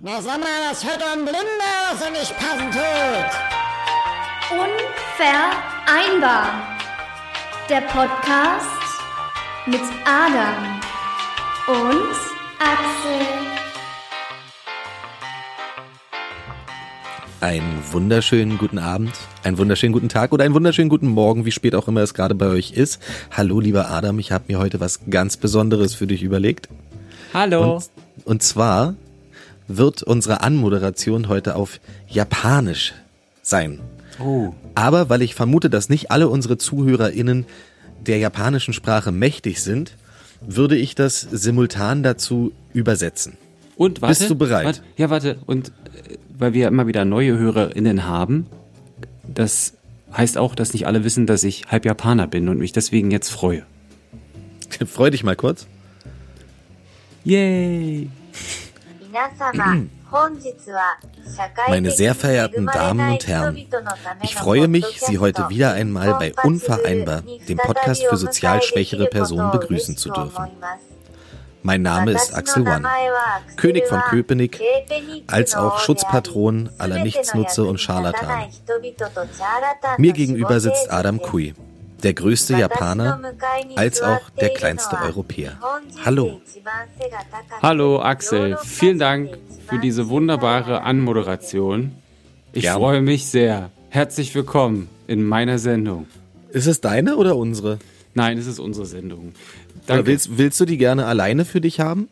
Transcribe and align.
Na 0.00 0.22
sag 0.22 0.38
mal, 0.38 0.70
was 0.70 0.84
hört 0.84 1.02
ein 1.02 1.24
Blinder, 1.24 1.90
was 1.90 2.00
er 2.00 2.12
nicht 2.12 2.32
passen 2.38 2.70
tut? 2.70 3.30
Unvereinbar. 4.52 6.78
Der 7.68 7.80
Podcast 7.80 8.68
mit 9.66 9.80
Adam 10.04 10.78
und 11.66 12.14
Axel. 12.60 13.26
Einen 17.40 17.82
wunderschönen 17.90 18.56
guten 18.56 18.78
Abend, 18.78 19.18
einen 19.42 19.58
wunderschönen 19.58 19.92
guten 19.92 20.08
Tag 20.08 20.30
oder 20.30 20.44
einen 20.44 20.54
wunderschönen 20.54 20.90
guten 20.90 21.08
Morgen, 21.08 21.44
wie 21.44 21.50
spät 21.50 21.74
auch 21.74 21.88
immer 21.88 22.02
es 22.02 22.14
gerade 22.14 22.36
bei 22.36 22.46
euch 22.46 22.70
ist. 22.70 23.02
Hallo 23.36 23.58
lieber 23.58 23.90
Adam, 23.90 24.20
ich 24.20 24.30
habe 24.30 24.44
mir 24.46 24.60
heute 24.60 24.78
was 24.78 25.10
ganz 25.10 25.36
Besonderes 25.36 25.96
für 25.96 26.06
dich 26.06 26.22
überlegt. 26.22 26.68
Hallo. 27.34 27.74
Und, 27.74 27.90
und 28.24 28.44
zwar 28.44 28.94
wird 29.68 30.02
unsere 30.02 30.42
Anmoderation 30.42 31.28
heute 31.28 31.54
auf 31.54 31.80
Japanisch 32.08 32.94
sein. 33.42 33.80
Oh. 34.18 34.52
Aber 34.74 35.08
weil 35.08 35.22
ich 35.22 35.34
vermute, 35.34 35.70
dass 35.70 35.88
nicht 35.88 36.10
alle 36.10 36.28
unsere 36.28 36.58
ZuhörerInnen 36.58 37.46
der 38.06 38.18
japanischen 38.18 38.72
Sprache 38.72 39.12
mächtig 39.12 39.62
sind, 39.62 39.96
würde 40.40 40.76
ich 40.76 40.94
das 40.94 41.20
simultan 41.20 42.02
dazu 42.02 42.52
übersetzen. 42.72 43.36
Und 43.76 44.02
warte. 44.02 44.18
Bist 44.18 44.30
du 44.30 44.34
bereit? 44.34 44.64
Warte, 44.64 44.82
ja, 44.96 45.10
warte. 45.10 45.38
Und 45.46 45.68
äh, 45.68 46.16
weil 46.36 46.54
wir 46.54 46.68
immer 46.68 46.86
wieder 46.86 47.04
neue 47.04 47.38
HörerInnen 47.38 48.04
haben, 48.04 48.46
das 49.26 49.74
heißt 50.16 50.38
auch, 50.38 50.54
dass 50.54 50.72
nicht 50.72 50.86
alle 50.86 51.04
wissen, 51.04 51.26
dass 51.26 51.44
ich 51.44 51.66
halb 51.68 51.84
Japaner 51.84 52.26
bin 52.26 52.48
und 52.48 52.58
mich 52.58 52.72
deswegen 52.72 53.10
jetzt 53.10 53.30
freue. 53.30 53.64
Freu 54.86 55.10
dich 55.10 55.22
mal 55.22 55.36
kurz. 55.36 55.66
Yay! 57.24 58.08
Meine 61.68 61.90
sehr 61.90 62.14
verehrten 62.14 62.66
Damen 62.66 63.12
und 63.12 63.26
Herren, 63.26 63.56
ich 64.22 64.34
freue 64.34 64.68
mich, 64.68 64.86
Sie 65.00 65.18
heute 65.18 65.50
wieder 65.50 65.72
einmal 65.72 66.14
bei 66.14 66.32
Unvereinbar, 66.42 67.22
dem 67.48 67.58
Podcast 67.58 68.04
für 68.04 68.16
sozial 68.16 68.62
schwächere 68.62 69.06
Personen, 69.06 69.50
begrüßen 69.50 69.96
zu 69.96 70.10
dürfen. 70.10 70.48
Mein 71.62 71.82
Name 71.82 72.12
ist 72.12 72.34
Axel 72.34 72.62
One, 72.66 72.88
König 73.56 73.86
von 73.88 74.00
Köpenick, 74.08 74.60
als 75.26 75.54
auch 75.54 75.78
Schutzpatron 75.80 76.70
aller 76.78 77.02
Nichtsnutze 77.02 77.64
und 77.64 77.78
Scharlatane. 77.78 78.48
Mir 79.98 80.12
gegenüber 80.12 80.60
sitzt 80.60 80.90
Adam 80.90 81.20
Kui, 81.20 81.54
der 82.02 82.14
größte 82.14 82.56
Japaner 82.56 83.20
als 83.76 84.00
auch 84.02 84.30
der 84.30 84.50
kleinste 84.50 84.96
Europäer. 84.98 85.58
Hallo. 86.04 86.40
Hallo 87.62 88.00
Axel, 88.00 88.56
vielen 88.64 88.98
Dank 88.98 89.38
für 89.68 89.78
diese 89.78 90.08
wunderbare 90.08 90.82
Anmoderation. 90.82 91.92
Ich 92.52 92.62
Gerne. 92.62 92.78
freue 92.78 93.02
mich 93.02 93.26
sehr. 93.26 93.70
Herzlich 93.90 94.34
willkommen 94.34 94.88
in 95.06 95.24
meiner 95.24 95.58
Sendung. 95.58 96.06
Ist 96.50 96.66
es 96.66 96.80
deine 96.80 97.16
oder 97.16 97.36
unsere? 97.36 97.78
Nein, 98.14 98.38
es 98.38 98.46
ist 98.46 98.58
unsere 98.58 98.86
Sendung. 98.86 99.32
Danke. 99.86 100.06
willst, 100.06 100.38
willst 100.38 100.60
du 100.60 100.64
die 100.64 100.78
gerne 100.78 101.06
alleine 101.06 101.44
für 101.44 101.60
dich 101.60 101.80
haben? 101.80 102.08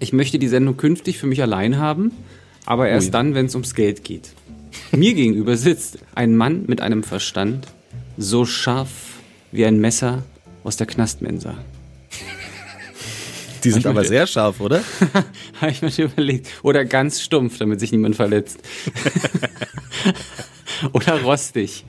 Ich 0.00 0.12
möchte 0.12 0.38
die 0.38 0.48
Sendung 0.48 0.76
künftig 0.76 1.18
für 1.18 1.26
mich 1.26 1.42
allein 1.42 1.78
haben, 1.78 2.12
aber 2.66 2.88
erst 2.88 3.08
Ui. 3.08 3.12
dann, 3.12 3.34
wenn 3.34 3.46
es 3.46 3.54
ums 3.54 3.74
Geld 3.74 4.04
geht. 4.04 4.30
Mir 4.92 5.14
gegenüber 5.14 5.56
sitzt 5.56 5.98
ein 6.14 6.36
Mann 6.36 6.64
mit 6.66 6.80
einem 6.80 7.02
Verstand, 7.02 7.66
so 8.16 8.44
scharf 8.44 8.90
wie 9.52 9.64
ein 9.64 9.80
Messer 9.80 10.22
aus 10.64 10.76
der 10.76 10.86
Knastmensa. 10.86 11.54
Die 13.64 13.70
sind 13.70 13.86
aber 13.86 14.04
sehr 14.04 14.26
scharf, 14.26 14.60
oder? 14.60 14.82
Habe 15.60 15.72
ich 15.72 15.82
mir 15.82 15.90
schon 15.90 16.06
überlegt. 16.06 16.48
Oder 16.62 16.84
ganz 16.84 17.20
stumpf, 17.20 17.58
damit 17.58 17.80
sich 17.80 17.92
niemand 17.92 18.16
verletzt. 18.16 18.60
Oder 20.92 21.22
rostig. 21.22 21.84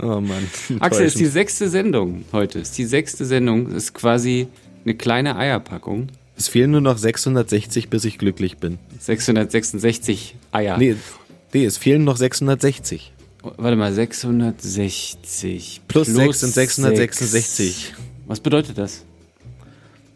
Oh 0.00 0.20
Mann. 0.20 0.48
Axel, 0.80 1.06
ist 1.06 1.20
die 1.20 1.26
sechste 1.26 1.68
Sendung 1.68 2.24
heute. 2.32 2.58
Ist 2.58 2.76
die 2.78 2.84
sechste 2.84 3.24
Sendung. 3.24 3.72
Ist 3.72 3.94
quasi 3.94 4.48
eine 4.84 4.94
kleine 4.94 5.36
Eierpackung. 5.36 6.08
Es 6.36 6.48
fehlen 6.48 6.72
nur 6.72 6.80
noch 6.80 6.98
660, 6.98 7.88
bis 7.88 8.04
ich 8.04 8.18
glücklich 8.18 8.56
bin. 8.56 8.78
666 8.98 10.34
Eier. 10.50 10.78
Nee, 10.78 10.96
nee, 11.52 11.64
es 11.64 11.78
fehlen 11.78 12.02
noch 12.04 12.16
660. 12.16 13.12
Warte 13.42 13.76
mal, 13.76 13.92
660. 13.92 15.82
Plus, 15.88 16.06
6 16.06 16.40
sind 16.40 16.54
sechs. 16.54 16.76
666. 16.76 17.94
Was 18.26 18.40
bedeutet 18.40 18.78
das? 18.78 19.04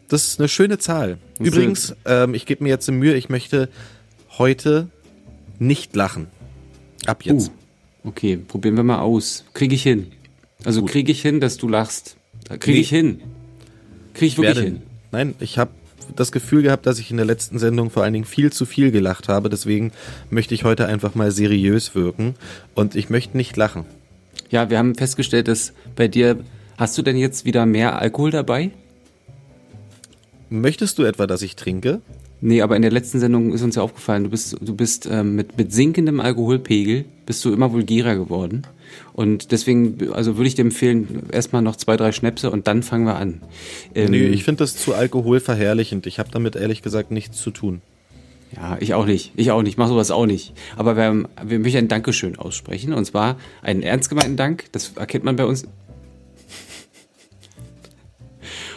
Das 0.09 0.27
ist 0.29 0.39
eine 0.39 0.49
schöne 0.49 0.79
Zahl. 0.79 1.19
ist 1.39 1.47
Übrigens, 1.47 1.95
ähm, 2.05 2.35
ich 2.35 2.47
gebe 2.47 2.63
mir 2.63 2.71
jetzt 2.71 2.89
eine 2.89 2.99
Mühe, 2.99 3.15
ich 3.15 3.29
möchte 3.29 3.69
heute 4.39 4.89
nicht 5.59 5.97
lachen. 5.97 6.29
Ab 7.07 7.25
jetzt. 7.25 7.49
Uh, 8.05 8.09
okay, 8.09 8.37
probieren 8.37 8.77
wir 8.77 8.85
mal 8.85 9.01
aus. 9.01 9.45
Kriege 9.55 9.75
ich 9.75 9.83
hin. 9.83 10.13
Also 10.65 10.85
kriege 10.85 11.11
ich 11.11 11.23
hin, 11.23 11.41
dass 11.41 11.57
du 11.57 11.69
lachst. 11.69 12.17
Kriege 12.61 12.73
Nee. 12.73 12.81
ich 12.81 12.89
hin. 12.89 13.21
Kriege 14.15 14.27
ich 14.27 14.39
wirklich 14.39 14.59
hin. 14.59 14.83
Nein, 15.11 15.35
ich 15.41 15.59
habe 15.59 15.73
das 16.15 16.33
Gefühl 16.33 16.63
gehabt, 16.63 16.87
dass 16.87 16.99
ich 16.99 17.11
in 17.11 17.17
der 17.17 17.27
letzten 17.27 17.59
Sendung 17.59 17.91
vor 17.91 18.03
allen 18.03 18.13
Dingen 18.13 18.25
viel 18.25 18.53
zu 18.53 18.65
viel 18.67 18.91
gelacht 18.91 19.29
habe. 19.29 19.49
Deswegen 19.49 19.93
möchte 20.31 20.55
ich 20.55 20.65
heute 20.65 20.87
einfach 20.87 21.15
mal 21.15 21.31
seriös 21.31 21.95
wirken. 21.95 22.35
Und 22.75 22.95
ich 22.95 23.11
möchte 23.11 23.37
nicht 23.37 23.57
lachen. 23.57 23.85
Ja, 24.51 24.71
wir 24.71 24.79
haben 24.79 24.95
festgestellt, 24.95 25.49
dass 25.49 25.73
bei 25.95 26.09
dir. 26.09 26.39
Hast 26.79 26.99
du 26.99 27.03
denn 27.03 27.17
jetzt 27.17 27.47
wieder 27.47 27.65
mehr 27.65 27.99
Alkohol 27.99 28.31
dabei? 28.31 28.71
Möchtest 30.51 30.99
du 30.99 31.05
etwa, 31.05 31.27
dass 31.27 31.41
ich 31.41 31.57
trinke? 31.57 32.03
Nee, 32.47 32.63
aber 32.63 32.77
in 32.77 32.83
der 32.83 32.93
letzten 32.93 33.19
Sendung 33.19 33.53
ist 33.53 33.63
uns 33.63 33.75
ja 33.75 33.83
aufgefallen, 33.83 34.23
du 34.23 34.31
bist, 34.31 34.57
du 34.61 34.77
bist 34.77 35.09
ähm, 35.11 35.35
mit, 35.35 35.59
mit 35.59 35.73
sinkendem 35.73 36.21
Alkoholpegel 36.21 37.05
bist 37.27 37.45
du 37.45 37.53
immer 37.53 37.73
vulgärer 37.73 38.15
geworden. 38.15 38.63
Und 39.13 39.51
deswegen, 39.51 40.13
also 40.13 40.37
würde 40.37 40.47
ich 40.47 40.55
dir 40.55 40.63
empfehlen, 40.63 41.25
erstmal 41.33 41.63
noch 41.63 41.75
zwei, 41.75 41.97
drei 41.97 42.13
Schnäpse 42.13 42.53
und 42.53 42.69
dann 42.69 42.85
fangen 42.85 43.05
wir 43.05 43.17
an. 43.17 43.41
Ähm, 43.97 44.13
Nee, 44.13 44.27
ich 44.29 44.45
finde 44.45 44.61
das 44.61 44.77
zu 44.77 44.95
alkoholverherrlichend. 44.95 46.07
Ich 46.07 46.21
habe 46.21 46.31
damit 46.31 46.55
ehrlich 46.55 46.83
gesagt 46.83 47.11
nichts 47.11 47.37
zu 47.43 47.51
tun. 47.51 47.83
Ja, 48.55 48.77
ich 48.79 48.95
auch 48.95 49.07
nicht. 49.07 49.33
Ich 49.35 49.51
auch 49.51 49.63
nicht. 49.63 49.77
Mach 49.77 49.89
sowas 49.89 50.13
auch 50.13 50.27
nicht. 50.27 50.55
Aber 50.77 50.97
wir, 50.97 51.29
wir 51.45 51.59
möchten 51.59 51.79
ein 51.79 51.89
Dankeschön 51.89 52.39
aussprechen. 52.39 52.93
Und 52.93 53.07
zwar 53.07 53.39
einen 53.61 53.83
ernst 53.83 54.09
gemeinten 54.09 54.37
Dank. 54.37 54.67
Das 54.71 54.93
erkennt 54.95 55.25
man 55.25 55.35
bei 55.35 55.47
uns. 55.47 55.67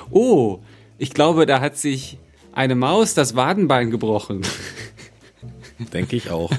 Oh, 0.10 0.58
ich 0.98 1.12
glaube, 1.12 1.46
da 1.46 1.62
hat 1.62 1.78
sich 1.78 2.18
eine 2.60 2.76
Maus 2.76 3.14
das 3.14 3.38
Wadenbein 3.38 3.90
gebrochen. 3.90 4.42
Denke 5.94 6.18
ich 6.18 6.30
auch. 6.30 6.52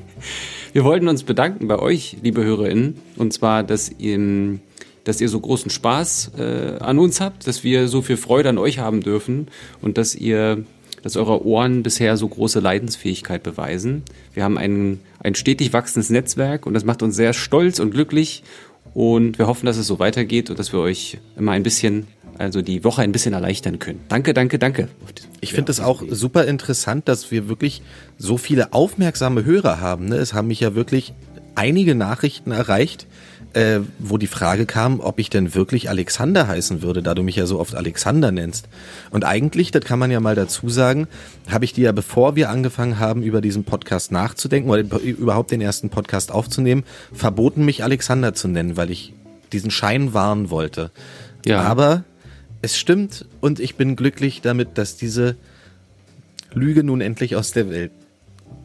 Wir 0.74 0.84
wollten 0.84 1.08
uns 1.08 1.22
bedanken 1.22 1.66
bei 1.66 1.78
euch, 1.78 2.18
liebe 2.22 2.44
HörerInnen. 2.44 2.98
Und 3.16 3.32
zwar, 3.32 3.62
dass 3.62 3.90
ihr, 3.90 4.58
dass 5.04 5.18
ihr 5.18 5.30
so 5.30 5.40
großen 5.40 5.70
Spaß 5.70 6.32
äh, 6.38 6.76
an 6.80 6.98
uns 6.98 7.22
habt, 7.22 7.46
dass 7.46 7.64
wir 7.64 7.88
so 7.88 8.02
viel 8.02 8.18
Freude 8.18 8.50
an 8.50 8.58
euch 8.58 8.80
haben 8.80 9.00
dürfen 9.00 9.48
und 9.80 9.96
dass 9.96 10.14
ihr, 10.14 10.62
dass 11.02 11.16
eure 11.16 11.42
Ohren 11.46 11.82
bisher 11.82 12.18
so 12.18 12.28
große 12.28 12.60
Leidensfähigkeit 12.60 13.42
beweisen. 13.42 14.02
Wir 14.34 14.44
haben 14.44 14.58
ein, 14.58 15.00
ein 15.20 15.34
stetig 15.34 15.72
wachsendes 15.72 16.10
Netzwerk 16.10 16.66
und 16.66 16.74
das 16.74 16.84
macht 16.84 17.02
uns 17.02 17.16
sehr 17.16 17.32
stolz 17.32 17.80
und 17.80 17.92
glücklich. 17.92 18.42
Und 18.94 19.38
wir 19.38 19.46
hoffen, 19.46 19.66
dass 19.66 19.76
es 19.76 19.86
so 19.86 19.98
weitergeht 19.98 20.50
und 20.50 20.58
dass 20.58 20.72
wir 20.72 20.80
euch 20.80 21.18
immer 21.36 21.52
ein 21.52 21.62
bisschen, 21.62 22.06
also 22.38 22.62
die 22.62 22.82
Woche 22.84 23.02
ein 23.02 23.12
bisschen 23.12 23.34
erleichtern 23.34 23.78
können. 23.78 24.00
Danke, 24.08 24.34
danke, 24.34 24.58
danke. 24.58 24.88
Ich 25.40 25.52
finde 25.52 25.72
es 25.72 25.80
auch 25.80 26.02
super 26.10 26.46
interessant, 26.46 27.08
dass 27.08 27.30
wir 27.30 27.48
wirklich 27.48 27.82
so 28.18 28.36
viele 28.36 28.72
aufmerksame 28.72 29.44
Hörer 29.44 29.80
haben. 29.80 30.06
Ne? 30.06 30.16
Es 30.16 30.34
haben 30.34 30.48
mich 30.48 30.60
ja 30.60 30.74
wirklich 30.74 31.14
einige 31.54 31.94
Nachrichten 31.94 32.50
erreicht, 32.50 33.06
äh, 33.54 33.80
wo 33.98 34.16
die 34.18 34.26
Frage 34.26 34.66
kam, 34.66 35.00
ob 35.00 35.18
ich 35.18 35.30
denn 35.30 35.54
wirklich 35.54 35.88
Alexander 35.88 36.46
heißen 36.46 36.82
würde, 36.82 37.02
da 37.02 37.14
du 37.14 37.22
mich 37.22 37.36
ja 37.36 37.46
so 37.46 37.58
oft 37.58 37.74
Alexander 37.74 38.30
nennst. 38.30 38.68
Und 39.10 39.24
eigentlich, 39.24 39.70
das 39.70 39.84
kann 39.84 39.98
man 39.98 40.10
ja 40.10 40.20
mal 40.20 40.34
dazu 40.34 40.68
sagen, 40.68 41.08
habe 41.50 41.64
ich 41.64 41.72
dir 41.72 41.84
ja, 41.84 41.92
bevor 41.92 42.36
wir 42.36 42.50
angefangen 42.50 42.98
haben, 42.98 43.22
über 43.22 43.40
diesen 43.40 43.64
Podcast 43.64 44.12
nachzudenken 44.12 44.70
oder 44.70 44.82
überhaupt 45.00 45.50
den 45.50 45.60
ersten 45.60 45.90
Podcast 45.90 46.30
aufzunehmen, 46.32 46.84
verboten, 47.12 47.64
mich 47.64 47.82
Alexander 47.82 48.34
zu 48.34 48.48
nennen, 48.48 48.76
weil 48.76 48.90
ich 48.90 49.14
diesen 49.52 49.70
Schein 49.70 50.14
wahren 50.14 50.50
wollte. 50.50 50.90
Ja. 51.44 51.62
Aber 51.62 52.04
es 52.62 52.78
stimmt 52.78 53.26
und 53.40 53.58
ich 53.58 53.74
bin 53.76 53.96
glücklich 53.96 54.42
damit, 54.42 54.78
dass 54.78 54.96
diese 54.96 55.36
Lüge 56.52 56.84
nun 56.84 57.00
endlich 57.00 57.36
aus 57.36 57.52
der 57.52 57.70
Welt, 57.70 57.92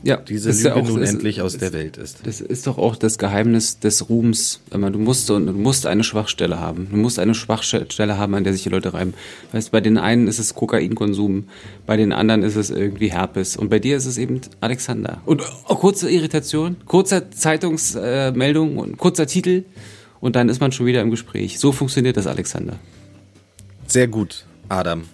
Ja, 0.06 0.18
diese 0.18 0.52
ist 0.52 0.58
Lüge 0.58 0.70
ja 0.70 0.76
auch- 0.76 0.88
nun 0.88 1.00
das- 1.00 1.10
endlich 1.10 1.42
aus 1.42 1.54
das- 1.54 1.62
der 1.62 1.74
Welt 1.74 1.98
ist. 1.98 2.28
Das 2.28 2.40
ist 2.40 2.68
doch 2.68 2.78
auch 2.78 2.96
das 2.96 3.18
Geheimnis 3.18 3.80
des 3.80 4.08
Ruhms. 4.08 4.60
Du 4.70 4.78
musst 5.00 5.32
und 5.32 5.48
du 5.48 5.54
musst 5.54 5.88
eine 5.88 6.04
Schwachstelle 6.04 6.60
haben. 6.60 6.88
Du 6.92 6.98
musst 6.98 7.18
eine 7.18 7.34
Schwachstelle 7.34 8.16
haben, 8.18 8.36
an 8.36 8.44
der 8.44 8.54
sich 8.54 8.62
die 8.62 8.70
Leute 8.70 8.94
reiben. 8.94 9.16
Weißt, 9.52 9.72
bei 9.72 9.82
den 9.82 9.98
einen 9.98 10.28
ist 10.28 10.38
es 10.38 10.54
Kokainkonsum, 10.54 11.46
bei 11.88 11.98
den 11.98 12.14
anderen 12.14 12.44
ist 12.44 12.56
es 12.56 12.70
irgendwie 12.70 13.12
Herpes 13.12 13.58
und 13.58 13.70
bei 13.70 13.80
dir 13.80 13.98
ist 13.98 14.06
es 14.06 14.20
eben 14.20 14.42
Alexander. 14.62 15.22
Und 15.26 15.42
oh, 15.68 15.76
kurze 15.76 16.10
Irritation, 16.12 16.76
kurzer 16.86 17.32
Zeitungsmeldung 17.32 18.78
äh, 18.78 18.80
und 18.82 18.98
kurzer 18.98 19.26
Titel 19.26 19.64
und 20.20 20.36
dann 20.36 20.50
ist 20.50 20.62
man 20.62 20.72
schon 20.72 20.86
wieder 20.86 21.02
im 21.02 21.10
Gespräch. 21.10 21.58
So 21.60 21.72
funktioniert 21.72 22.16
das, 22.16 22.28
Alexander. 22.28 22.78
Sehr 23.88 24.08
gut, 24.08 24.46
Adam. 24.70 25.06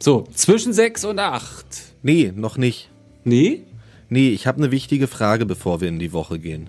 So, 0.00 0.26
zwischen 0.34 0.72
sechs 0.72 1.04
und 1.04 1.20
acht. 1.20 1.66
Nee, 2.02 2.32
noch 2.34 2.56
nicht. 2.56 2.88
Nee? 3.24 3.62
Nee, 4.08 4.30
ich 4.30 4.46
habe 4.46 4.58
eine 4.58 4.70
wichtige 4.70 5.06
Frage, 5.06 5.46
bevor 5.46 5.80
wir 5.80 5.88
in 5.88 5.98
die 5.98 6.12
Woche 6.12 6.38
gehen. 6.38 6.68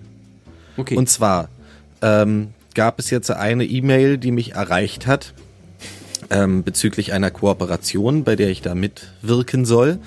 Okay. 0.76 0.96
Und 0.96 1.08
zwar 1.08 1.48
ähm, 2.02 2.48
gab 2.74 2.98
es 2.98 3.10
jetzt 3.10 3.30
eine 3.30 3.64
E-Mail, 3.64 4.18
die 4.18 4.30
mich 4.30 4.52
erreicht 4.52 5.06
hat 5.06 5.34
ähm, 6.30 6.62
bezüglich 6.62 7.12
einer 7.12 7.30
Kooperation, 7.30 8.24
bei 8.24 8.36
der 8.36 8.50
ich 8.50 8.62
da 8.62 8.74
mitwirken 8.74 9.64
soll. 9.64 9.98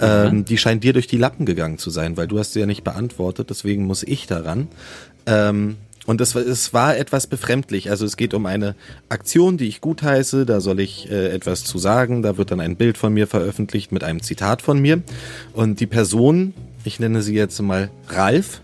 Ähm, 0.00 0.38
mhm. 0.38 0.44
Die 0.44 0.58
scheint 0.58 0.84
dir 0.84 0.92
durch 0.92 1.06
die 1.06 1.16
Lappen 1.16 1.44
gegangen 1.44 1.78
zu 1.78 1.90
sein, 1.90 2.16
weil 2.16 2.28
du 2.28 2.38
hast 2.38 2.52
sie 2.52 2.60
ja 2.60 2.66
nicht 2.66 2.84
beantwortet, 2.84 3.50
deswegen 3.50 3.84
muss 3.84 4.02
ich 4.02 4.26
daran. 4.26 4.68
Ähm, 5.26 5.76
und 6.04 6.20
das, 6.20 6.34
es 6.34 6.74
war 6.74 6.96
etwas 6.96 7.28
befremdlich. 7.28 7.90
Also 7.90 8.04
es 8.04 8.16
geht 8.16 8.34
um 8.34 8.46
eine 8.46 8.74
Aktion, 9.08 9.56
die 9.56 9.68
ich 9.68 9.80
gutheiße. 9.80 10.46
Da 10.46 10.60
soll 10.60 10.80
ich 10.80 11.08
äh, 11.08 11.28
etwas 11.28 11.62
zu 11.62 11.78
sagen. 11.78 12.22
Da 12.22 12.36
wird 12.36 12.50
dann 12.50 12.58
ein 12.58 12.74
Bild 12.74 12.98
von 12.98 13.14
mir 13.14 13.28
veröffentlicht 13.28 13.92
mit 13.92 14.02
einem 14.02 14.20
Zitat 14.20 14.62
von 14.62 14.80
mir. 14.80 15.02
Und 15.52 15.78
die 15.78 15.86
Person, 15.86 16.54
ich 16.84 17.00
nenne 17.00 17.22
sie 17.22 17.34
jetzt 17.34 17.60
mal 17.60 17.90
Ralf, 18.08 18.60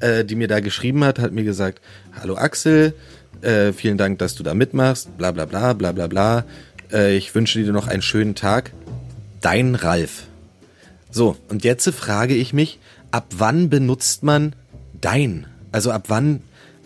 äh, 0.00 0.24
die 0.24 0.34
mir 0.34 0.48
da 0.48 0.60
geschrieben 0.60 1.04
hat, 1.04 1.18
hat 1.18 1.32
mir 1.32 1.44
gesagt, 1.44 1.80
hallo 2.20 2.36
Axel, 2.36 2.94
äh, 3.42 3.72
vielen 3.72 3.98
Dank, 3.98 4.18
dass 4.18 4.34
du 4.34 4.42
da 4.42 4.54
mitmachst, 4.54 5.16
bla 5.16 5.30
bla 5.32 5.46
bla 5.46 5.72
bla 5.72 5.92
bla 5.92 6.06
bla. 6.06 6.44
Äh, 6.92 7.16
ich 7.16 7.34
wünsche 7.34 7.62
dir 7.62 7.72
noch 7.72 7.88
einen 7.88 8.02
schönen 8.02 8.34
Tag. 8.34 8.72
Dein 9.40 9.74
Ralf. 9.74 10.24
So, 11.10 11.36
und 11.48 11.64
jetzt 11.64 11.88
frage 11.90 12.34
ich 12.34 12.52
mich, 12.52 12.78
ab 13.10 13.26
wann 13.36 13.70
benutzt 13.70 14.22
man 14.22 14.54
dein? 15.00 15.46
Also 15.72 15.90
ab 15.90 16.04
wann 16.08 16.42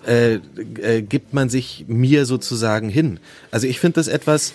äh, 0.07 0.35
äh, 0.81 1.03
gibt 1.03 1.35
man 1.35 1.49
sich 1.49 1.85
mir 1.89 2.27
sozusagen 2.27 2.89
hin? 2.89 3.19
Also 3.51 3.67
ich 3.67 3.81
finde 3.81 3.97
das 3.97 4.09
etwas 4.09 4.53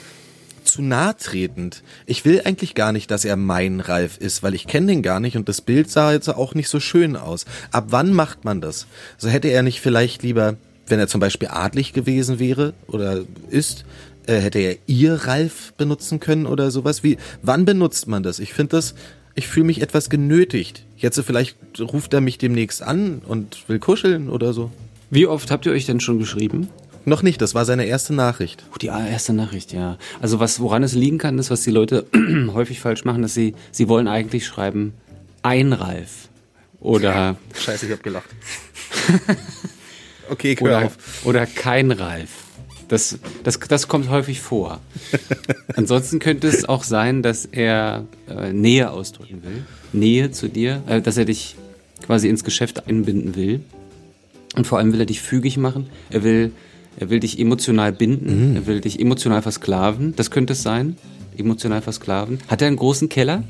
zu 0.71 0.81
nahe 0.81 1.15
tretend. 1.17 1.83
Ich 2.05 2.25
will 2.25 2.41
eigentlich 2.45 2.75
gar 2.75 2.91
nicht, 2.91 3.11
dass 3.11 3.25
er 3.25 3.35
mein 3.35 3.79
Ralf 3.79 4.17
ist, 4.17 4.43
weil 4.43 4.55
ich 4.55 4.67
kenne 4.67 4.87
den 4.87 5.01
gar 5.01 5.19
nicht 5.19 5.37
und 5.37 5.49
das 5.49 5.61
Bild 5.61 5.89
sah 5.89 6.11
jetzt 6.11 6.29
auch 6.29 6.55
nicht 6.55 6.69
so 6.69 6.79
schön 6.79 7.15
aus. 7.15 7.45
Ab 7.71 7.87
wann 7.89 8.13
macht 8.13 8.45
man 8.45 8.61
das? 8.61 8.87
So 9.17 9.29
hätte 9.29 9.49
er 9.49 9.63
nicht 9.63 9.81
vielleicht 9.81 10.23
lieber 10.23 10.55
wenn 10.89 10.99
er 10.99 11.07
zum 11.07 11.21
Beispiel 11.21 11.49
adlig 11.49 11.93
gewesen 11.93 12.39
wäre 12.39 12.73
oder 12.87 13.23
ist, 13.49 13.85
äh, 14.25 14.37
hätte 14.39 14.59
er 14.59 14.77
ihr 14.87 15.13
Ralf 15.13 15.73
benutzen 15.73 16.19
können 16.19 16.45
oder 16.45 16.71
sowas. 16.71 17.03
Wie, 17.03 17.17
wann 17.41 17.65
benutzt 17.65 18.07
man 18.07 18.23
das? 18.23 18.39
Ich 18.39 18.53
finde 18.53 18.77
das, 18.77 18.95
ich 19.35 19.47
fühle 19.47 19.67
mich 19.67 19.81
etwas 19.81 20.09
genötigt. 20.09 20.85
Jetzt 20.97 21.19
vielleicht 21.21 21.57
ruft 21.79 22.13
er 22.13 22.21
mich 22.21 22.37
demnächst 22.37 22.81
an 22.81 23.21
und 23.27 23.69
will 23.69 23.79
kuscheln 23.79 24.29
oder 24.29 24.53
so. 24.53 24.71
Wie 25.09 25.27
oft 25.27 25.49
habt 25.51 25.65
ihr 25.65 25.71
euch 25.71 25.85
denn 25.85 25.99
schon 25.99 26.19
geschrieben? 26.19 26.67
Noch 27.05 27.23
nicht, 27.23 27.41
das 27.41 27.55
war 27.55 27.65
seine 27.65 27.85
erste 27.85 28.13
Nachricht. 28.13 28.63
Oh, 28.73 28.77
die 28.77 28.87
erste 28.87 29.33
Nachricht, 29.33 29.73
ja. 29.73 29.97
Also 30.21 30.39
was, 30.39 30.59
woran 30.59 30.83
es 30.83 30.93
liegen 30.93 31.17
kann, 31.17 31.39
ist, 31.39 31.49
was 31.49 31.61
die 31.61 31.71
Leute 31.71 32.05
häufig 32.53 32.79
falsch 32.79 33.05
machen, 33.05 33.21
dass 33.21 33.33
sie, 33.33 33.55
sie 33.71 33.87
wollen 33.87 34.07
eigentlich 34.07 34.45
schreiben, 34.45 34.93
ein 35.41 35.73
Ralf. 35.73 36.29
Oder. 36.79 37.37
Scheiße, 37.55 37.87
ich 37.87 37.91
hab 37.91 38.03
gelacht. 38.03 38.29
Okay, 40.29 40.55
hör 40.59 40.67
oder, 40.67 40.85
auf. 40.85 41.25
Oder 41.25 41.45
kein 41.45 41.91
Ralf. 41.91 42.29
Das, 42.87 43.19
das, 43.43 43.59
das 43.59 43.87
kommt 43.87 44.09
häufig 44.09 44.41
vor. 44.41 44.79
Ansonsten 45.75 46.19
könnte 46.19 46.47
es 46.47 46.67
auch 46.67 46.83
sein, 46.83 47.21
dass 47.21 47.45
er 47.45 48.05
äh, 48.27 48.51
Nähe 48.51 48.91
ausdrücken 48.91 49.43
will. 49.43 49.65
Nähe 49.93 50.31
zu 50.31 50.47
dir, 50.47 50.83
äh, 50.87 51.01
dass 51.01 51.17
er 51.17 51.25
dich 51.25 51.55
quasi 52.05 52.29
ins 52.29 52.43
Geschäft 52.43 52.87
einbinden 52.87 53.35
will. 53.35 53.61
Und 54.55 54.65
vor 54.65 54.79
allem 54.79 54.91
will 54.93 54.99
er 54.99 55.05
dich 55.05 55.21
fügig 55.21 55.57
machen. 55.57 55.89
Er 56.09 56.23
will, 56.23 56.51
er 56.99 57.09
will 57.09 57.19
dich 57.19 57.39
emotional 57.39 57.91
binden. 57.91 58.51
Mhm. 58.51 58.55
Er 58.57 58.67
will 58.67 58.81
dich 58.81 58.99
emotional 58.99 59.41
versklaven. 59.41 60.15
Das 60.15 60.31
könnte 60.31 60.53
es 60.53 60.63
sein. 60.63 60.97
Emotional 61.37 61.81
versklaven. 61.81 62.39
Hat 62.47 62.61
er 62.61 62.67
einen 62.67 62.75
großen 62.75 63.07
Keller? 63.07 63.43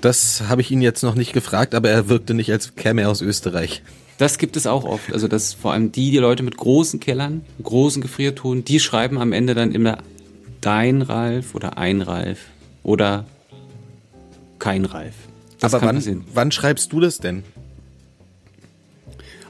Das 0.00 0.42
habe 0.48 0.60
ich 0.60 0.70
ihn 0.72 0.82
jetzt 0.82 1.02
noch 1.02 1.14
nicht 1.14 1.32
gefragt, 1.32 1.74
aber 1.74 1.88
er 1.88 2.08
wirkte 2.08 2.34
nicht, 2.34 2.50
als 2.50 2.74
käme 2.74 3.02
er 3.02 3.10
aus 3.10 3.20
Österreich. 3.20 3.82
Das 4.18 4.38
gibt 4.38 4.56
es 4.56 4.66
auch 4.66 4.84
oft. 4.84 5.12
Also, 5.12 5.28
dass 5.28 5.54
vor 5.54 5.72
allem 5.72 5.92
die, 5.92 6.10
die 6.10 6.18
Leute 6.18 6.42
mit 6.42 6.56
großen 6.56 6.98
Kellern, 6.98 7.42
großen 7.62 8.02
Gefriertruhen, 8.02 8.64
die 8.64 8.80
schreiben 8.80 9.18
am 9.18 9.32
Ende 9.32 9.54
dann 9.54 9.72
immer 9.72 9.98
dein 10.60 11.02
Ralf 11.02 11.54
oder 11.54 11.78
ein 11.78 12.02
Ralf 12.02 12.38
oder 12.82 13.26
kein 14.58 14.84
Ralf. 14.84 15.14
Das 15.60 15.74
Aber 15.74 15.86
wann, 15.86 16.24
wann 16.32 16.50
schreibst 16.50 16.92
du 16.92 17.00
das 17.00 17.18
denn? 17.18 17.44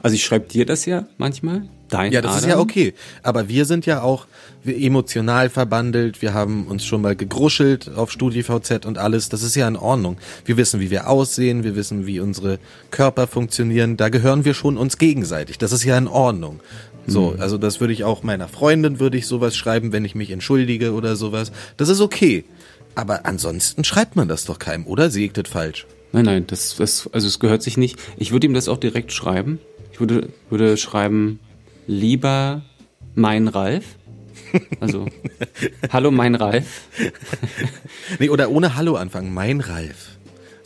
Also 0.02 0.14
ich 0.16 0.24
schreibe 0.24 0.48
dir 0.48 0.66
das 0.66 0.84
ja 0.84 1.06
manchmal. 1.16 1.68
Dein 1.94 2.10
ja, 2.10 2.20
das 2.20 2.32
Adam. 2.32 2.42
ist 2.42 2.48
ja 2.50 2.58
okay. 2.58 2.94
Aber 3.22 3.48
wir 3.48 3.64
sind 3.64 3.86
ja 3.86 4.02
auch 4.02 4.26
emotional 4.64 5.48
verbandelt. 5.48 6.22
Wir 6.22 6.34
haben 6.34 6.66
uns 6.66 6.84
schon 6.84 7.02
mal 7.02 7.14
gegruschelt 7.14 7.88
auf 7.94 8.10
StudiVZ 8.10 8.84
und 8.84 8.98
alles. 8.98 9.28
Das 9.28 9.44
ist 9.44 9.54
ja 9.54 9.68
in 9.68 9.76
Ordnung. 9.76 10.16
Wir 10.44 10.56
wissen, 10.56 10.80
wie 10.80 10.90
wir 10.90 11.08
aussehen. 11.08 11.62
Wir 11.62 11.76
wissen, 11.76 12.04
wie 12.04 12.18
unsere 12.18 12.58
Körper 12.90 13.28
funktionieren. 13.28 13.96
Da 13.96 14.08
gehören 14.08 14.44
wir 14.44 14.54
schon 14.54 14.76
uns 14.76 14.98
gegenseitig. 14.98 15.56
Das 15.58 15.70
ist 15.70 15.84
ja 15.84 15.96
in 15.96 16.08
Ordnung. 16.08 16.58
So, 17.06 17.30
mhm. 17.30 17.40
also 17.40 17.58
das 17.58 17.78
würde 17.78 17.92
ich 17.92 18.02
auch 18.02 18.24
meiner 18.24 18.48
Freundin 18.48 18.98
würde 18.98 19.16
ich 19.16 19.28
sowas 19.28 19.56
schreiben, 19.56 19.92
wenn 19.92 20.04
ich 20.04 20.16
mich 20.16 20.32
entschuldige 20.32 20.94
oder 20.94 21.14
sowas. 21.14 21.52
Das 21.76 21.88
ist 21.88 22.00
okay. 22.00 22.44
Aber 22.96 23.24
ansonsten 23.24 23.84
schreibt 23.84 24.16
man 24.16 24.26
das 24.26 24.46
doch 24.46 24.58
keinem, 24.58 24.86
oder? 24.86 25.14
Ich 25.14 25.32
das 25.32 25.48
falsch? 25.48 25.86
Nein, 26.10 26.24
nein, 26.24 26.46
das, 26.48 26.74
das, 26.76 27.08
also 27.12 27.28
es 27.28 27.38
gehört 27.38 27.62
sich 27.62 27.76
nicht. 27.76 27.98
Ich 28.16 28.32
würde 28.32 28.48
ihm 28.48 28.54
das 28.54 28.68
auch 28.68 28.78
direkt 28.78 29.12
schreiben. 29.12 29.60
Ich 29.92 30.00
würde, 30.00 30.28
würde 30.50 30.76
schreiben, 30.76 31.38
lieber 31.86 32.62
mein 33.14 33.48
Ralf. 33.48 33.84
Also, 34.80 35.06
hallo 35.90 36.10
mein 36.10 36.34
Ralf. 36.34 36.82
nee, 38.18 38.28
oder 38.28 38.50
ohne 38.50 38.76
Hallo 38.76 38.94
anfangen, 38.96 39.34
mein 39.34 39.60
Ralf. 39.60 40.16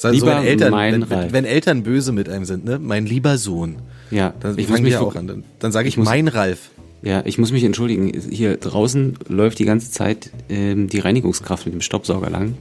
Also 0.03 0.15
lieber 0.15 0.39
wenn 0.39 0.47
Eltern, 0.47 0.71
mein 0.71 0.93
wenn, 0.93 1.03
Ralf. 1.03 1.33
wenn 1.33 1.45
Eltern 1.45 1.83
böse 1.83 2.13
mit 2.13 2.29
einem 2.29 2.45
sind, 2.45 2.65
ne? 2.65 2.79
Mein 2.79 3.07
lieber 3.07 3.37
Sohn. 3.37 3.77
Ja, 4.11 4.33
dann 4.41 4.59
ich 4.59 4.69
muss 4.69 4.81
mich 4.81 4.97
auch 4.97 5.17
an. 5.17 5.27
Dann, 5.27 5.45
dann 5.59 5.73
sage 5.73 5.89
ich, 5.89 5.95
ich 5.95 5.99
muss, 5.99 6.07
mein 6.07 6.29
Ralf. 6.29 6.71
Ja, 7.03 7.23
ich 7.25 7.39
muss 7.39 7.53
mich 7.53 7.65
entschuldigen. 7.65 8.13
Hier 8.31 8.57
draußen 8.57 9.19
läuft 9.29 9.59
die 9.59 9.65
ganze 9.65 9.91
Zeit 9.91 10.31
ähm, 10.49 10.89
die 10.89 11.01
Reinigungskraft 11.01 11.67
mit 11.67 11.75
dem 11.75 11.81
Staubsauger 11.81 12.31
lang. 12.31 12.55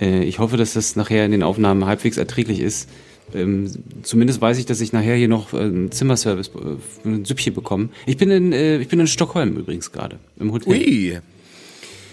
Äh, 0.00 0.24
ich 0.24 0.38
hoffe, 0.38 0.56
dass 0.56 0.74
das 0.74 0.96
nachher 0.96 1.24
in 1.24 1.30
den 1.30 1.42
Aufnahmen 1.42 1.84
halbwegs 1.84 2.16
erträglich 2.16 2.60
ist. 2.60 2.88
Ähm, 3.32 3.70
zumindest 4.02 4.40
weiß 4.40 4.58
ich, 4.58 4.66
dass 4.66 4.80
ich 4.80 4.92
nachher 4.92 5.16
hier 5.16 5.28
noch 5.28 5.52
äh, 5.54 5.58
einen 5.58 5.90
Zimmerservice, 5.90 6.48
äh, 6.48 7.08
ein 7.08 7.24
Süppchen 7.24 7.54
bekomme. 7.54 7.88
Ich 8.06 8.16
bin 8.16 8.30
in, 8.30 8.52
äh, 8.52 8.78
ich 8.78 8.88
bin 8.88 9.00
in 9.00 9.06
Stockholm 9.06 9.56
übrigens 9.56 9.92
gerade, 9.92 10.18
im 10.38 10.52
Hotel. 10.52 10.72
Ui. 10.72 11.20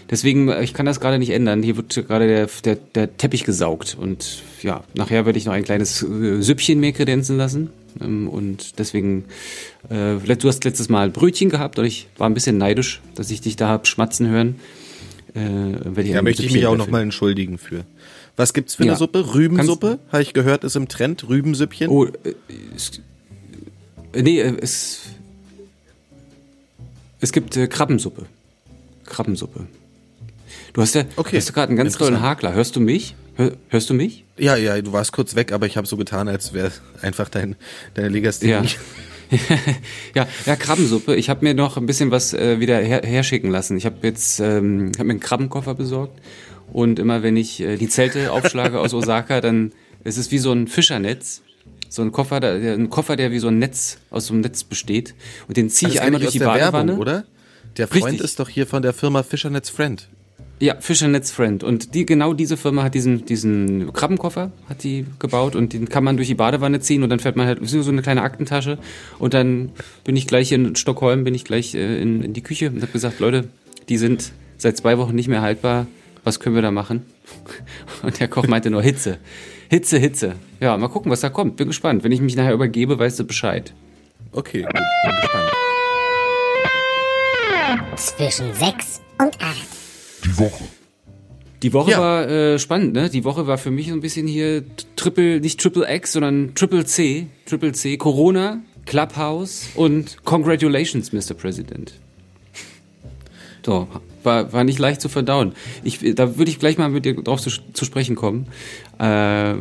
Deswegen, 0.09 0.49
äh, 0.49 0.63
ich 0.63 0.73
kann 0.73 0.85
das 0.85 0.99
gerade 0.99 1.19
nicht 1.19 1.31
ändern. 1.31 1.63
Hier 1.63 1.77
wird 1.77 1.95
gerade 2.07 2.27
der, 2.27 2.49
der, 2.63 2.75
der 2.75 3.17
Teppich 3.17 3.43
gesaugt. 3.43 3.97
Und 3.99 4.43
ja, 4.61 4.83
nachher 4.93 5.25
werde 5.25 5.39
ich 5.39 5.45
noch 5.45 5.53
ein 5.53 5.63
kleines 5.63 6.03
äh, 6.03 6.41
Süppchen 6.41 6.79
mir 6.79 6.91
kredenzen 6.91 7.37
lassen. 7.37 7.69
Ähm, 7.99 8.27
und 8.27 8.79
deswegen, 8.79 9.25
äh, 9.89 10.17
du 10.17 10.47
hast 10.47 10.63
letztes 10.63 10.89
Mal 10.89 11.09
Brötchen 11.09 11.49
gehabt 11.49 11.79
und 11.79 11.85
ich 11.85 12.07
war 12.17 12.29
ein 12.29 12.33
bisschen 12.33 12.57
neidisch, 12.57 13.01
dass 13.15 13.31
ich 13.31 13.41
dich 13.41 13.55
da 13.55 13.69
hab 13.69 13.87
schmatzen 13.87 14.27
hören. 14.27 14.55
Äh, 15.33 16.11
da 16.11 16.21
möchte 16.21 16.43
ich 16.43 16.51
mich 16.51 16.67
auch 16.67 16.75
nochmal 16.75 17.03
entschuldigen 17.03 17.57
für. 17.57 17.85
Was 18.35 18.53
gibt's 18.53 18.75
für 18.75 18.85
ja. 18.85 18.91
eine 18.91 18.97
Suppe? 18.97 19.33
Rübensuppe, 19.33 19.99
habe 20.11 20.21
ich 20.21 20.33
gehört, 20.33 20.63
ist 20.63 20.75
im 20.75 20.87
Trend. 20.87 21.27
Rübensüppchen. 21.27 21.89
Oh, 21.89 22.05
äh, 22.05 22.11
es, 22.75 23.01
äh, 24.13 24.21
nee, 24.21 24.39
äh, 24.39 24.57
es, 24.61 25.01
es 27.19 27.31
gibt 27.31 27.55
äh, 27.57 27.67
Krabbensuppe. 27.67 28.25
Krabbensuppe. 29.05 29.67
Du 30.73 30.81
hast 30.81 30.95
ja 30.95 31.03
okay. 31.17 31.37
hast 31.37 31.53
gerade 31.53 31.69
einen 31.69 31.77
ganz 31.77 31.97
tollen 31.97 32.21
Hakler. 32.21 32.53
Hörst 32.53 32.75
du 32.75 32.79
mich? 32.79 33.15
Hör, 33.35 33.51
hörst 33.69 33.89
du 33.89 33.93
mich? 33.93 34.25
Ja, 34.37 34.55
ja, 34.55 34.81
du 34.81 34.93
warst 34.93 35.11
kurz 35.11 35.35
weg, 35.35 35.51
aber 35.51 35.65
ich 35.65 35.77
habe 35.77 35.87
so 35.87 35.97
getan, 35.97 36.27
als 36.27 36.53
wäre 36.53 36.71
einfach 37.01 37.29
dein, 37.29 37.55
deine 37.93 38.09
Legasthenie. 38.09 38.51
Ja. 38.51 38.63
ja, 40.15 40.27
ja, 40.45 40.55
Krabbensuppe. 40.55 41.15
Ich 41.15 41.29
habe 41.29 41.45
mir 41.45 41.53
noch 41.53 41.77
ein 41.77 41.85
bisschen 41.85 42.11
was 42.11 42.33
äh, 42.33 42.59
wieder 42.59 42.79
her 42.79 43.01
herschicken 43.03 43.49
lassen. 43.49 43.77
Ich 43.77 43.85
habe 43.85 43.95
jetzt 44.03 44.39
ähm, 44.39 44.91
hab 44.97 45.05
mir 45.05 45.11
einen 45.11 45.19
Krabbenkoffer 45.19 45.73
besorgt 45.75 46.19
und 46.71 46.99
immer 46.99 47.23
wenn 47.23 47.37
ich 47.37 47.59
äh, 47.59 47.77
die 47.77 47.89
Zelte 47.89 48.31
aufschlage 48.31 48.79
aus 48.79 48.93
Osaka, 48.93 49.41
dann 49.41 49.71
ist 50.03 50.17
es 50.17 50.31
wie 50.31 50.37
so 50.37 50.51
ein 50.51 50.67
Fischernetz. 50.67 51.41
So 51.89 52.01
ein 52.01 52.13
Koffer, 52.13 52.39
der, 52.39 52.53
ein 52.73 52.89
Koffer, 52.89 53.17
der 53.17 53.31
wie 53.31 53.39
so 53.39 53.49
ein 53.49 53.59
Netz 53.59 53.97
aus 54.09 54.27
so 54.27 54.33
einem 54.33 54.41
Netz 54.41 54.63
besteht. 54.63 55.13
Und 55.49 55.57
den 55.57 55.69
ziehe 55.69 55.91
ich 55.91 56.01
einmal 56.01 56.21
durch 56.21 56.31
die 56.31 56.39
Badewanne. 56.39 56.93
Werbung, 56.93 57.01
oder? 57.01 57.25
Der 57.77 57.87
Freund 57.87 58.05
Richtig. 58.05 58.21
ist 58.21 58.39
doch 58.39 58.47
hier 58.47 58.65
von 58.65 58.81
der 58.81 58.93
Firma 58.93 59.23
Fischernetz 59.23 59.69
Friend. 59.69 60.07
Ja, 60.61 60.75
Fischernetz 60.79 61.31
Friend. 61.31 61.63
Und 61.63 61.95
die, 61.95 62.05
genau 62.05 62.33
diese 62.33 62.55
Firma 62.55 62.83
hat 62.83 62.93
diesen, 62.93 63.25
diesen 63.25 63.91
Krabbenkoffer 63.91 64.51
hat 64.69 64.83
die 64.83 65.05
gebaut 65.19 65.55
und 65.55 65.73
den 65.73 65.89
kann 65.89 66.03
man 66.03 66.17
durch 66.17 66.27
die 66.27 66.35
Badewanne 66.35 66.79
ziehen 66.79 67.03
und 67.03 67.09
dann 67.09 67.19
fährt 67.19 67.35
man 67.35 67.47
halt 67.47 67.59
so 67.67 67.89
eine 67.89 68.01
kleine 68.01 68.21
Aktentasche 68.21 68.77
und 69.17 69.33
dann 69.33 69.71
bin 70.03 70.15
ich 70.15 70.27
gleich 70.27 70.51
in 70.51 70.75
Stockholm, 70.75 71.23
bin 71.23 71.33
ich 71.33 71.45
gleich 71.45 71.73
äh, 71.73 72.01
in, 72.01 72.21
in 72.21 72.33
die 72.33 72.43
Küche 72.43 72.69
und 72.69 72.81
habe 72.81 72.91
gesagt, 72.91 73.19
Leute, 73.19 73.45
die 73.89 73.97
sind 73.97 74.33
seit 74.57 74.77
zwei 74.77 74.97
Wochen 74.97 75.15
nicht 75.15 75.27
mehr 75.27 75.41
haltbar 75.41 75.87
was 76.23 76.39
können 76.39 76.55
wir 76.55 76.61
da 76.61 76.71
machen? 76.71 77.05
Und 78.03 78.19
der 78.19 78.27
Koch 78.27 78.47
meinte 78.47 78.69
nur 78.69 78.81
Hitze. 78.81 79.17
Hitze, 79.69 79.97
Hitze. 79.97 80.35
Ja, 80.59 80.77
mal 80.77 80.89
gucken, 80.89 81.11
was 81.11 81.21
da 81.21 81.29
kommt. 81.29 81.55
Bin 81.57 81.67
gespannt. 81.67 82.03
Wenn 82.03 82.11
ich 82.11 82.21
mich 82.21 82.35
nachher 82.35 82.53
übergebe, 82.53 82.99
weißt 82.99 83.19
du 83.19 83.23
Bescheid. 83.25 83.73
Okay, 84.31 84.63
gut. 84.63 84.73
Bin 84.73 85.15
gespannt. 85.21 85.51
Zwischen 87.95 88.53
sechs 88.53 89.01
und 89.17 89.41
acht. 89.41 89.67
Die 90.25 90.37
Woche. 90.37 90.63
Die 91.63 91.73
Woche 91.73 91.91
ja. 91.91 91.99
war 91.99 92.27
äh, 92.27 92.59
spannend, 92.59 92.93
ne? 92.93 93.09
Die 93.09 93.23
Woche 93.23 93.45
war 93.45 93.57
für 93.57 93.69
mich 93.69 93.87
so 93.89 93.93
ein 93.93 94.01
bisschen 94.01 94.25
hier 94.25 94.63
Triple, 94.95 95.39
nicht 95.39 95.59
Triple 95.59 95.85
X, 95.95 96.13
sondern 96.13 96.55
Triple 96.55 96.85
C. 96.85 97.27
Triple 97.45 97.73
C, 97.73 97.97
Corona, 97.97 98.61
Clubhouse 98.85 99.69
und 99.75 100.17
Congratulations, 100.25 101.13
Mr. 101.13 101.35
President. 101.35 101.93
So, 103.63 103.87
war, 104.23 104.53
war 104.53 104.63
nicht 104.63 104.79
leicht 104.79 105.01
zu 105.01 105.09
verdauen. 105.09 105.53
Ich, 105.83 105.99
da 106.15 106.37
würde 106.37 106.51
ich 106.51 106.59
gleich 106.59 106.77
mal 106.77 106.89
mit 106.89 107.05
dir 107.05 107.15
drauf 107.15 107.41
zu, 107.41 107.49
zu 107.49 107.85
sprechen 107.85 108.15
kommen. 108.15 108.47
Äh, 108.99 109.55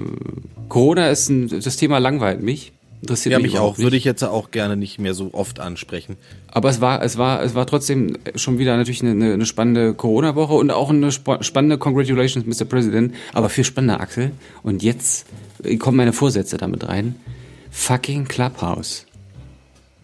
Corona 0.69 1.09
ist 1.11 1.29
ein, 1.29 1.49
das 1.49 1.77
Thema 1.77 1.99
langweilt 1.99 2.43
mich. 2.43 2.73
Interessiert 3.03 3.33
ja, 3.33 3.39
mich, 3.39 3.53
mich 3.53 3.61
auch. 3.61 3.79
Nicht. 3.79 3.85
Würde 3.85 3.97
ich 3.97 4.05
jetzt 4.05 4.23
auch 4.23 4.51
gerne 4.51 4.77
nicht 4.77 4.99
mehr 4.99 5.15
so 5.15 5.31
oft 5.33 5.59
ansprechen. 5.59 6.17
Aber 6.49 6.69
es 6.69 6.81
war, 6.83 7.03
es 7.03 7.17
war, 7.17 7.43
es 7.43 7.55
war 7.55 7.67
trotzdem 7.67 8.19
schon 8.35 8.59
wieder 8.59 8.77
natürlich 8.77 9.03
eine, 9.03 9.33
eine 9.33 9.47
spannende 9.47 9.95
Corona-Woche 9.95 10.53
und 10.53 10.71
auch 10.71 10.91
eine 10.91 11.11
spannende 11.11 11.79
Congratulations, 11.79 12.45
Mr. 12.45 12.67
President. 12.67 13.15
Aber 13.33 13.49
viel 13.49 13.65
spannender, 13.65 14.01
Axel. 14.01 14.33
Und 14.63 14.83
jetzt 14.83 15.27
kommen 15.79 15.97
meine 15.97 16.13
Vorsätze 16.13 16.59
damit 16.59 16.87
rein. 16.89 17.17
Fucking 17.71 18.27
Clubhouse. 18.27 19.07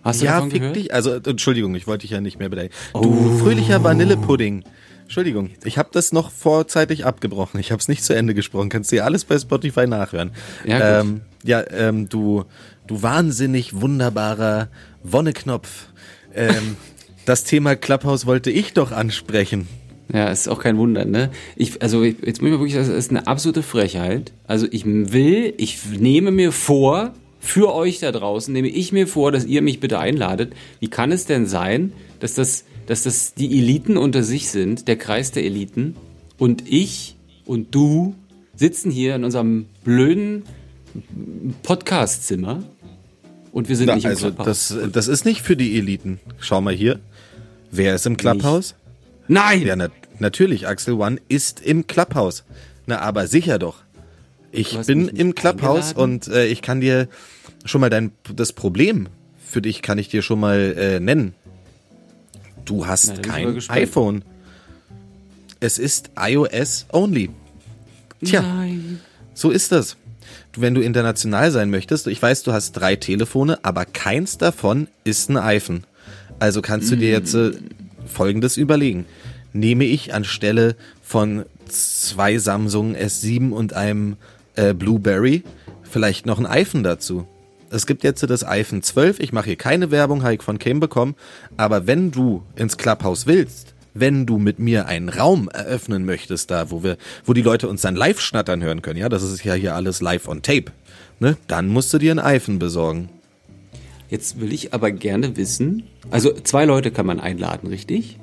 Hast 0.07 0.21
du 0.21 0.27
ja, 0.27 0.35
davon 0.35 0.51
fick 0.51 0.61
gehört? 0.61 0.77
dich. 0.77 0.95
Also, 0.95 1.15
Entschuldigung, 1.15 1.75
ich 1.75 1.87
wollte 1.87 2.03
dich 2.03 2.13
ja 2.13 2.21
nicht 2.21 2.39
mehr 2.39 2.49
bedenken. 2.49 2.73
Oh. 2.93 3.01
Du 3.01 3.39
fröhlicher 3.39 3.83
Vanillepudding. 3.83 4.63
Entschuldigung, 5.03 5.51
ich 5.65 5.79
habe 5.79 5.89
das 5.93 6.13
noch 6.13 6.31
vorzeitig 6.31 7.05
abgebrochen. 7.05 7.61
Ich 7.61 7.71
habe 7.71 7.81
es 7.81 7.89
nicht 7.89 8.05
zu 8.05 8.15
Ende 8.15 8.35
gesprochen. 8.35 8.69
Kannst 8.69 8.91
du 8.91 8.97
dir 8.97 9.05
alles 9.05 9.25
bei 9.25 9.39
Spotify 9.39 9.87
nachhören. 9.87 10.33
Ja, 10.65 11.01
ähm, 11.01 11.21
ja 11.45 11.63
ähm, 11.71 12.09
du 12.09 12.45
du 12.87 13.03
wahnsinnig 13.03 13.81
wunderbarer 13.81 14.69
Wonneknopf. 15.03 15.87
Ähm, 16.35 16.77
das 17.25 17.45
Thema 17.45 17.77
Clubhouse 17.77 18.27
wollte 18.27 18.51
ich 18.51 18.73
doch 18.73 18.93
ansprechen. 18.93 19.69
Ja, 20.13 20.29
ist 20.29 20.49
auch 20.49 20.61
kein 20.61 20.77
Wunder, 20.79 21.05
ne? 21.05 21.31
Ich, 21.57 21.83
also 21.83 22.03
ich, 22.03 22.17
jetzt 22.25 22.41
muss 22.41 22.49
ich 22.49 22.55
mal 22.55 22.61
wirklich, 22.61 22.75
das 22.75 22.89
ist 22.89 23.11
eine 23.11 23.27
absolute 23.27 23.63
Frechheit. 23.65 24.33
Also 24.47 24.67
ich 24.71 24.85
will, 24.87 25.55
ich 25.57 25.85
nehme 25.99 26.31
mir 26.31 26.53
vor, 26.53 27.13
für 27.47 27.75
euch 27.75 28.01
da 28.01 28.13
draußen, 28.13 28.53
nehme 28.53 28.69
ich 28.69 28.93
mir 28.93 29.07
vor, 29.07 29.33
dass 29.33 29.45
ihr 29.45 29.63
mich 29.63 29.81
bitte 29.81 29.99
einladet. 29.99 30.53
Wie 30.81 30.89
kann 30.89 31.13
es 31.13 31.27
denn 31.27 31.47
sein, 31.47 31.93
dass 32.21 32.35
das, 32.35 32.65
dass 32.87 33.05
das 33.05 33.35
die 33.35 33.59
Eliten 33.59 33.97
unter 33.97 34.23
sich 34.23 34.51
sind, 34.51 34.89
der 34.89 34.97
Kreis 34.97 35.33
der 35.33 35.45
Eliten, 35.45 35.97
und 36.39 36.65
ich 36.67 37.17
und 37.47 37.75
du 37.75 38.15
sitzen 38.55 38.91
hier 38.91 39.15
in 39.15 39.25
unserem 39.25 39.67
blöden 39.85 40.43
Podcastzimmer 41.63 42.63
und 43.53 43.69
wir 43.69 43.77
sind 43.77 43.87
Na, 43.87 43.95
nicht 43.95 44.05
im 44.05 44.11
also 44.11 44.33
Clubhouse. 44.33 44.69
Das, 44.69 44.93
das 44.93 45.09
ist 45.09 45.25
nicht 45.25 45.43
für 45.43 45.57
die 45.57 45.79
Eliten. 45.79 46.21
Schau 46.41 46.61
mal 46.61 46.75
hier. 46.75 47.01
Wer 47.71 47.95
ist 47.95 48.07
im 48.07 48.17
Clubhouse? 48.17 48.75
Nicht. 49.29 49.41
Nein! 49.41 49.67
Ja, 49.67 49.77
na, 49.77 49.89
natürlich, 50.19 50.67
Axel 50.67 50.95
One 50.95 51.19
ist 51.29 51.61
im 51.61 51.87
Clubhouse. 51.87 52.45
Na, 52.87 52.99
aber 53.01 53.27
sicher 53.27 53.59
doch. 53.59 53.77
Ich 54.53 54.79
bin 54.87 55.09
im 55.09 55.35
Clubhouse 55.35 55.93
und 55.93 56.29
äh, 56.29 56.47
ich 56.47 56.63
kann 56.63 56.81
dir 56.81 57.09
schon 57.67 57.81
mal 57.81 57.91
dein 57.91 58.13
das 58.35 58.53
Problem 58.53 59.09
für 59.45 59.63
dich 59.63 59.83
kann 59.83 59.99
ich 59.99 60.09
dir 60.09 60.23
schon 60.23 60.41
mal 60.41 60.75
äh, 60.77 61.01
nennen. 61.01 61.35
Du 62.65 62.87
hast 62.87 63.13
na, 63.15 63.23
kein 63.23 63.59
iPhone. 63.69 64.23
Es 65.61 65.79
ist 65.79 66.11
iOS 66.19 66.87
only. 66.93 67.31
Tja, 68.25 68.43
Nein. 68.43 69.01
so 69.35 69.51
ist 69.51 69.71
das 69.73 69.97
wenn 70.57 70.75
du 70.75 70.81
international 70.81 71.51
sein 71.51 71.71
möchtest, 71.71 72.07
ich 72.07 72.21
weiß, 72.21 72.43
du 72.43 72.53
hast 72.53 72.73
drei 72.73 72.97
Telefone, 72.97 73.65
aber 73.65 73.85
keins 73.85 74.39
davon 74.39 74.89
ist 75.05 75.29
ein 75.31 75.37
iPhone. 75.37 75.85
Also 76.39 76.63
kannst 76.63 76.91
du 76.91 76.97
dir 76.97 77.11
jetzt 77.11 77.35
äh, 77.35 77.53
Folgendes 78.07 78.57
überlegen. 78.57 79.07
Nehme 79.53 79.85
ich 79.85 80.15
anstelle 80.15 80.77
von 81.03 81.45
zwei 81.69 82.39
Samsung 82.39 82.95
S7 82.95 83.51
und 83.51 83.73
einem 83.73 84.17
äh, 84.55 84.75
Blueberry 84.75 85.43
vielleicht 85.83 86.27
noch 86.27 86.39
ein 86.39 86.47
iPhone 86.47 86.83
dazu? 86.83 87.27
Es 87.71 87.87
gibt 87.87 88.05
jetzt 88.05 88.23
das 88.23 88.47
iPhone 88.47 88.83
12. 88.83 89.19
Ich 89.21 89.33
mache 89.33 89.47
hier 89.47 89.57
keine 89.57 89.91
Werbung, 89.91 90.23
habe 90.23 90.35
ich 90.35 90.43
von 90.43 90.59
Cam 90.59 90.81
bekommen. 90.81 91.15
Aber 91.57 91.87
wenn 91.87 92.11
du 92.11 92.43
ins 92.55 92.77
Clubhouse 92.77 93.27
willst, 93.27 93.75
wenn 93.99 94.27
du 94.27 94.39
mit 94.39 94.59
mir 94.59 94.87
einen 94.87 95.09
Raum 95.09 95.49
eröffnen 95.49 96.05
möchtest, 96.05 96.51
da 96.51 96.71
wo 96.71 96.83
wir, 96.83 96.97
wo 97.25 97.33
die 97.33 97.43
Leute 97.43 97.69
uns 97.69 97.81
dann 97.81 97.97
live 97.97 98.21
schnattern 98.21 98.63
hören 98.63 98.83
können, 98.83 98.99
ja, 98.99 99.09
das 99.09 99.23
ist 99.23 99.43
ja 99.45 99.55
hier 99.55 99.75
alles 99.75 100.01
live 100.01 100.29
on 100.29 100.43
tape, 100.43 100.73
ne, 101.19 101.37
dann 101.49 101.69
musst 101.69 101.93
du 101.95 101.99
dir 101.99 102.13
ein 102.13 102.19
iPhone 102.19 102.59
besorgen. 102.59 103.09
Jetzt 104.09 104.41
will 104.41 104.53
ich 104.53 104.75
aber 104.75 104.93
gerne 104.93 105.37
wissen, 105.37 105.85
also 106.11 106.33
zwei 106.33 106.65
Leute 106.65 106.91
kann 106.91 107.07
man 107.07 107.21
einladen, 107.21 107.69
richtig? 107.69 108.19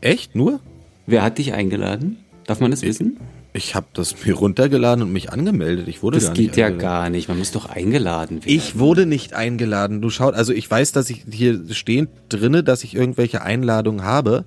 Echt? 0.00 0.34
Nur? 0.34 0.60
Wer 1.06 1.22
hat 1.22 1.38
dich 1.38 1.52
eingeladen? 1.52 2.16
Darf 2.46 2.60
man 2.60 2.70
das 2.70 2.82
ich, 2.82 2.88
wissen? 2.88 3.20
Ich 3.52 3.74
habe 3.74 3.86
das 3.92 4.14
mir 4.24 4.34
runtergeladen 4.34 5.02
und 5.02 5.12
mich 5.12 5.32
angemeldet. 5.32 5.88
Ich 5.88 6.02
wurde 6.02 6.18
das 6.18 6.26
gar 6.26 6.32
nicht. 6.32 6.40
Geht 6.40 6.56
ja 6.56 6.70
gar 6.70 7.10
nicht. 7.10 7.28
Man 7.28 7.38
muss 7.38 7.52
doch 7.52 7.68
eingeladen 7.68 8.44
werden. 8.44 8.54
Ich 8.54 8.78
wurde 8.78 9.06
nicht 9.06 9.34
eingeladen. 9.34 10.00
Du 10.00 10.10
schaut, 10.10 10.34
also 10.34 10.52
ich 10.52 10.70
weiß, 10.70 10.92
dass 10.92 11.10
ich 11.10 11.24
hier 11.30 11.60
stehen 11.70 12.08
drinne, 12.28 12.62
dass 12.62 12.84
ich 12.84 12.94
irgendwelche 12.94 13.42
Einladungen 13.42 14.04
habe. 14.04 14.44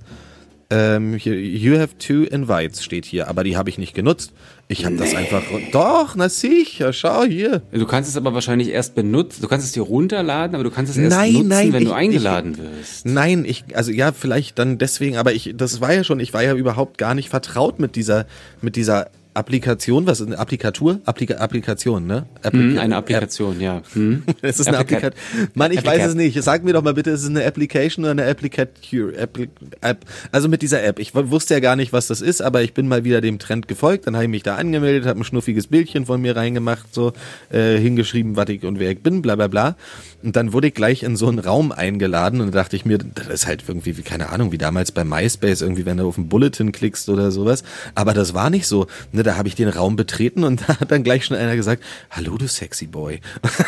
Ähm, 0.71 1.13
hier, 1.13 1.39
you 1.39 1.77
have 1.77 1.97
two 1.99 2.23
invites 2.23 2.83
steht 2.83 3.05
hier, 3.05 3.27
aber 3.27 3.43
die 3.43 3.55
habe 3.55 3.69
ich 3.69 3.77
nicht 3.77 3.93
genutzt. 3.93 4.33
Ich 4.67 4.83
habe 4.83 4.95
nee. 4.95 5.01
das 5.01 5.13
einfach. 5.13 5.43
Doch, 5.71 6.15
na 6.15 6.27
sicher, 6.27 6.91
schau 6.91 7.23
hier. 7.23 7.61
Du 7.71 7.85
kannst 7.85 8.09
es 8.09 8.17
aber 8.17 8.33
wahrscheinlich 8.33 8.69
erst 8.69 8.95
benutzen. 8.95 9.43
Du 9.43 9.47
kannst 9.47 9.65
es 9.65 9.73
dir 9.73 9.83
runterladen, 9.83 10.55
aber 10.55 10.63
du 10.63 10.71
kannst 10.71 10.91
es 10.91 10.97
erst 10.97 11.15
nein, 11.15 11.33
nutzen, 11.33 11.47
nein, 11.49 11.73
wenn 11.73 11.83
ich, 11.83 11.89
du 11.89 11.93
eingeladen 11.93 12.53
ich, 12.53 12.57
wirst. 12.57 13.05
Nein, 13.05 13.45
ich, 13.45 13.63
also 13.75 13.91
ja, 13.91 14.11
vielleicht 14.11 14.57
dann 14.57 14.79
deswegen, 14.79 15.17
aber 15.17 15.33
ich, 15.33 15.53
das 15.55 15.81
war 15.81 15.93
ja 15.93 16.03
schon, 16.03 16.19
ich 16.19 16.33
war 16.33 16.41
ja 16.41 16.55
überhaupt 16.55 16.97
gar 16.97 17.13
nicht 17.13 17.29
vertraut 17.29 17.79
mit 17.79 17.95
dieser, 17.95 18.25
mit 18.61 18.75
dieser 18.75 19.09
Applikation, 19.35 20.07
was 20.07 20.21
ist 20.21 20.27
eine 20.27 20.39
Applikatur? 20.39 21.01
Applika 21.03 21.35
Applikation, 21.35 22.07
ne? 22.07 22.25
Applika 22.41 22.71
hm, 22.71 22.77
eine 22.79 22.95
Applikation, 22.95 23.57
App. 23.57 23.61
ja. 23.61 23.81
Hm. 23.91 24.23
es 24.41 24.61
ist 24.61 24.67
eine 24.67 24.77
Applikation. 24.77 25.19
Mann, 25.53 25.73
ich 25.73 25.79
Applicat. 25.79 25.99
weiß 25.99 26.07
es 26.07 26.15
nicht. 26.15 26.41
Sag 26.41 26.63
mir 26.63 26.71
doch 26.71 26.81
mal 26.81 26.93
bitte, 26.93 27.09
ist 27.09 27.23
es 27.23 27.29
eine 27.29 27.45
Application 27.45 28.05
oder 28.05 28.11
eine 28.11 28.25
Applicature? 28.25 29.13
App. 29.17 29.97
Also 30.31 30.47
mit 30.47 30.61
dieser 30.61 30.83
App. 30.85 30.99
Ich 30.99 31.13
wusste 31.13 31.53
ja 31.53 31.59
gar 31.59 31.75
nicht, 31.75 31.91
was 31.91 32.07
das 32.07 32.21
ist, 32.21 32.41
aber 32.41 32.63
ich 32.63 32.73
bin 32.73 32.87
mal 32.87 33.03
wieder 33.03 33.19
dem 33.19 33.37
Trend 33.37 33.67
gefolgt. 33.67 34.07
Dann 34.07 34.15
habe 34.15 34.23
ich 34.23 34.29
mich 34.29 34.43
da 34.43 34.55
angemeldet, 34.55 35.05
habe 35.05 35.19
ein 35.19 35.25
schnuffiges 35.25 35.67
Bildchen 35.67 36.05
von 36.05 36.21
mir 36.21 36.37
reingemacht, 36.37 36.95
so 36.95 37.11
äh, 37.51 37.77
hingeschrieben, 37.77 38.37
was 38.37 38.47
ich 38.47 38.63
und 38.63 38.79
wer 38.79 38.91
ich 38.91 39.03
bin, 39.03 39.21
bla 39.21 39.35
bla 39.35 39.47
bla. 39.47 39.75
Und 40.23 40.37
dann 40.37 40.53
wurde 40.53 40.67
ich 40.67 40.73
gleich 40.73 41.03
in 41.03 41.17
so 41.17 41.27
einen 41.27 41.39
Raum 41.39 41.73
eingeladen 41.73 42.39
und 42.39 42.55
da 42.55 42.61
dachte 42.61 42.77
ich 42.77 42.85
mir, 42.85 42.99
das 42.99 43.27
ist 43.27 43.47
halt 43.47 43.65
irgendwie, 43.67 43.97
wie, 43.97 44.01
keine 44.01 44.29
Ahnung, 44.29 44.53
wie 44.53 44.57
damals 44.57 44.93
bei 44.93 45.03
MySpace, 45.03 45.61
irgendwie, 45.61 45.85
wenn 45.85 45.97
du 45.97 46.07
auf 46.07 46.17
ein 46.17 46.29
Bulletin 46.29 46.71
klickst 46.71 47.09
oder 47.09 47.31
sowas. 47.31 47.65
Aber 47.95 48.13
das 48.13 48.33
war 48.33 48.49
nicht 48.49 48.65
so. 48.65 48.87
Ne, 49.11 49.24
da 49.25 49.37
habe 49.37 49.47
ich 49.47 49.55
den 49.55 49.69
Raum 49.69 49.95
betreten 49.95 50.43
und 50.43 50.61
da 50.67 50.79
hat 50.79 50.91
dann 50.91 51.03
gleich 51.03 51.25
schon 51.25 51.37
einer 51.37 51.55
gesagt, 51.55 51.83
hallo 52.11 52.37
du 52.37 52.47
sexy 52.47 52.87
Boy. 52.87 53.21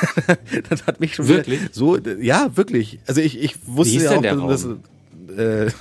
das 0.70 0.86
hat 0.86 1.00
mich 1.00 1.16
schon 1.16 1.28
wirklich? 1.28 1.62
so, 1.72 1.98
ja, 1.98 2.56
wirklich. 2.56 3.00
Also 3.08 3.22
ich, 3.22 3.40
ich 3.40 3.56
wusste 3.66 4.00
ja 4.00 4.12
auch, 4.12 4.48
dass, 4.48 4.68
äh, 5.38 5.72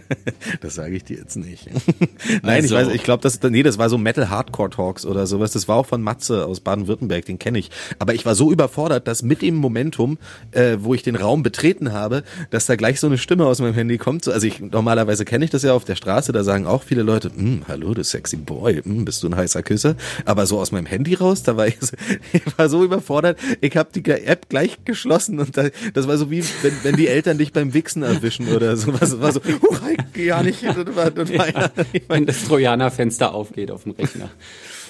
das 0.60 0.74
sage 0.74 0.96
ich 0.96 1.04
dir 1.04 1.18
jetzt 1.18 1.36
nicht. 1.36 1.68
Nein, 2.42 2.62
also. 2.62 2.66
ich 2.66 2.72
weiß, 2.72 2.94
ich 2.94 3.02
glaube, 3.02 3.22
das, 3.22 3.40
nee, 3.42 3.62
das 3.62 3.78
war 3.78 3.88
so 3.88 3.98
Metal 3.98 4.30
Hardcore 4.30 4.70
Talks 4.70 5.04
oder 5.04 5.26
sowas. 5.26 5.52
Das 5.52 5.68
war 5.68 5.76
auch 5.76 5.86
von 5.86 6.02
Matze 6.02 6.46
aus 6.46 6.60
Baden-Württemberg, 6.60 7.24
den 7.24 7.38
kenne 7.38 7.58
ich. 7.58 7.70
Aber 7.98 8.14
ich 8.14 8.24
war 8.24 8.34
so 8.34 8.50
überfordert, 8.52 9.08
dass 9.08 9.22
mit 9.22 9.42
dem 9.42 9.56
Momentum, 9.56 10.18
äh, 10.52 10.78
wo 10.80 10.94
ich 10.94 11.02
den 11.02 11.16
Raum 11.16 11.42
betreten 11.42 11.92
habe, 11.92 12.22
dass 12.50 12.66
da 12.66 12.76
gleich 12.76 13.00
so 13.00 13.06
eine 13.06 13.18
Stimme 13.18 13.46
aus 13.46 13.60
meinem 13.60 13.74
Handy 13.74 13.98
kommt. 13.98 14.28
Also 14.28 14.46
ich 14.46 14.60
normalerweise 14.60 15.24
kenne 15.24 15.44
ich 15.44 15.50
das 15.50 15.62
ja 15.62 15.72
auf 15.72 15.84
der 15.84 15.96
Straße, 15.96 16.32
da 16.32 16.44
sagen 16.44 16.66
auch 16.66 16.82
viele 16.82 17.02
Leute, 17.02 17.30
hm, 17.34 17.64
hallo, 17.68 17.94
du 17.94 18.04
sexy 18.04 18.36
Boy, 18.36 18.82
hm, 18.82 19.04
bist 19.04 19.22
du 19.22 19.28
ein 19.28 19.36
heißer 19.36 19.62
Küsser? 19.62 19.96
Aber 20.24 20.46
so 20.46 20.58
aus 20.58 20.72
meinem 20.72 20.86
Handy 20.86 21.14
raus, 21.14 21.42
da 21.42 21.56
war 21.56 21.66
ich, 21.66 21.76
so, 21.80 21.96
ich 22.32 22.42
war 22.58 22.68
so 22.68 22.84
überfordert. 22.84 23.38
Ich 23.60 23.76
habe 23.76 23.90
die 23.94 24.08
App 24.10 24.48
gleich 24.48 24.78
geschlossen 24.84 25.38
und 25.40 25.56
da, 25.56 25.68
das 25.94 26.06
war 26.06 26.16
so 26.16 26.30
wie 26.30 26.44
wenn, 26.62 26.72
wenn 26.82 26.96
die 26.96 27.08
Eltern 27.08 27.38
dich 27.38 27.52
beim 27.52 27.74
Wichsen 27.74 28.02
erwischen 28.02 28.48
oder 28.48 28.76
so 28.76 28.99
war, 29.00 29.20
war 29.20 29.32
so, 29.32 29.40
huch, 29.40 29.80
ja 30.16 30.42
nicht. 30.42 30.62
Das 30.62 30.76
war, 30.96 31.10
das 31.10 31.32
war, 31.36 31.48
ja, 31.48 31.70
wenn 32.08 32.26
das 32.26 32.44
Trojaner-Fenster 32.44 33.34
aufgeht 33.34 33.70
auf 33.70 33.84
dem 33.84 33.92
Rechner. 33.92 34.30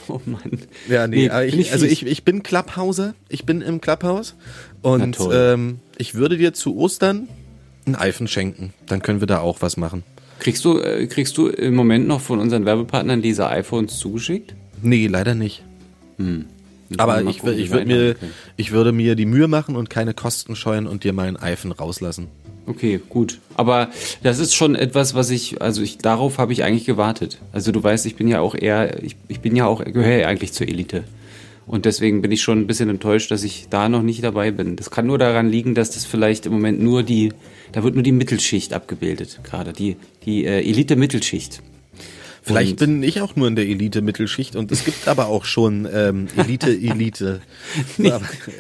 Oh 0.09 0.21
Mann. 0.25 0.59
Ja, 0.89 1.07
nee, 1.07 1.29
nee 1.29 1.45
ich, 1.47 1.59
ich 1.59 1.73
also 1.73 1.87
ich, 1.87 2.05
ich 2.05 2.25
bin 2.25 2.43
Clubhauser, 2.43 3.15
ich 3.29 3.45
bin 3.47 3.61
im 3.63 3.81
Clubhaus 3.81 4.35
und 4.83 5.19
ähm, 5.33 5.79
ich 5.99 6.15
würde 6.15 6.37
dir 6.37 6.53
zu 6.53 6.77
Ostern 6.77 7.29
ein 7.87 7.95
iPhone 7.95 8.29
schenken. 8.29 8.73
Dann 8.87 9.03
können 9.03 9.21
wir 9.21 9.27
da 9.27 9.41
auch 9.41 9.63
was 9.63 9.77
machen. 9.77 10.03
Kriegst 10.41 10.65
du, 10.65 10.81
äh, 10.81 11.07
kriegst 11.07 11.37
du 11.37 11.49
im 11.49 11.75
Moment 11.75 12.09
noch 12.09 12.21
von 12.21 12.39
unseren 12.41 12.65
Werbepartnern 12.65 13.23
diese 13.23 13.47
iPhones 13.49 13.99
zugeschickt? 13.99 14.55
Nee, 14.83 15.07
leider 15.07 15.35
nicht. 15.35 15.63
Hm. 16.17 16.47
Aber 16.97 17.23
ich, 17.23 17.39
gucken, 17.39 17.59
ich, 17.59 17.71
würd 17.71 17.87
mir, 17.87 18.17
ich 18.57 18.73
würde 18.73 18.93
mir 18.93 19.15
die 19.15 19.27
Mühe 19.27 19.49
machen 19.49 19.77
und 19.77 19.91
keine 19.91 20.15
Kosten 20.15 20.57
scheuen 20.57 20.87
und 20.87 21.05
dir 21.05 21.17
ein 21.17 21.37
iPhone 21.37 21.73
rauslassen. 21.73 22.29
Okay, 22.67 23.01
gut. 23.09 23.39
Aber 23.55 23.89
das 24.23 24.39
ist 24.39 24.55
schon 24.55 24.75
etwas, 24.75 25.15
was 25.15 25.31
ich, 25.31 25.61
also 25.61 25.83
ich, 25.83 25.99
darauf 25.99 26.39
habe 26.39 26.53
ich 26.53 26.63
eigentlich 26.63 26.85
gewartet. 26.85 27.39
Also 27.53 27.73
du 27.73 27.83
weißt, 27.83 28.07
ich 28.07 28.17
bin 28.17 28.29
ja 28.29 28.41
auch 28.41 28.55
eher, 28.55 29.03
ich, 29.03 29.17
ich 29.29 29.41
bin 29.41 29.57
ja 29.57 29.67
auch, 29.67 29.85
gehöre 29.85 30.19
ja 30.19 30.29
eigentlich 30.29 30.53
zur 30.53 30.69
Elite. 30.69 31.05
Und 31.67 31.85
deswegen 31.85 32.21
bin 32.23 32.33
ich 32.33 32.43
schon 32.43 32.61
ein 32.61 32.67
bisschen 32.67 32.89
enttäuscht, 32.89 33.31
dass 33.31 33.45
ich 33.45 33.69
da 33.71 33.89
noch 33.89 34.03
nicht 34.03 34.25
dabei 34.25 34.51
bin. 34.51 34.77
Das 34.77 34.91
kann 34.91 35.07
nur 35.07 35.19
daran 35.19 35.49
liegen, 35.49 35.75
dass 35.75 35.93
das 35.93 36.05
vielleicht 36.05 36.47
im 36.47 36.53
Moment 36.53 36.81
nur 36.81 37.03
die, 37.03 37.33
da 37.73 37.85
wird 37.85 37.95
nur 37.95 38.03
die 38.03 38.13
Mittelschicht 38.13 38.73
abgebildet, 38.73 39.41
gerade 39.45 39.73
die, 39.73 39.97
die 40.25 40.45
äh, 40.45 40.69
Elite-Mittelschicht. 40.69 41.63
Vielleicht 42.43 42.73
und 42.73 42.79
bin 42.79 43.03
ich 43.03 43.21
auch 43.21 43.37
nur 43.37 43.49
in 43.49 43.57
der 43.57 43.67
Elite-Mittelschicht 43.67 44.57
und 44.57 44.73
es 44.73 44.85
gibt 44.85 45.09
aber 45.09 45.27
auch 45.27 45.45
schon 45.45 45.87
ähm, 45.93 46.29
Elite-Elite. 46.37 47.41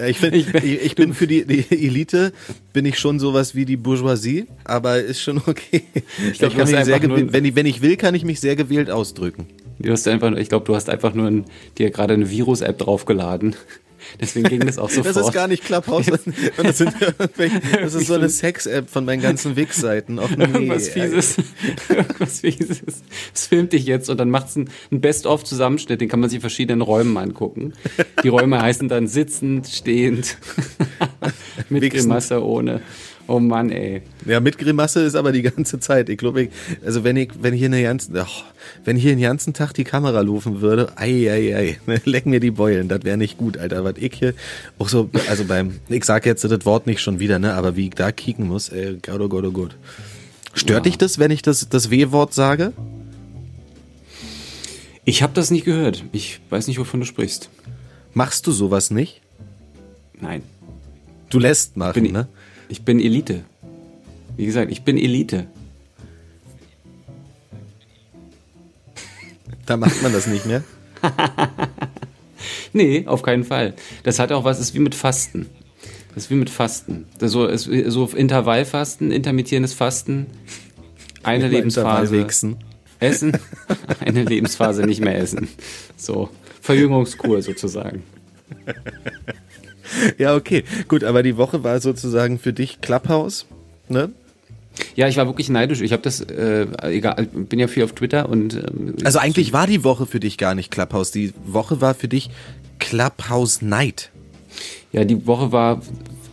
ich, 0.06 0.20
bin, 0.20 0.34
ich, 0.34 0.54
ich 0.54 0.94
bin 0.94 1.14
für 1.14 1.26
die, 1.26 1.46
die, 1.46 1.64
Elite 1.70 2.32
bin 2.72 2.84
ich 2.84 2.98
schon 2.98 3.18
sowas 3.18 3.54
wie 3.54 3.64
die 3.64 3.76
Bourgeoisie, 3.76 4.46
aber 4.64 5.00
ist 5.00 5.22
schon 5.22 5.38
okay. 5.46 5.84
Ich, 6.30 6.38
glaub, 6.38 6.52
ich 6.52 6.58
kann 6.58 6.70
mich 6.70 6.84
sehr 6.84 7.32
wenn, 7.32 7.44
ich, 7.44 7.54
wenn 7.56 7.66
ich 7.66 7.82
will, 7.82 7.96
kann 7.96 8.14
ich 8.14 8.24
mich 8.24 8.40
sehr 8.40 8.56
gewählt 8.56 8.90
ausdrücken. 8.90 9.46
Du 9.78 9.90
hast 9.90 10.06
einfach, 10.08 10.32
ich 10.36 10.50
glaube, 10.50 10.66
du 10.66 10.74
hast 10.74 10.90
einfach 10.90 11.14
nur 11.14 11.26
ein, 11.26 11.44
dir 11.78 11.90
gerade 11.90 12.12
eine 12.14 12.28
Virus-App 12.28 12.78
draufgeladen. 12.78 13.56
Deswegen 14.20 14.48
ging 14.48 14.60
das 14.60 14.78
auch 14.78 14.90
sofort. 14.90 15.16
Das 15.20 15.26
ist 15.26 15.32
gar 15.32 15.48
nicht 15.48 15.64
Clubhouse. 15.64 16.06
das, 16.06 16.24
sind, 16.78 16.94
das 17.82 17.94
ist 17.94 18.06
so 18.06 18.14
eine 18.14 18.28
Sex-App 18.28 18.88
von 18.88 19.04
meinen 19.04 19.20
ganzen 19.20 19.56
Wix-Seiten. 19.56 20.18
Oh, 20.18 20.28
nee, 20.36 20.44
Irgendwas 20.44 20.88
Fieses. 20.88 21.36
Irgendwas 21.88 22.40
Fieses. 22.40 22.82
Das 23.32 23.46
filmt 23.46 23.72
dich 23.72 23.84
jetzt 23.86 24.08
und 24.08 24.18
dann 24.18 24.30
macht 24.30 24.48
es 24.48 24.56
einen 24.56 24.70
Best-of-Zusammenschnitt. 24.90 26.00
Den 26.00 26.08
kann 26.08 26.20
man 26.20 26.30
sich 26.30 26.36
in 26.36 26.40
verschiedenen 26.40 26.80
Räumen 26.80 27.16
angucken. 27.16 27.72
Die 28.22 28.28
Räume 28.28 28.60
heißen 28.62 28.88
dann 28.88 29.08
sitzend, 29.08 29.66
stehend, 29.68 30.38
mit 31.68 31.82
Wichsend. 31.82 32.04
Grimasse, 32.04 32.44
ohne. 32.44 32.80
Oh 33.30 33.38
Mann, 33.38 33.70
ey. 33.70 34.02
Ja, 34.26 34.40
mit 34.40 34.58
Grimasse 34.58 35.02
ist 35.02 35.14
aber 35.14 35.30
die 35.30 35.42
ganze 35.42 35.78
Zeit. 35.78 36.08
Ich 36.08 36.18
glaube, 36.18 36.48
also 36.84 37.04
wenn 37.04 37.16
ich, 37.16 37.30
wenn 37.40 37.54
hier 37.54 37.66
eine 37.66 37.80
ganze, 37.80 38.10
oh, 38.12 38.26
wenn 38.84 38.96
hier 38.96 39.14
den 39.14 39.20
ganzen 39.20 39.54
Tag 39.54 39.72
die 39.72 39.84
Kamera 39.84 40.20
laufen 40.20 40.60
würde, 40.60 40.88
ei, 40.96 41.30
ei, 41.30 41.56
ei, 41.86 42.00
leck 42.06 42.26
mir 42.26 42.40
die 42.40 42.50
Beulen, 42.50 42.88
das 42.88 43.04
wäre 43.04 43.16
nicht 43.16 43.38
gut, 43.38 43.56
Alter. 43.56 43.84
Was 43.84 43.94
ich 43.98 44.14
hier, 44.14 44.34
auch 44.80 44.88
so, 44.88 45.10
also 45.28 45.44
beim, 45.44 45.78
ich 45.88 46.04
sag 46.04 46.26
jetzt 46.26 46.42
das 46.42 46.66
Wort 46.66 46.88
nicht 46.88 47.00
schon 47.00 47.20
wieder, 47.20 47.38
ne, 47.38 47.54
aber 47.54 47.76
wie 47.76 47.86
ich 47.86 47.94
da 47.94 48.10
kicken 48.10 48.48
muss, 48.48 48.68
ey, 48.70 48.98
Gott, 49.00 49.20
oh 49.20 49.28
Gott, 49.28 49.44
oh 49.44 49.52
Gott. 49.52 49.76
Stört 50.52 50.78
ja. 50.78 50.90
dich 50.90 50.98
das, 50.98 51.20
wenn 51.20 51.30
ich 51.30 51.42
das, 51.42 51.68
das 51.68 51.88
W-Wort 51.88 52.34
sage? 52.34 52.72
Ich 55.04 55.22
habe 55.22 55.34
das 55.34 55.52
nicht 55.52 55.64
gehört. 55.64 56.04
Ich 56.10 56.40
weiß 56.50 56.66
nicht, 56.66 56.80
wovon 56.80 56.98
du 56.98 57.06
sprichst. 57.06 57.48
Machst 58.12 58.48
du 58.48 58.50
sowas 58.50 58.90
nicht? 58.90 59.20
Nein. 60.20 60.42
Du 61.28 61.38
lässt 61.38 61.76
machen, 61.76 62.02
bin, 62.02 62.12
ne? 62.12 62.26
Ich 62.70 62.84
bin 62.84 63.00
Elite. 63.00 63.44
Wie 64.36 64.46
gesagt, 64.46 64.70
ich 64.70 64.82
bin 64.82 64.96
Elite. 64.96 65.48
Da 69.66 69.76
macht 69.76 70.00
man 70.02 70.12
das 70.12 70.28
nicht 70.28 70.46
mehr? 70.46 70.62
nee, 72.72 73.06
auf 73.06 73.22
keinen 73.22 73.42
Fall. 73.42 73.74
Das 74.04 74.20
hat 74.20 74.30
auch 74.30 74.44
was, 74.44 74.60
ist 74.60 74.72
wie 74.74 74.78
mit 74.78 74.94
Fasten. 74.94 75.46
Das 76.14 76.24
ist 76.24 76.30
wie 76.30 76.36
mit 76.36 76.48
Fasten. 76.48 77.06
Das 77.18 77.32
so, 77.32 77.46
ist 77.46 77.64
so 77.64 78.06
Intervallfasten, 78.06 79.10
intermittierendes 79.10 79.74
Fasten, 79.74 80.26
eine 81.24 81.48
Lebensphase 81.48 82.24
essen, 83.00 83.36
eine 84.00 84.22
Lebensphase 84.22 84.82
nicht 84.82 85.00
mehr 85.00 85.18
essen. 85.18 85.48
So, 85.96 86.30
Verjüngungskur 86.60 87.42
sozusagen. 87.42 88.04
ja, 90.18 90.34
okay. 90.34 90.64
Gut, 90.88 91.04
aber 91.04 91.22
die 91.22 91.36
Woche 91.36 91.64
war 91.64 91.80
sozusagen 91.80 92.38
für 92.38 92.52
dich 92.52 92.80
Clubhouse, 92.80 93.46
ne? 93.88 94.10
Ja, 94.94 95.08
ich 95.08 95.16
war 95.16 95.26
wirklich 95.26 95.48
neidisch. 95.48 95.80
Ich 95.80 95.92
habe 95.92 96.02
das, 96.02 96.20
äh, 96.20 96.66
egal, 96.84 97.28
bin 97.32 97.58
ja 97.58 97.68
viel 97.68 97.84
auf 97.84 97.92
Twitter 97.92 98.28
und. 98.28 98.54
Ähm, 98.54 98.94
also 99.04 99.18
eigentlich 99.18 99.52
war 99.52 99.66
die 99.66 99.84
Woche 99.84 100.06
für 100.06 100.20
dich 100.20 100.38
gar 100.38 100.54
nicht 100.54 100.70
Clubhouse. 100.70 101.10
Die 101.10 101.32
Woche 101.44 101.80
war 101.80 101.94
für 101.94 102.08
dich 102.08 102.30
Clubhouse 102.78 103.62
Night. 103.62 104.10
Ja, 104.92 105.04
die 105.04 105.26
Woche 105.26 105.52
war 105.52 105.82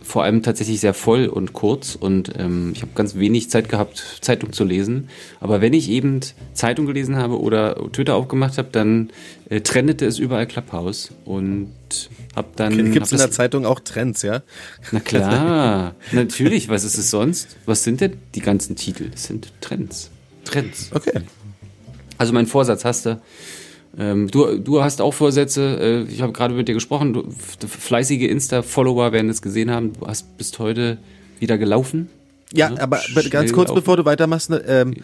vor 0.08 0.24
allem 0.24 0.42
tatsächlich 0.42 0.80
sehr 0.80 0.94
voll 0.94 1.26
und 1.26 1.52
kurz 1.52 1.94
und 1.94 2.32
ähm, 2.38 2.72
ich 2.74 2.80
habe 2.80 2.92
ganz 2.94 3.16
wenig 3.16 3.50
Zeit 3.50 3.68
gehabt, 3.68 4.02
Zeitung 4.22 4.54
zu 4.54 4.64
lesen. 4.64 5.10
Aber 5.38 5.60
wenn 5.60 5.74
ich 5.74 5.90
eben 5.90 6.20
Zeitung 6.54 6.86
gelesen 6.86 7.16
habe 7.16 7.38
oder 7.38 7.76
Twitter 7.92 8.14
aufgemacht 8.14 8.56
habe, 8.56 8.68
dann 8.72 9.10
äh, 9.50 9.60
trendete 9.60 10.06
es 10.06 10.18
überall 10.18 10.46
Clubhouse 10.46 11.10
und 11.26 11.70
habe 12.34 12.48
dann. 12.56 12.92
Gibt 12.92 13.04
es 13.04 13.12
in 13.12 13.18
der 13.18 13.30
Zeitung 13.30 13.66
auch 13.66 13.80
Trends, 13.80 14.22
ja? 14.22 14.42
Na 14.92 15.00
klar, 15.00 15.94
natürlich. 16.12 16.70
Was 16.70 16.84
ist 16.84 16.96
es 16.96 17.10
sonst? 17.10 17.56
Was 17.66 17.84
sind 17.84 18.00
denn 18.00 18.14
die 18.34 18.40
ganzen 18.40 18.76
Titel? 18.76 19.10
Das 19.10 19.24
sind 19.24 19.52
Trends. 19.60 20.10
Trends. 20.44 20.90
Okay. 20.94 21.20
Also 22.16 22.32
mein 22.32 22.46
Vorsatz 22.46 22.86
hast 22.86 23.04
du 23.04 23.20
ähm, 23.98 24.30
du, 24.30 24.58
du 24.58 24.82
hast 24.82 25.00
auch 25.00 25.12
Vorsätze. 25.12 26.06
Äh, 26.08 26.12
ich 26.12 26.22
habe 26.22 26.32
gerade 26.32 26.54
mit 26.54 26.68
dir 26.68 26.74
gesprochen. 26.74 27.12
Du, 27.12 27.24
fleißige 27.66 28.28
Insta-Follower 28.28 29.12
werden 29.12 29.28
es 29.28 29.42
gesehen 29.42 29.70
haben. 29.70 29.92
Du 29.94 30.06
hast 30.06 30.36
bis 30.38 30.56
heute 30.58 30.98
wieder 31.40 31.58
gelaufen. 31.58 32.08
Ja, 32.52 32.70
ja 32.70 32.80
aber 32.80 33.00
ganz 33.30 33.52
kurz, 33.52 33.68
laufen. 33.68 33.80
bevor 33.80 33.96
du 33.96 34.04
weitermachst, 34.04 34.50
ne, 34.50 34.62
ähm, 34.66 34.94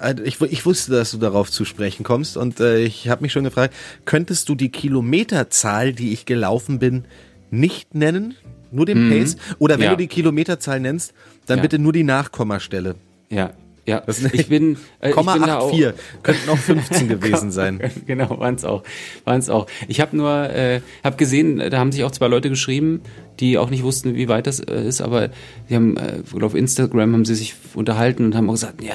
äh, 0.00 0.14
ich, 0.24 0.40
ich, 0.40 0.66
wusste, 0.66 0.92
dass 0.92 1.12
du 1.12 1.18
darauf 1.18 1.50
zu 1.50 1.64
sprechen 1.64 2.04
kommst 2.04 2.36
und 2.36 2.60
äh, 2.60 2.80
ich 2.80 3.08
habe 3.08 3.22
mich 3.22 3.32
schon 3.32 3.44
gefragt, 3.44 3.74
könntest 4.04 4.48
du 4.48 4.54
die 4.54 4.68
Kilometerzahl, 4.68 5.92
die 5.92 6.12
ich 6.12 6.26
gelaufen 6.26 6.78
bin, 6.78 7.04
nicht 7.50 7.94
nennen? 7.94 8.34
Nur 8.70 8.86
den 8.86 9.08
mhm. 9.08 9.10
Pace? 9.10 9.36
Oder 9.58 9.78
wenn 9.78 9.84
ja. 9.84 9.90
du 9.90 9.96
die 9.98 10.06
Kilometerzahl 10.06 10.80
nennst, 10.80 11.12
dann 11.46 11.58
ja. 11.58 11.62
bitte 11.62 11.78
nur 11.78 11.92
die 11.92 12.04
Nachkommastelle. 12.04 12.94
Ja, 13.28 13.52
ja, 13.84 14.00
ich 14.32 14.48
bin, 14.48 14.76
äh, 15.00 15.10
ich 15.10 15.16
bin 15.16 15.42
da 15.42 15.58
auch, 15.58 15.76
könnten 16.22 16.48
auch 16.50 16.58
15 16.58 17.08
gewesen 17.08 17.50
sein. 17.50 17.80
genau, 18.06 18.38
waren 18.38 18.54
es 18.54 18.64
auch, 18.64 18.84
waren's 19.24 19.50
auch. 19.50 19.66
Ich 19.88 20.00
habe 20.00 20.16
nur, 20.16 20.50
äh, 20.50 20.82
habe 21.02 21.16
gesehen, 21.16 21.58
da 21.58 21.78
haben 21.78 21.90
sich 21.90 22.04
auch 22.04 22.12
zwei 22.12 22.28
Leute 22.28 22.48
geschrieben, 22.48 23.02
die 23.40 23.58
auch 23.58 23.70
nicht 23.70 23.82
wussten, 23.82 24.14
wie 24.14 24.28
weit 24.28 24.46
das 24.46 24.60
äh, 24.60 24.86
ist, 24.86 25.00
aber 25.00 25.30
die 25.68 25.74
haben, 25.74 25.96
äh, 25.96 26.22
auf 26.42 26.54
Instagram 26.54 27.12
haben 27.12 27.24
sie 27.24 27.34
sich 27.34 27.54
unterhalten 27.74 28.24
und 28.24 28.36
haben 28.36 28.48
auch 28.48 28.54
gesagt, 28.54 28.82
ja, 28.82 28.90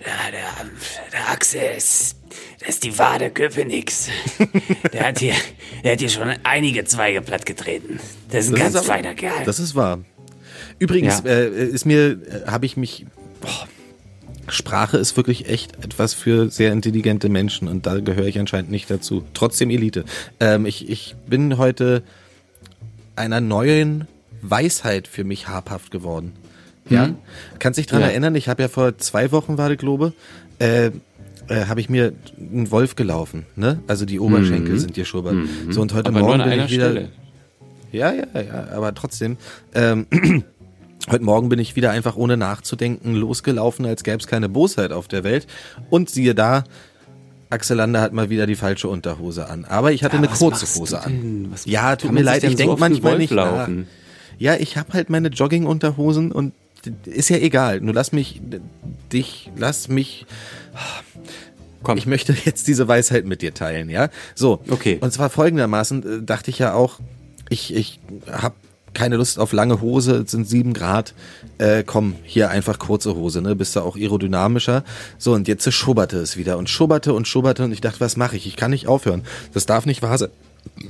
ja 0.00 0.30
der, 0.32 0.66
der 1.12 1.30
Axel 1.30 1.62
ist, 1.76 2.16
das 2.58 2.68
ist 2.70 2.84
die 2.84 2.98
Wade 2.98 3.30
Köpeniks. 3.30 4.08
der 4.92 5.06
hat 5.06 5.20
hier, 5.20 5.34
der 5.84 5.92
hat 5.92 6.00
hier 6.00 6.08
schon 6.08 6.34
einige 6.42 6.84
Zweige 6.84 7.22
plattgetreten. 7.22 8.00
Das 8.28 8.46
ist 8.46 8.50
ein 8.50 8.54
das 8.54 8.60
ganz 8.60 8.74
ist 8.74 8.76
aber, 8.80 8.86
feiner 8.86 9.14
Kerl. 9.14 9.44
Das 9.44 9.60
ist 9.60 9.76
wahr. 9.76 10.00
Übrigens 10.80 11.22
ja. 11.24 11.30
äh, 11.30 11.66
ist 11.66 11.84
mir, 11.84 12.10
äh, 12.10 12.50
habe 12.50 12.66
ich 12.66 12.76
mich 12.76 13.06
boah, 13.42 13.68
Sprache 14.48 14.96
ist 14.96 15.16
wirklich 15.16 15.48
echt 15.48 15.84
etwas 15.84 16.14
für 16.14 16.50
sehr 16.50 16.72
intelligente 16.72 17.28
Menschen 17.28 17.68
und 17.68 17.86
da 17.86 18.00
gehöre 18.00 18.26
ich 18.26 18.38
anscheinend 18.38 18.70
nicht 18.70 18.90
dazu. 18.90 19.24
Trotzdem 19.34 19.70
Elite. 19.70 20.04
Ähm, 20.40 20.66
ich, 20.66 20.88
ich 20.88 21.14
bin 21.26 21.58
heute 21.58 22.02
einer 23.14 23.40
neuen 23.40 24.08
Weisheit 24.40 25.06
für 25.06 25.24
mich 25.24 25.48
habhaft 25.48 25.90
geworden. 25.90 26.32
Ja, 26.88 27.08
mhm. 27.08 27.16
kannst 27.58 27.78
dich 27.78 27.86
dran 27.86 28.00
ja. 28.00 28.08
erinnern? 28.08 28.34
Ich 28.34 28.48
habe 28.48 28.62
ja 28.62 28.68
vor 28.68 28.98
zwei 28.98 29.30
Wochen 29.30 29.56
war 29.58 29.70
ich 29.70 29.78
glaube, 29.78 30.12
äh, 30.58 30.86
äh, 30.86 31.66
habe 31.66 31.80
ich 31.80 31.88
mir 31.88 32.12
einen 32.36 32.70
Wolf 32.70 32.96
gelaufen. 32.96 33.46
Ne? 33.54 33.80
Also 33.86 34.04
die 34.04 34.18
Oberschenkel 34.18 34.74
mhm. 34.74 34.78
sind 34.78 34.94
hier 34.96 35.04
schubbert. 35.04 35.34
Mhm. 35.34 35.70
So 35.70 35.80
und 35.80 35.94
heute 35.94 36.08
aber 36.08 36.20
Morgen 36.20 36.42
bin 36.42 36.60
ich 36.60 36.70
wieder. 36.70 36.90
Stelle. 36.90 37.08
Ja, 37.92 38.12
ja, 38.12 38.24
ja, 38.34 38.68
aber 38.74 38.94
trotzdem. 38.94 39.36
Ähm, 39.74 40.06
Heute 41.10 41.24
Morgen 41.24 41.48
bin 41.48 41.58
ich 41.58 41.74
wieder 41.74 41.90
einfach 41.90 42.16
ohne 42.16 42.36
nachzudenken 42.36 43.14
losgelaufen, 43.14 43.84
als 43.86 44.04
gäbe 44.04 44.18
es 44.18 44.26
keine 44.26 44.48
Bosheit 44.48 44.92
auf 44.92 45.08
der 45.08 45.24
Welt. 45.24 45.46
Und 45.90 46.10
siehe 46.10 46.34
da, 46.34 46.64
Axel 47.50 47.76
Lander 47.76 48.00
hat 48.00 48.12
mal 48.12 48.30
wieder 48.30 48.46
die 48.46 48.54
falsche 48.54 48.88
Unterhose 48.88 49.48
an. 49.48 49.64
Aber 49.64 49.92
ich 49.92 50.04
hatte 50.04 50.16
ja, 50.16 50.22
eine 50.22 50.28
kurze 50.28 50.66
Hose 50.78 51.02
an. 51.02 51.52
ja, 51.64 51.96
tut 51.96 52.12
mir 52.12 52.22
leid, 52.22 52.44
ich 52.44 52.54
denke 52.54 52.76
manchmal 52.78 53.18
nicht 53.18 53.32
laufen? 53.32 53.88
Ja, 54.38 54.54
ich 54.54 54.76
habe 54.76 54.92
halt 54.92 55.10
meine 55.10 55.28
Jogging-Unterhosen 55.28 56.32
und 56.32 56.54
ist 57.04 57.28
ja 57.28 57.36
egal. 57.36 57.80
Nur 57.80 57.94
lass 57.94 58.12
mich, 58.12 58.40
dich, 59.12 59.50
lass 59.56 59.88
mich. 59.88 60.26
Komm. 61.82 61.98
Ich 61.98 62.06
möchte 62.06 62.34
jetzt 62.44 62.68
diese 62.68 62.86
Weisheit 62.88 63.26
mit 63.26 63.42
dir 63.42 63.54
teilen, 63.54 63.90
ja? 63.90 64.08
So. 64.34 64.62
Okay. 64.68 64.98
Und 65.00 65.12
zwar 65.12 65.30
folgendermaßen 65.30 66.20
äh, 66.20 66.22
dachte 66.22 66.50
ich 66.50 66.58
ja 66.58 66.74
auch, 66.74 67.00
ich, 67.48 67.74
ich 67.74 68.00
habe 68.30 68.54
keine 68.94 69.16
Lust 69.16 69.38
auf 69.38 69.52
lange 69.52 69.80
Hose, 69.80 70.22
es 70.24 70.30
sind 70.30 70.48
sieben 70.48 70.72
Grad, 70.72 71.14
äh, 71.58 71.82
komm, 71.84 72.16
hier 72.24 72.50
einfach 72.50 72.78
kurze 72.78 73.14
Hose, 73.14 73.40
ne, 73.40 73.56
bist 73.56 73.76
du 73.76 73.80
auch 73.80 73.96
aerodynamischer. 73.96 74.84
So, 75.18 75.32
und 75.32 75.48
jetzt 75.48 75.70
schubberte 75.72 76.18
es 76.18 76.36
wieder 76.36 76.58
und 76.58 76.68
schubberte 76.68 77.14
und 77.14 77.28
schubberte 77.28 77.64
und 77.64 77.72
ich 77.72 77.80
dachte, 77.80 78.00
was 78.00 78.16
mache 78.16 78.36
ich? 78.36 78.46
Ich 78.46 78.56
kann 78.56 78.70
nicht 78.70 78.86
aufhören. 78.86 79.22
Das 79.54 79.66
darf 79.66 79.86
nicht 79.86 80.02
wahr 80.02 80.18
sein. 80.18 80.30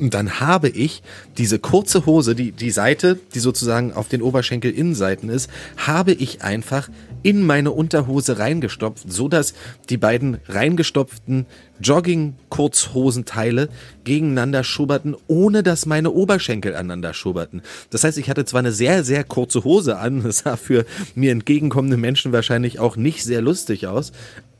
Dann 0.00 0.40
habe 0.40 0.68
ich 0.68 1.02
diese 1.38 1.58
kurze 1.58 2.06
Hose, 2.06 2.34
die, 2.34 2.52
die 2.52 2.70
Seite, 2.70 3.18
die 3.34 3.40
sozusagen 3.40 3.92
auf 3.92 4.08
den 4.08 4.22
Oberschenkel-Innenseiten 4.22 5.28
ist, 5.28 5.50
habe 5.76 6.12
ich 6.12 6.42
einfach 6.42 6.88
in 7.22 7.42
meine 7.42 7.70
Unterhose 7.70 8.38
reingestopft, 8.38 9.10
so 9.10 9.28
dass 9.28 9.54
die 9.90 9.96
beiden 9.96 10.38
reingestopften 10.48 11.46
Jogging-Kurzhosenteile 11.80 13.68
gegeneinander 14.04 14.64
schubberten, 14.64 15.16
ohne 15.26 15.62
dass 15.62 15.86
meine 15.86 16.10
Oberschenkel 16.10 16.74
aneinander 16.74 17.14
schubberten. 17.14 17.62
Das 17.90 18.04
heißt, 18.04 18.18
ich 18.18 18.28
hatte 18.28 18.44
zwar 18.44 18.60
eine 18.60 18.72
sehr, 18.72 19.04
sehr 19.04 19.24
kurze 19.24 19.64
Hose 19.64 19.98
an, 19.98 20.22
das 20.24 20.38
sah 20.38 20.56
für 20.56 20.84
mir 21.14 21.32
entgegenkommende 21.32 21.96
Menschen 21.96 22.32
wahrscheinlich 22.32 22.78
auch 22.78 22.96
nicht 22.96 23.24
sehr 23.24 23.40
lustig 23.40 23.86
aus, 23.86 24.12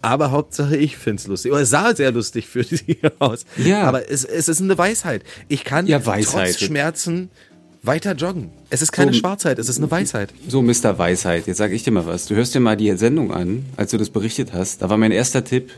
aber 0.02 0.30
Hauptsache 0.30 0.76
ich 0.76 0.96
find's 0.96 1.26
lustig. 1.26 1.52
Oder 1.52 1.62
es 1.62 1.70
sah 1.70 1.94
sehr 1.94 2.12
lustig 2.12 2.46
für 2.48 2.64
sie 2.64 2.98
aus. 3.18 3.44
Ja. 3.56 3.84
Aber 3.84 4.10
es, 4.10 4.24
es 4.24 4.48
ist 4.48 4.60
eine 4.60 4.76
Weisheit. 4.76 5.22
Ich 5.48 5.64
kann 5.64 5.86
ja, 5.86 6.04
Weisheit. 6.04 6.54
trotz 6.54 6.60
Schmerzen 6.60 7.30
weiter 7.82 8.14
joggen. 8.14 8.50
Es 8.70 8.82
ist 8.82 8.92
keine 8.92 9.12
so, 9.12 9.20
Schwarzheit, 9.20 9.58
es 9.58 9.68
ist 9.68 9.78
eine 9.78 9.90
Weisheit. 9.90 10.32
So, 10.48 10.62
Mr. 10.62 10.98
Weisheit, 10.98 11.46
jetzt 11.46 11.58
sage 11.58 11.74
ich 11.74 11.82
dir 11.82 11.90
mal 11.90 12.06
was. 12.06 12.26
Du 12.26 12.34
hörst 12.34 12.54
dir 12.54 12.60
mal 12.60 12.76
die 12.76 12.94
Sendung 12.96 13.32
an, 13.32 13.64
als 13.76 13.90
du 13.90 13.98
das 13.98 14.10
berichtet 14.10 14.52
hast. 14.52 14.82
Da 14.82 14.90
war 14.90 14.98
mein 14.98 15.10
erster 15.10 15.44
Tipp, 15.44 15.70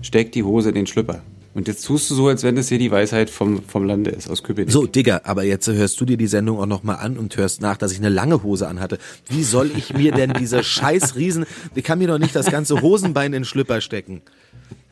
steck 0.00 0.32
die 0.32 0.42
Hose 0.42 0.70
in 0.70 0.74
den 0.74 0.86
Schlüpper. 0.86 1.22
Und 1.54 1.68
jetzt 1.68 1.86
tust 1.86 2.10
du 2.10 2.16
so, 2.16 2.26
als 2.26 2.42
wenn 2.42 2.56
das 2.56 2.68
hier 2.68 2.78
die 2.78 2.90
Weisheit 2.90 3.30
vom, 3.30 3.62
vom 3.62 3.84
Lande 3.84 4.10
ist, 4.10 4.28
aus 4.28 4.42
Köpenick. 4.42 4.72
So, 4.72 4.86
Digga, 4.86 5.20
aber 5.22 5.44
jetzt 5.44 5.68
hörst 5.68 6.00
du 6.00 6.04
dir 6.04 6.16
die 6.16 6.26
Sendung 6.26 6.58
auch 6.58 6.66
nochmal 6.66 6.96
an 6.96 7.16
und 7.16 7.36
hörst 7.36 7.62
nach, 7.62 7.76
dass 7.76 7.92
ich 7.92 7.98
eine 7.98 8.08
lange 8.08 8.42
Hose 8.42 8.66
anhatte. 8.66 8.98
Wie 9.28 9.44
soll 9.44 9.70
ich 9.76 9.94
mir 9.94 10.10
denn 10.10 10.32
diese 10.32 10.64
scheiß 10.64 11.14
Riesen, 11.14 11.46
ich 11.74 11.84
kann 11.84 12.00
mir 12.00 12.08
doch 12.08 12.18
nicht 12.18 12.34
das 12.34 12.46
ganze 12.46 12.82
Hosenbein 12.82 13.26
in 13.26 13.32
den 13.32 13.44
Schlüpper 13.44 13.80
stecken. 13.80 14.22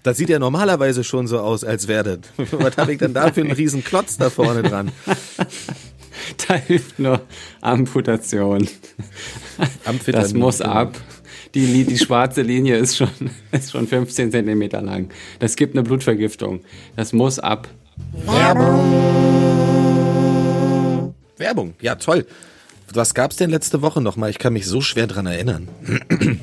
Das 0.05 0.17
sieht 0.17 0.29
ja 0.29 0.39
normalerweise 0.39 1.05
schon 1.05 1.27
so 1.27 1.41
aus, 1.41 1.65
als 1.65 1.89
das. 1.89 2.29
Was 2.53 2.77
habe 2.77 2.93
ich 2.93 2.99
denn 2.99 3.15
da 3.15 3.33
für 3.33 3.41
einen 3.41 3.53
riesen 3.53 3.83
Klotz 3.83 4.17
da 4.17 4.31
vorne 4.31 4.63
dran? 4.63 4.93
Da 6.47 6.55
hilft 6.55 6.99
nur 6.99 7.23
Amputation. 7.63 8.69
Amphetamin. 9.85 10.23
Das 10.23 10.35
muss 10.35 10.61
ab. 10.61 10.97
Die, 11.55 11.85
die 11.85 11.99
schwarze 11.99 12.43
Linie 12.43 12.79
ist 12.79 12.97
schon, 12.97 13.11
ist 13.53 13.73
schon 13.73 13.87
15 13.87 14.31
Zentimeter 14.31 14.81
lang. 14.81 15.11
Das 15.39 15.57
gibt 15.57 15.75
eine 15.75 15.83
Blutvergiftung. 15.83 16.61
Das 16.97 17.13
muss 17.13 17.39
ab. 17.39 17.69
Werbung. 18.25 19.53
Werbung, 21.37 21.75
ja 21.81 21.97
toll. 21.97 22.27
Was 22.95 23.15
gab's 23.15 23.37
denn 23.37 23.49
letzte 23.49 23.81
Woche 23.81 24.03
nochmal? 24.03 24.29
Ich 24.29 24.39
kann 24.39 24.53
mich 24.53 24.67
so 24.67 24.83
schwer 24.83 25.07
dran 25.07 25.25
erinnern. 25.25 25.69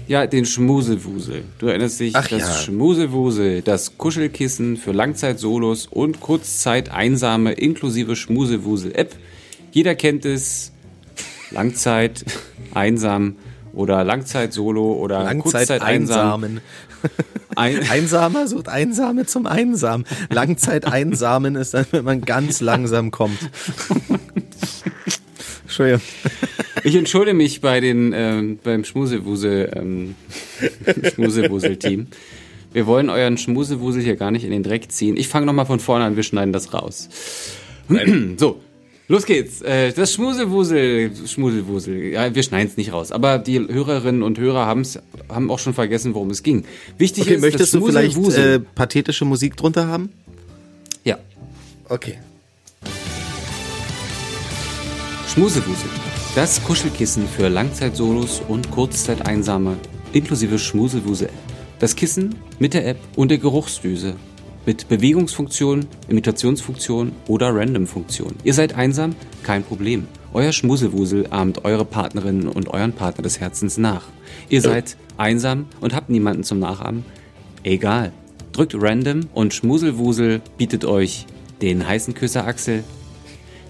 Ja, 0.08 0.26
den 0.26 0.46
Schmuselwusel. 0.46 1.44
Du 1.60 1.68
erinnerst 1.68 2.00
dich, 2.00 2.16
Ach 2.16 2.28
das 2.28 2.42
ja. 2.42 2.54
Schmuselwusel, 2.54 3.62
das 3.62 4.00
Kuschelkissen 4.00 4.78
für 4.78 4.92
Langzeit-Solos 4.92 5.86
und 5.86 6.20
Kurzzeit-Einsame 6.22 7.54
inklusive 7.54 8.16
Schmuselwusel-App. 8.16 9.16
Jeder 9.72 9.94
kennt 9.94 10.26
es. 10.26 10.72
Langzeit, 11.52 12.26
einsam 12.74 13.36
oder 13.74 14.04
Langzeit-Solo 14.04 14.94
oder 14.94 15.24
Langzeit 15.24 15.68
Kurzzeit-einsam. 15.68 16.44
einsamen. 16.44 16.62
Ein, 17.56 17.80
Einsamer 17.90 18.48
sucht 18.48 18.70
Einsame 18.70 19.26
zum 19.26 19.46
einsamen 20.86 21.56
ist 21.56 21.74
dann, 21.74 21.86
wenn 21.92 22.06
man 22.06 22.22
ganz 22.22 22.62
langsam 22.62 23.12
kommt. 23.12 23.40
Entschuldigung. 25.64 26.02
Ich 26.84 26.96
entschuldige 26.96 27.36
mich 27.36 27.62
bei 27.62 27.80
den, 27.80 28.14
ähm, 28.16 28.60
beim 28.64 28.84
Schmusewusel, 28.84 29.72
ähm, 29.76 30.16
Schmusewusel-Team. 31.14 32.08
Wir 32.72 32.88
wollen 32.88 33.10
euren 33.10 33.38
Schmusewusel 33.38 34.02
hier 34.02 34.16
gar 34.16 34.32
nicht 34.32 34.46
in 34.46 34.52
den 34.52 34.64
Dreck 34.64 34.92
ziehen. 34.92 35.18
Ich 35.18 35.28
fange 35.28 35.46
nochmal 35.46 35.66
von 35.66 35.80
vorne 35.80 36.06
an, 36.06 36.16
wir 36.16 36.24
schneiden 36.24 36.54
das 36.54 36.74
raus. 36.74 37.10
so, 38.38 38.62
los 39.10 39.26
geht's. 39.26 39.62
Äh, 39.62 39.92
das 39.92 40.14
Schmusewusel, 40.14 41.12
Schmuselwusel, 41.28 42.14
ja, 42.14 42.34
wir 42.34 42.44
schneiden 42.44 42.70
es 42.72 42.78
nicht 42.78 42.94
raus. 42.94 43.12
Aber 43.12 43.38
die 43.38 43.60
Hörerinnen 43.60 44.24
und 44.24 44.40
Hörer 44.40 44.66
haben's, 44.66 44.98
haben 45.28 45.52
auch 45.52 45.60
schon 45.60 45.74
vergessen, 45.74 46.14
worum 46.14 46.30
es 46.30 46.42
ging. 46.44 46.64
Wichtig 46.98 47.24
Okay, 47.26 47.36
ist, 47.36 47.42
möchtest 47.42 47.74
das 47.74 47.80
du 47.82 47.86
vielleicht 47.86 48.18
äh, 48.38 48.60
pathetische 48.60 49.26
Musik 49.26 49.58
drunter 49.58 49.88
haben? 49.88 50.12
ja, 51.04 51.18
Okay. 51.90 52.18
Schmusewusel. 55.34 55.90
Das 56.36 56.64
Kuschelkissen 56.64 57.28
für 57.28 57.48
Langzeitsolos 57.50 58.42
und 58.48 58.70
Kurzzeiteinsame 58.72 59.78
inklusive 60.14 60.58
Schmusewusel. 60.60 61.30
Das 61.80 61.96
Kissen 61.96 62.36
mit 62.60 62.74
der 62.74 62.88
App 62.88 62.98
und 63.16 63.30
der 63.30 63.38
Geruchsdüse. 63.38 64.16
Mit 64.70 64.88
Bewegungsfunktion, 64.88 65.88
Imitationsfunktion 66.10 67.12
oder 67.26 67.56
Random-Funktion. 67.56 68.36
Ihr 68.44 68.54
seid 68.54 68.76
einsam? 68.76 69.16
Kein 69.42 69.64
Problem. 69.64 70.08
Euer 70.32 70.52
Schmusewusel 70.52 71.26
ahmt 71.32 71.66
eure 71.66 71.86
Partnerinnen 71.86 72.48
und 72.48 72.68
euren 72.68 72.94
Partner 72.94 73.24
des 73.24 73.40
Herzens 73.40 73.80
nach. 73.80 74.04
Ihr 74.48 74.62
seid 74.62 74.96
einsam 75.18 75.66
und 75.82 75.96
habt 75.96 76.12
niemanden 76.12 76.44
zum 76.44 76.60
Nachahmen? 76.60 77.04
Egal. 77.64 78.14
Drückt 78.52 78.76
Random 78.80 79.22
und 79.34 79.56
Schmuselwusel 79.56 80.40
bietet 80.60 80.86
euch 80.86 81.26
den 81.64 81.88
heißen 81.88 82.14
Küsser 82.14 82.46
Axel, 82.46 82.84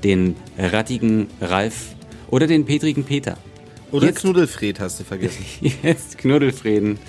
den 0.04 0.36
rattigen 0.58 1.28
Ralf 1.40 1.96
oder 2.30 2.46
den 2.46 2.66
petrigen 2.66 3.06
Peter. 3.06 3.38
Oder 3.94 4.08
Jetzt- 4.08 4.20
Knuddelfred 4.20 4.82
hast 4.82 5.00
du 5.00 5.06
vergessen. 5.06 5.46
Jetzt 5.82 6.18
Knuddelfreden. 6.18 7.00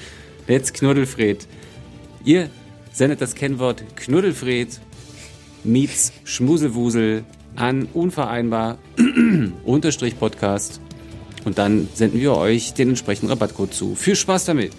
Jetzt 0.46 0.74
Knuddelfred. 0.74 1.48
Ihr 2.24 2.50
sendet 2.92 3.20
das 3.20 3.34
Kennwort 3.34 3.84
Knuddelfred 3.96 4.80
meets 5.64 6.12
Schmuselwusel 6.24 7.24
an 7.56 7.88
unvereinbar 7.92 8.78
unterstrich 9.64 10.18
Podcast 10.18 10.80
und 11.44 11.58
dann 11.58 11.88
senden 11.94 12.20
wir 12.20 12.36
euch 12.36 12.74
den 12.74 12.90
entsprechenden 12.90 13.30
Rabattcode 13.30 13.72
zu. 13.72 13.94
Viel 13.94 14.16
Spaß 14.16 14.46
damit. 14.46 14.72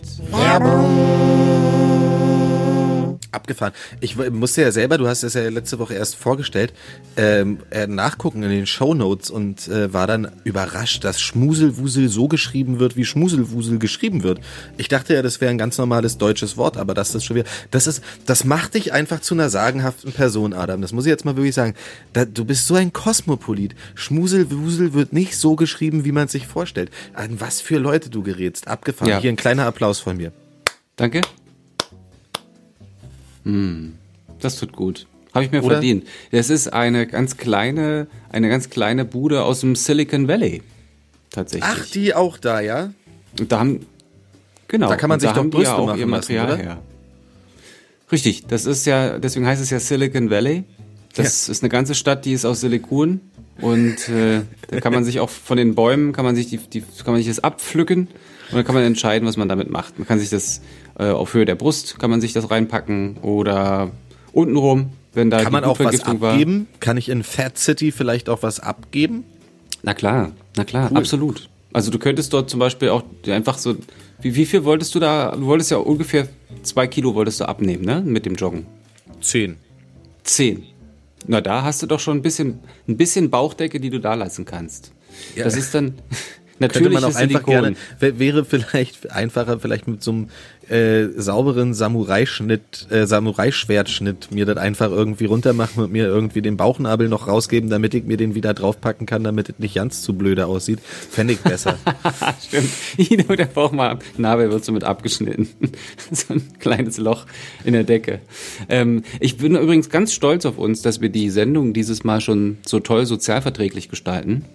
Abgefahren. 3.32 3.74
Ich 4.02 4.18
musste 4.18 4.62
ja 4.62 4.72
selber, 4.72 4.98
du 4.98 5.08
hast 5.08 5.24
es 5.24 5.34
ja 5.34 5.48
letzte 5.50 5.80
Woche 5.80 5.94
erst 5.94 6.16
vorgestellt, 6.16 6.74
ähm, 7.16 7.60
äh, 7.70 7.88
nachgucken 7.88 8.44
in 8.44 8.50
den 8.50 8.68
Shownotes 8.68 9.30
und 9.30 9.68
äh, 9.68 9.94
war 9.94 10.08
dann 10.08 10.32
überrascht, 10.44 11.04
dass 11.04 11.22
Schmuselwusel 11.22 12.10
so 12.10 12.28
geschrieben 12.28 12.80
wird, 12.80 12.98
wie 12.98 13.06
Schmuselwusel 13.06 13.80
geschrieben 13.80 14.24
wird. 14.24 14.42
Ich 14.78 14.90
dachte 14.90 15.14
ja, 15.14 15.22
das 15.22 15.40
wäre 15.40 15.52
ein 15.52 15.58
ganz 15.58 15.78
normales 15.78 16.18
deutsches 16.18 16.58
Wort, 16.58 16.78
aber 16.78 16.94
das 16.94 17.16
ist 17.16 17.24
schon 17.24 17.38
wieder, 17.38 17.50
das 17.72 17.88
ist, 17.88 18.04
das 18.26 18.44
macht 18.44 18.74
dich 18.74 18.94
einfach 18.94 19.22
zu 19.22 19.34
einer 19.34 19.50
sagenhaften 19.50 20.12
Person, 20.12 20.54
Adam. 20.54 20.82
Das 20.82 20.92
muss 20.92 21.06
ich 21.06 21.10
jetzt 21.10 21.26
mal 21.26 21.36
wirklich 21.36 21.56
sagen. 21.56 21.74
Da, 22.14 22.26
du 22.26 22.46
bist 22.46 22.68
so 22.68 22.76
ein 22.76 22.92
Kosmopolit. 22.92 23.76
Schmuselwusel 23.96 24.94
wird 24.94 25.14
nicht 25.14 25.38
so 25.38 25.56
geschrieben, 25.56 26.06
wie 26.06 26.12
man 26.12 26.28
sich 26.28 26.48
vorstellt. 26.48 26.92
An 27.14 27.40
was 27.40 27.62
für 27.62 27.78
Leute 27.78 28.10
du 28.10 28.24
gerätst. 28.24 28.68
Abgefahren. 28.68 29.10
Ja. 29.10 29.20
Hier 29.20 29.32
ein 29.32 29.38
kleiner 29.38 29.66
Applaus 29.66 30.00
von 30.00 30.18
mir. 30.18 30.32
Danke. 30.96 31.22
Hm, 33.44 33.94
das 34.40 34.58
tut 34.58 34.74
gut. 34.74 35.08
Habe 35.34 35.46
ich 35.46 35.52
mir 35.52 35.64
Oder? 35.64 35.76
verdient. 35.76 36.06
Das 36.32 36.50
ist 36.50 36.74
eine 36.74 37.08
ganz 37.08 37.38
kleine, 37.38 38.08
eine 38.30 38.50
ganz 38.50 38.70
kleine 38.70 39.06
Bude 39.06 39.44
aus 39.44 39.62
dem 39.62 39.76
Silicon 39.76 40.28
Valley. 40.28 40.62
Tatsächlich. 41.30 41.72
Ach, 41.74 41.86
die 41.86 42.14
auch 42.14 42.38
da, 42.38 42.60
ja? 42.60 42.94
Und 43.40 43.52
da 43.52 43.60
haben, 43.60 43.86
genau. 44.68 44.90
Da 44.90 44.98
kann 44.98 45.10
man 45.10 45.20
sich 45.22 45.32
doch 45.32 45.46
Brüste 45.46 45.72
ja 45.72 45.78
auch 45.78 45.86
machen 45.88 46.00
ihr 46.00 46.06
lassen, 46.06 46.34
Material 46.34 46.46
oder? 46.46 46.58
her. 46.58 46.80
Richtig, 48.12 48.46
das 48.48 48.66
ist 48.66 48.86
ja, 48.86 49.20
deswegen 49.20 49.46
heißt 49.46 49.62
es 49.62 49.70
ja 49.70 49.80
Silicon 49.80 50.30
Valley. 50.30 50.66
Das 51.16 51.48
ist 51.48 51.64
eine 51.64 51.70
ganze 51.70 51.96
Stadt, 51.96 52.26
die 52.26 52.34
ist 52.34 52.46
aus 52.46 52.60
Silikon. 52.60 53.22
Und 53.62 54.10
äh, 54.10 54.42
da 54.70 54.80
kann 54.82 54.92
man 54.92 55.04
sich 55.04 55.20
auch 55.20 55.30
von 55.30 55.56
den 55.56 55.76
Bäumen, 55.76 56.14
kann 56.14 56.26
man 56.26 56.36
sich 56.36 56.48
die, 56.48 56.58
die 56.58 56.82
kann 56.82 57.14
man 57.14 57.18
sich 57.18 57.28
das 57.28 57.40
abpflücken 57.40 58.08
und 58.08 58.56
dann 58.58 58.66
kann 58.66 58.76
man 58.76 58.84
entscheiden, 58.84 59.28
was 59.28 59.38
man 59.38 59.48
damit 59.48 59.70
macht. 59.70 60.00
Man 60.00 60.08
kann 60.08 60.20
sich 60.20 60.30
das 60.30 60.62
äh, 60.98 61.10
auf 61.10 61.34
Höhe 61.34 61.46
der 61.46 61.56
Brust, 61.56 62.00
kann 62.00 62.10
man 62.10 62.22
sich 62.22 62.34
das 62.34 62.50
reinpacken 62.52 63.18
oder 63.18 63.92
untenrum, 64.34 64.92
wenn 65.14 65.30
da 65.30 65.44
Kann 65.44 65.52
man 65.52 65.64
auch 65.64 65.72
was 65.72 65.78
Blutvergiftung 65.78 66.22
war. 66.22 66.34
abgeben? 66.34 66.68
Kann 66.80 66.98
ich 66.98 67.10
in 67.10 67.24
Fat 67.24 67.58
City 67.58 67.92
vielleicht 67.92 68.30
auch 68.30 68.44
was 68.44 68.60
abgeben? 68.60 69.24
Na 69.84 69.94
klar, 69.94 70.32
na 70.56 70.64
klar, 70.64 70.92
absolut. 70.96 71.50
Also 71.74 71.90
du 71.90 72.00
könntest 72.00 72.34
dort 72.34 72.50
zum 72.50 72.60
Beispiel 72.60 72.90
auch 72.90 73.04
einfach 73.28 73.58
so, 73.58 73.76
wie, 74.22 74.36
wie 74.36 74.46
viel 74.46 74.64
wolltest 74.64 74.94
du 74.94 75.00
da, 75.00 75.32
du 75.36 75.46
wolltest 75.46 75.72
ja 75.72 75.78
ungefähr 75.78 76.28
zwei 76.64 76.88
Kilo 76.88 77.16
wolltest 77.16 77.40
du 77.40 77.48
abnehmen, 77.48 77.84
ne, 77.86 78.02
mit 78.02 78.26
dem 78.26 78.36
Joggen. 78.36 78.66
Zehn. 79.22 79.58
Zehn. 80.24 80.64
Na, 81.28 81.42
da 81.42 81.64
hast 81.64 81.82
du 81.82 81.88
doch 81.88 82.00
schon 82.00 82.18
ein 82.18 82.22
bisschen, 82.22 82.60
ein 82.88 82.98
bisschen 82.98 83.30
Bauchdecke, 83.30 83.80
die 83.80 83.90
du 83.90 84.00
da 84.00 84.16
lassen 84.16 84.46
kannst. 84.46 84.92
Ja. 85.36 85.44
Das 85.44 85.56
ist 85.56 85.74
dann 85.74 85.96
Könnte 86.62 86.80
natürlich 86.80 86.94
man 87.02 87.04
auch 87.04 87.16
einfach 87.16 87.46
Silikon. 87.46 87.54
gerne, 87.54 87.76
wär- 88.00 88.20
wäre 88.20 88.46
vielleicht 88.46 89.12
einfacher, 89.12 89.60
vielleicht 89.60 89.88
mit 89.88 90.02
so 90.04 90.12
einem 90.12 90.30
äh, 90.70 91.10
sauberen 91.20 91.74
Samurai-Schnitt, 91.74 92.88
äh, 92.92 93.06
Samurai-Schwertschnitt 93.06 94.32
mir 94.32 94.46
das 94.46 94.58
einfach 94.58 94.90
irgendwie 94.90 95.26
runtermachen 95.26 95.84
und 95.84 95.92
mir 95.92 96.06
irgendwie 96.06 96.42
den 96.42 96.56
Bauchnabel 96.56 97.10
noch 97.10 97.28
rausgeben, 97.28 97.70
damit 97.70 97.94
ich 97.94 98.06
mir 98.06 98.16
den 98.16 98.36
wieder 98.36 98.54
draufpacken 98.54 99.06
kann, 99.06 99.24
damit 99.24 99.50
es 99.50 99.60
nicht 99.60 99.76
ganz 99.76 100.02
zu 100.02 100.14
blöde 100.14 100.46
aussieht. 100.46 100.80
Fände 100.80 101.34
ich 101.34 101.40
besser. 101.40 101.78
Stimmt. 102.48 102.70
Der 103.40 103.46
Bauchnabel 103.46 104.52
wird 104.52 104.64
so 104.64 104.72
mit 104.72 104.84
abgeschnitten. 104.84 105.50
so 106.12 106.34
ein 106.36 106.44
kleines 106.60 106.98
Loch 106.98 107.26
in 107.66 107.74
der 107.74 107.84
Decke. 107.84 108.20
Ähm, 108.70 109.04
ich 109.20 109.38
bin 109.38 109.56
übrigens 109.56 109.90
ganz 109.90 110.14
stolz 110.14 110.46
auf 110.46 110.58
uns, 110.58 110.82
dass 110.82 111.02
wir 111.02 111.10
die 111.10 111.30
Sendung 111.30 111.74
dieses 111.74 112.04
Mal 112.04 112.22
schon 112.22 112.60
so 112.66 112.80
toll 112.80 113.06
sozialverträglich 113.06 113.90
gestalten. 113.90 114.46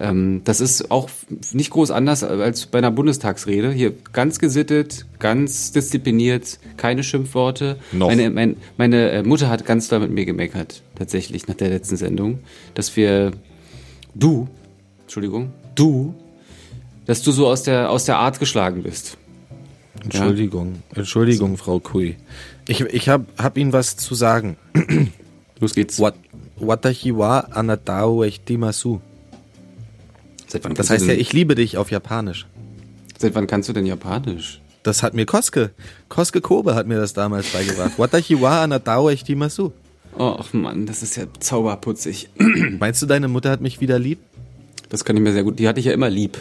Ähm, 0.00 0.42
das 0.44 0.60
ist 0.60 0.90
auch 0.90 1.08
nicht 1.52 1.70
groß 1.70 1.90
anders 1.90 2.24
als 2.24 2.66
bei 2.66 2.78
einer 2.78 2.90
Bundestagsrede. 2.90 3.70
Hier 3.70 3.92
ganz 4.12 4.38
gesittet, 4.38 5.06
ganz 5.18 5.72
diszipliniert, 5.72 6.58
keine 6.76 7.04
Schimpfworte. 7.04 7.76
Noch. 7.92 8.08
Meine, 8.08 8.30
mein, 8.30 8.56
meine 8.76 9.10
äh, 9.10 9.22
Mutter 9.22 9.48
hat 9.48 9.64
ganz 9.64 9.88
doll 9.88 10.00
mit 10.00 10.10
mir 10.10 10.24
gemeckert, 10.24 10.82
tatsächlich, 10.96 11.46
nach 11.46 11.54
der 11.54 11.68
letzten 11.68 11.96
Sendung, 11.96 12.40
dass 12.74 12.96
wir, 12.96 13.32
du, 14.14 14.48
Entschuldigung, 15.02 15.52
du, 15.74 16.14
dass 17.06 17.22
du 17.22 17.32
so 17.32 17.46
aus 17.46 17.62
der, 17.62 17.90
aus 17.90 18.04
der 18.04 18.16
Art 18.16 18.38
geschlagen 18.38 18.82
bist. 18.82 19.16
Entschuldigung, 20.02 20.82
Entschuldigung, 20.94 21.56
Frau 21.56 21.78
Kui. 21.78 22.16
Ich, 22.66 22.80
ich 22.80 23.08
hab, 23.08 23.22
hab 23.38 23.56
Ihnen 23.56 23.72
was 23.72 23.96
zu 23.96 24.14
sagen. 24.14 24.56
Los 25.60 25.74
geht's. 25.74 26.00
Wat, 26.00 26.14
watashi 26.56 27.16
wa 27.16 27.38
anatao 27.38 28.24
eshitimasu. 28.24 29.00
Seit 30.52 30.64
wann 30.64 30.74
Das 30.74 30.90
heißt 30.90 31.06
ja, 31.06 31.14
ich 31.14 31.32
liebe 31.32 31.54
dich 31.54 31.78
auf 31.78 31.90
Japanisch. 31.90 32.46
Seit 33.16 33.34
wann 33.34 33.46
kannst 33.46 33.70
du 33.70 33.72
denn 33.72 33.86
Japanisch? 33.86 34.60
Das 34.82 35.02
hat 35.02 35.14
mir 35.14 35.24
Koske. 35.24 35.70
Koske 36.10 36.42
Kobe 36.42 36.74
hat 36.74 36.86
mir 36.86 36.98
das 36.98 37.14
damals 37.14 37.48
beigebracht. 37.52 37.92
Watashi 37.98 38.38
wa 38.38 38.62
anatao 38.62 39.08
echtimasu. 39.08 39.72
Ach 40.18 40.52
Mann, 40.52 40.84
das 40.84 41.02
ist 41.02 41.16
ja 41.16 41.24
zauberputzig. 41.40 42.28
Meinst 42.78 43.00
du, 43.00 43.06
deine 43.06 43.28
Mutter 43.28 43.48
hat 43.50 43.62
mich 43.62 43.80
wieder 43.80 43.98
lieb? 43.98 44.18
Das 44.90 45.06
kann 45.06 45.16
ich 45.16 45.22
mir 45.22 45.32
sehr 45.32 45.42
gut. 45.42 45.58
Die 45.58 45.66
hatte 45.66 45.80
ich 45.80 45.86
ja 45.86 45.92
immer 45.92 46.10
lieb. 46.10 46.36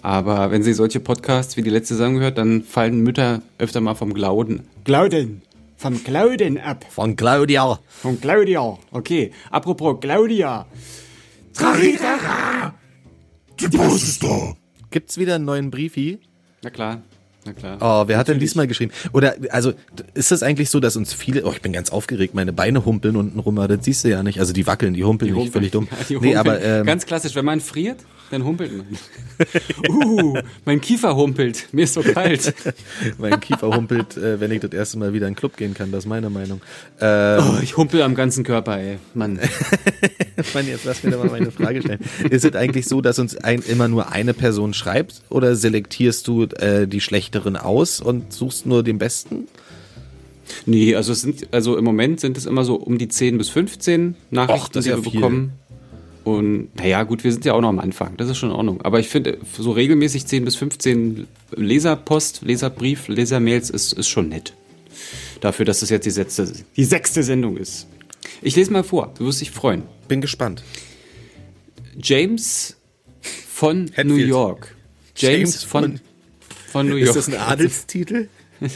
Aber 0.00 0.52
wenn 0.52 0.62
sie 0.62 0.72
solche 0.72 1.00
Podcasts 1.00 1.56
wie 1.56 1.62
die 1.62 1.70
letzte 1.70 1.96
Sendung 1.96 2.22
hört, 2.22 2.38
dann 2.38 2.62
fallen 2.62 3.00
Mütter 3.00 3.42
öfter 3.58 3.80
mal 3.80 3.96
vom 3.96 4.14
Glauden. 4.14 4.68
Glauden. 4.84 5.42
Vom 5.76 6.04
Glauden 6.04 6.58
ab. 6.58 6.84
Von 6.90 7.16
Claudia. 7.16 7.80
Von 7.88 8.20
Claudia. 8.20 8.78
Okay. 8.92 9.32
Apropos 9.50 9.98
Claudia. 10.00 10.66
Traritara! 11.54 12.74
Die 13.60 13.68
Post 13.68 14.02
ist 14.04 14.22
da. 14.22 14.54
Gibt's 14.90 15.18
wieder 15.18 15.36
einen 15.36 15.44
neuen 15.44 15.70
Briefi? 15.70 16.18
Na 16.62 16.70
klar. 16.70 17.02
Na 17.46 17.52
klar. 17.52 17.76
Oh, 17.80 18.08
wer 18.08 18.16
hat 18.16 18.28
denn 18.28 18.38
diesmal 18.38 18.66
geschrieben? 18.66 18.92
Oder, 19.12 19.34
also, 19.50 19.74
ist 20.14 20.30
das 20.30 20.42
eigentlich 20.42 20.70
so, 20.70 20.80
dass 20.80 20.96
uns 20.96 21.12
viele, 21.12 21.44
oh, 21.44 21.52
ich 21.52 21.60
bin 21.60 21.72
ganz 21.72 21.90
aufgeregt, 21.90 22.34
meine 22.34 22.54
Beine 22.54 22.84
humpeln 22.86 23.16
unten 23.16 23.38
rum, 23.38 23.58
aber 23.58 23.76
das 23.76 23.84
siehst 23.84 24.04
du 24.04 24.08
ja 24.08 24.22
nicht. 24.22 24.40
Also, 24.40 24.52
die 24.54 24.66
wackeln, 24.66 24.94
die 24.94 25.04
humpeln 25.04 25.28
Die 25.28 25.38
nicht, 25.38 25.54
humpeln. 25.54 25.70
völlig 25.70 25.72
dumm. 25.72 25.88
Ja, 25.98 26.04
die 26.08 26.12
nee, 26.14 26.36
humpeln. 26.36 26.36
aber, 26.38 26.62
ähm, 26.62 26.86
Ganz 26.86 27.04
klassisch, 27.04 27.34
wenn 27.34 27.44
man 27.44 27.60
friert, 27.60 27.98
dann 28.34 28.44
humpelt 28.44 28.72
man. 28.76 28.86
uh, 29.88 30.34
mein 30.64 30.80
Kiefer 30.80 31.16
humpelt. 31.16 31.68
Mir 31.72 31.84
ist 31.84 31.94
so 31.94 32.02
kalt. 32.02 32.54
mein 33.18 33.40
Kiefer 33.40 33.68
humpelt, 33.74 34.16
äh, 34.16 34.40
wenn 34.40 34.50
ich 34.50 34.60
das 34.60 34.72
erste 34.72 34.98
Mal 34.98 35.12
wieder 35.12 35.26
in 35.26 35.32
den 35.32 35.38
Club 35.38 35.56
gehen 35.56 35.72
kann, 35.74 35.90
das 35.92 36.04
ist 36.04 36.08
meine 36.08 36.30
Meinung. 36.30 36.60
Ähm, 37.00 37.40
Oh, 37.44 37.58
ich 37.62 37.76
humpel 37.76 38.02
am 38.02 38.14
ganzen 38.14 38.44
Körper, 38.44 38.78
ey. 38.78 38.98
Mann. 39.14 39.38
Mann, 40.54 40.66
jetzt 40.66 40.84
lass 40.84 41.02
mir 41.02 41.12
doch 41.12 41.24
mal 41.24 41.30
meine 41.30 41.50
Frage 41.50 41.80
stellen. 41.82 42.00
Ist 42.30 42.44
es 42.44 42.54
eigentlich 42.54 42.86
so, 42.86 43.00
dass 43.00 43.18
uns 43.18 43.36
ein, 43.36 43.62
immer 43.62 43.88
nur 43.88 44.10
eine 44.12 44.34
Person 44.34 44.74
schreibt 44.74 45.22
oder 45.30 45.54
selektierst 45.56 46.26
du 46.26 46.44
äh, 46.44 46.86
die 46.86 47.00
schlechteren 47.00 47.56
aus 47.56 48.00
und 48.00 48.32
suchst 48.32 48.66
nur 48.66 48.82
den 48.82 48.98
besten? 48.98 49.46
Nee, 50.66 50.94
also 50.94 51.12
es 51.12 51.22
sind, 51.22 51.48
also 51.52 51.76
im 51.76 51.84
Moment 51.84 52.20
sind 52.20 52.36
es 52.36 52.46
immer 52.46 52.64
so 52.64 52.74
um 52.76 52.98
die 52.98 53.08
10 53.08 53.38
bis 53.38 53.48
15 53.48 54.14
Nachrichten, 54.30 54.78
Och, 54.78 54.82
die 54.82 54.88
wir 54.90 54.98
viel. 55.02 55.12
bekommen. 55.12 55.52
Und 56.24 56.74
naja, 56.76 57.02
gut, 57.02 57.22
wir 57.22 57.32
sind 57.32 57.44
ja 57.44 57.52
auch 57.52 57.60
noch 57.60 57.68
am 57.68 57.78
Anfang. 57.78 58.16
Das 58.16 58.28
ist 58.30 58.38
schon 58.38 58.48
in 58.50 58.56
Ordnung. 58.56 58.80
Aber 58.82 58.98
ich 58.98 59.08
finde, 59.08 59.38
so 59.58 59.72
regelmäßig 59.72 60.26
10 60.26 60.44
bis 60.44 60.56
15 60.56 61.26
Leserpost, 61.54 62.40
Leserbrief, 62.42 63.08
Lesermails 63.08 63.68
ist, 63.70 63.92
ist 63.92 64.08
schon 64.08 64.30
nett. 64.30 64.54
Dafür, 65.40 65.66
dass 65.66 65.82
es 65.82 65.90
jetzt 65.90 66.04
die 66.06 66.10
sechste, 66.10 66.50
die 66.76 66.84
sechste 66.84 67.22
Sendung 67.22 67.56
ist. 67.58 67.86
Ich 68.40 68.56
lese 68.56 68.72
mal 68.72 68.84
vor, 68.84 69.12
du 69.18 69.26
wirst 69.26 69.40
dich 69.42 69.50
freuen. 69.50 69.82
Bin 70.08 70.20
gespannt. 70.22 70.62
James 72.00 72.76
von 73.50 73.86
Hetfield. 73.88 74.06
New 74.06 74.14
York. 74.16 74.74
James, 75.16 75.36
James 75.36 75.64
von, 75.64 75.82
von- 75.84 76.00
von 76.72 76.88
New 76.88 76.96
Ist 76.96 77.04
York. 77.06 77.16
das 77.16 77.28
ein 77.28 77.34
Adelstitel? 77.36 78.28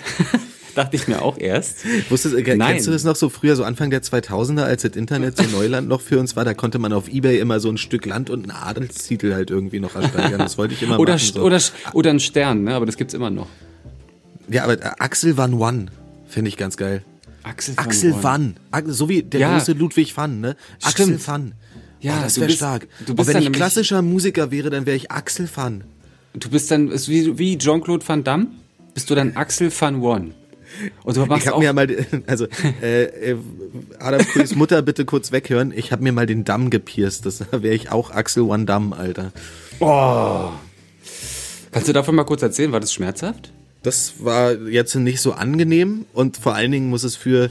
Dachte 0.78 0.94
ich 0.94 1.08
mir 1.08 1.20
auch 1.22 1.36
erst. 1.38 1.78
Wusstest, 2.08 2.36
äh, 2.36 2.56
Nein. 2.56 2.74
kennst 2.74 2.86
du 2.86 2.92
das 2.92 3.02
noch 3.02 3.16
so 3.16 3.28
früher, 3.30 3.56
so 3.56 3.64
Anfang 3.64 3.90
der 3.90 4.00
2000er, 4.00 4.62
als 4.62 4.82
das 4.82 4.92
Internet 4.92 5.36
so 5.36 5.42
Neuland 5.42 5.88
noch 5.88 6.00
für 6.00 6.20
uns 6.20 6.36
war? 6.36 6.44
Da 6.44 6.54
konnte 6.54 6.78
man 6.78 6.92
auf 6.92 7.08
Ebay 7.08 7.40
immer 7.40 7.58
so 7.58 7.68
ein 7.68 7.78
Stück 7.78 8.06
Land 8.06 8.30
und 8.30 8.42
einen 8.44 8.52
Adelstitel 8.52 9.34
halt 9.34 9.50
irgendwie 9.50 9.80
noch 9.80 9.96
ersteigern. 9.96 10.38
Das 10.38 10.56
wollte 10.56 10.74
ich 10.74 10.82
immer 10.84 11.00
Oder, 11.00 11.14
machen. 11.14 11.32
So. 11.34 11.42
oder, 11.42 11.60
oder 11.94 12.10
ein 12.10 12.20
Stern, 12.20 12.62
ne? 12.62 12.74
aber 12.76 12.86
das 12.86 12.96
gibt's 12.96 13.12
immer 13.12 13.30
noch. 13.30 13.48
ja, 14.48 14.62
aber 14.62 14.74
äh, 14.74 14.90
Axel 15.00 15.36
Van 15.36 15.54
One 15.54 15.86
finde 16.28 16.48
ich 16.48 16.56
ganz 16.56 16.76
geil. 16.76 17.02
Axel 17.42 17.76
van 17.76 17.86
Axel. 17.86 18.14
Van. 18.22 18.54
So 18.86 19.08
wie 19.08 19.24
der 19.24 19.40
Ja. 19.40 19.56
große 19.56 19.72
Ludwig 19.72 20.16
Van, 20.16 20.40
ne? 20.40 20.54
Axel 20.82 21.06
Stimmt. 21.06 21.26
Van. 21.26 21.52
Ja, 22.00 22.18
oh, 22.20 22.22
das 22.22 22.38
wäre 22.38 22.50
stark. 22.50 22.86
du 23.04 23.12
Und 23.12 23.16
bist 23.16 23.28
wenn 23.28 23.34
dann 23.34 23.42
ich 23.42 23.52
klassischer 23.52 24.00
Musiker 24.02 24.52
wäre, 24.52 24.70
dann 24.70 24.86
wäre 24.86 24.96
ich 24.96 25.10
Axel 25.10 25.48
Van. 25.52 25.82
Du 26.34 26.48
bist 26.50 26.70
dann, 26.70 26.88
ist 26.92 27.08
wie, 27.08 27.36
wie 27.36 27.58
Jean-Claude 27.58 28.06
Van 28.06 28.22
Damme, 28.22 28.46
bist 28.94 29.10
du 29.10 29.16
dann 29.16 29.34
Axel 29.36 29.72
Van 29.76 30.00
One. 30.02 30.34
Und 31.04 31.16
du 31.16 31.24
Ich 31.36 31.46
habe 31.46 31.58
mir 31.58 31.72
mal, 31.72 31.88
also 32.26 32.46
äh, 32.82 33.04
äh, 33.04 33.36
Adam 33.98 34.24
Kulis 34.26 34.54
Mutter 34.54 34.82
bitte 34.82 35.04
kurz 35.04 35.32
weghören. 35.32 35.72
Ich 35.74 35.92
habe 35.92 36.02
mir 36.02 36.12
mal 36.12 36.26
den 36.26 36.44
Damm 36.44 36.70
gepierst. 36.70 37.26
Das 37.26 37.44
wäre 37.52 37.74
ich 37.74 37.90
auch 37.90 38.10
Axel 38.10 38.44
One 38.44 38.64
Damm, 38.64 38.92
Alter. 38.92 39.32
kannst 41.70 41.88
du 41.88 41.92
davon 41.92 42.14
mal 42.14 42.24
kurz 42.24 42.42
erzählen, 42.42 42.72
war 42.72 42.80
das 42.80 42.92
schmerzhaft? 42.92 43.52
Das 43.82 44.14
war 44.18 44.52
jetzt 44.52 44.94
nicht 44.96 45.20
so 45.20 45.32
angenehm 45.32 46.04
und 46.12 46.36
vor 46.36 46.54
allen 46.54 46.72
Dingen 46.72 46.90
muss 46.90 47.04
es 47.04 47.14
für, 47.14 47.48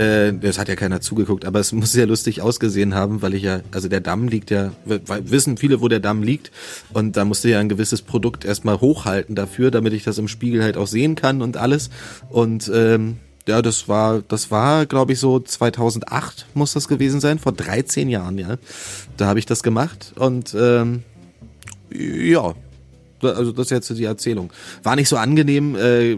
äh, 0.00 0.32
das 0.32 0.58
hat 0.58 0.68
ja 0.68 0.76
keiner 0.76 1.00
zugeguckt, 1.00 1.44
aber 1.44 1.60
es 1.60 1.72
muss 1.74 1.92
sehr 1.92 2.06
lustig 2.06 2.40
ausgesehen 2.40 2.94
haben, 2.94 3.20
weil 3.22 3.34
ich 3.34 3.42
ja, 3.42 3.60
also 3.70 3.88
der 3.88 4.00
Damm 4.00 4.28
liegt 4.28 4.50
ja, 4.50 4.72
wissen 4.84 5.58
viele, 5.58 5.80
wo 5.80 5.88
der 5.88 6.00
Damm 6.00 6.22
liegt? 6.22 6.50
Und 6.92 7.16
da 7.16 7.24
musste 7.24 7.50
ja 7.50 7.60
ein 7.60 7.68
gewisses 7.68 8.02
Produkt 8.02 8.44
erstmal 8.44 8.80
hochhalten 8.80 9.34
dafür, 9.34 9.70
damit 9.70 9.92
ich 9.92 10.04
das 10.04 10.18
im 10.18 10.28
Spiegel 10.28 10.62
halt 10.62 10.76
auch 10.76 10.86
sehen 10.86 11.16
kann 11.16 11.42
und 11.42 11.56
alles. 11.56 11.90
Und 12.30 12.70
ähm, 12.74 13.18
ja, 13.46 13.62
das 13.62 13.88
war, 13.88 14.22
das 14.26 14.50
war, 14.50 14.86
glaube 14.86 15.12
ich, 15.12 15.18
so 15.18 15.38
2008 15.38 16.46
muss 16.54 16.72
das 16.72 16.88
gewesen 16.88 17.20
sein, 17.20 17.38
vor 17.38 17.52
13 17.52 18.08
Jahren, 18.08 18.38
ja. 18.38 18.56
Da 19.16 19.26
habe 19.26 19.38
ich 19.38 19.46
das 19.46 19.62
gemacht 19.62 20.14
und 20.16 20.54
ähm, 20.58 21.02
ja, 21.92 22.54
also 23.22 23.52
das 23.52 23.66
ist 23.66 23.70
jetzt 23.70 23.90
die 23.90 24.04
Erzählung. 24.04 24.52
War 24.82 24.96
nicht 24.96 25.08
so 25.08 25.16
angenehm, 25.16 25.76
äh, 25.76 26.16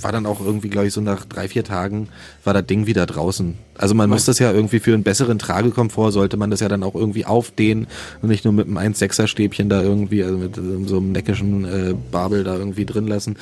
war 0.00 0.12
dann 0.12 0.26
auch 0.26 0.44
irgendwie, 0.44 0.68
glaube 0.68 0.88
ich, 0.88 0.92
so 0.92 1.00
nach 1.00 1.24
drei, 1.24 1.48
vier 1.48 1.64
Tagen 1.64 2.08
war 2.44 2.54
das 2.54 2.66
Ding 2.66 2.86
wieder 2.86 3.06
draußen. 3.06 3.54
Also 3.76 3.94
man 3.94 4.08
muss 4.08 4.24
das 4.24 4.38
ja 4.38 4.52
irgendwie 4.52 4.78
für 4.78 4.94
einen 4.94 5.02
besseren 5.02 5.38
Tragekomfort, 5.38 6.12
sollte 6.12 6.36
man 6.36 6.50
das 6.50 6.60
ja 6.60 6.68
dann 6.68 6.82
auch 6.82 6.94
irgendwie 6.94 7.26
aufdehnen 7.26 7.88
und 8.22 8.28
nicht 8.28 8.44
nur 8.44 8.52
mit 8.52 8.66
einem 8.66 8.78
1,6er 8.78 9.26
Stäbchen 9.26 9.68
da 9.68 9.82
irgendwie, 9.82 10.22
also 10.22 10.36
mit 10.36 10.56
ähm, 10.58 10.86
so 10.86 10.98
einem 10.98 11.12
neckischen 11.12 11.64
äh, 11.64 11.94
Babel 12.12 12.44
da 12.44 12.56
irgendwie 12.56 12.86
drin 12.86 13.06
lassen. 13.06 13.36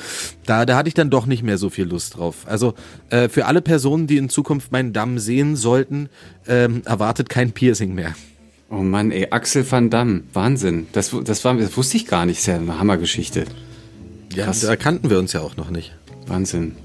Da, 0.45 0.65
da 0.65 0.75
hatte 0.75 0.87
ich 0.87 0.95
dann 0.95 1.09
doch 1.09 1.25
nicht 1.27 1.43
mehr 1.43 1.57
so 1.57 1.69
viel 1.69 1.85
Lust 1.85 2.17
drauf. 2.17 2.45
Also 2.47 2.73
äh, 3.09 3.29
für 3.29 3.45
alle 3.45 3.61
Personen, 3.61 4.07
die 4.07 4.17
in 4.17 4.29
Zukunft 4.29 4.71
meinen 4.71 4.91
Damm 4.91 5.19
sehen 5.19 5.55
sollten, 5.55 6.09
ähm, 6.47 6.81
erwartet 6.85 7.29
kein 7.29 7.51
Piercing 7.51 7.93
mehr. 7.93 8.15
Oh 8.73 8.81
Mann, 8.81 9.11
ey, 9.11 9.27
Axel 9.29 9.69
Van 9.69 9.91
Damme, 9.91 10.23
Wahnsinn. 10.33 10.87
Das, 10.93 11.15
das, 11.23 11.45
war, 11.45 11.55
das 11.55 11.77
wusste 11.77 11.97
ich 11.97 12.07
gar 12.07 12.25
nicht, 12.25 12.37
das 12.37 12.41
ist 12.41 12.47
ja 12.47 12.55
eine 12.55 12.79
Hammergeschichte. 12.79 13.45
Ja, 14.33 14.45
Krass. 14.45 14.61
da 14.61 14.75
kannten 14.75 15.11
wir 15.11 15.19
uns 15.19 15.31
ja 15.33 15.41
auch 15.41 15.57
noch 15.57 15.69
nicht. 15.69 15.95
Wahnsinn. 16.25 16.75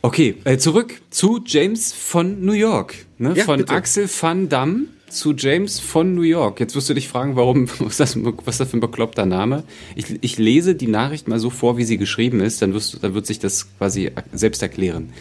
Okay, 0.00 0.36
äh, 0.44 0.56
zurück 0.56 1.02
zu 1.10 1.40
James 1.44 1.92
von 1.92 2.42
New 2.42 2.52
York. 2.52 2.94
Ne? 3.18 3.34
Ja, 3.36 3.44
von 3.44 3.58
bitte. 3.58 3.74
Axel 3.74 4.08
Van 4.08 4.48
Damme 4.48 4.84
zu 5.10 5.34
James 5.34 5.78
von 5.78 6.14
New 6.14 6.22
York. 6.22 6.58
Jetzt 6.58 6.74
wirst 6.74 6.88
du 6.88 6.94
dich 6.94 7.08
fragen, 7.08 7.36
warum, 7.36 7.68
was 7.80 8.00
ist 8.00 8.00
das, 8.00 8.18
was 8.46 8.56
das 8.56 8.70
für 8.70 8.78
ein 8.78 8.80
bekloppter 8.80 9.26
Name? 9.26 9.64
Ich, 9.94 10.06
ich 10.22 10.38
lese 10.38 10.74
die 10.74 10.86
Nachricht 10.86 11.28
mal 11.28 11.38
so 11.38 11.50
vor, 11.50 11.76
wie 11.76 11.84
sie 11.84 11.98
geschrieben 11.98 12.40
ist, 12.40 12.62
dann, 12.62 12.72
wirst, 12.72 13.04
dann 13.04 13.12
wird 13.12 13.26
sich 13.26 13.38
das 13.38 13.76
quasi 13.76 14.10
selbst 14.32 14.62
erklären. 14.62 15.12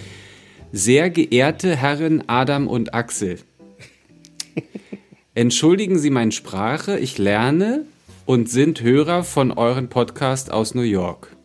Sehr 0.72 1.10
geehrte 1.10 1.76
Herren 1.76 2.24
Adam 2.28 2.68
und 2.68 2.94
Axel, 2.94 3.40
entschuldigen 5.38 6.00
Sie 6.00 6.10
meine 6.10 6.32
Sprache, 6.32 6.98
ich 6.98 7.20
lerne 7.20 7.86
und 8.26 8.50
sind 8.50 8.82
Hörer 8.82 9.24
von 9.24 9.52
euren 9.52 9.88
Podcast 9.88 10.52
aus 10.52 10.74
New 10.74 10.82
York. 10.82 11.36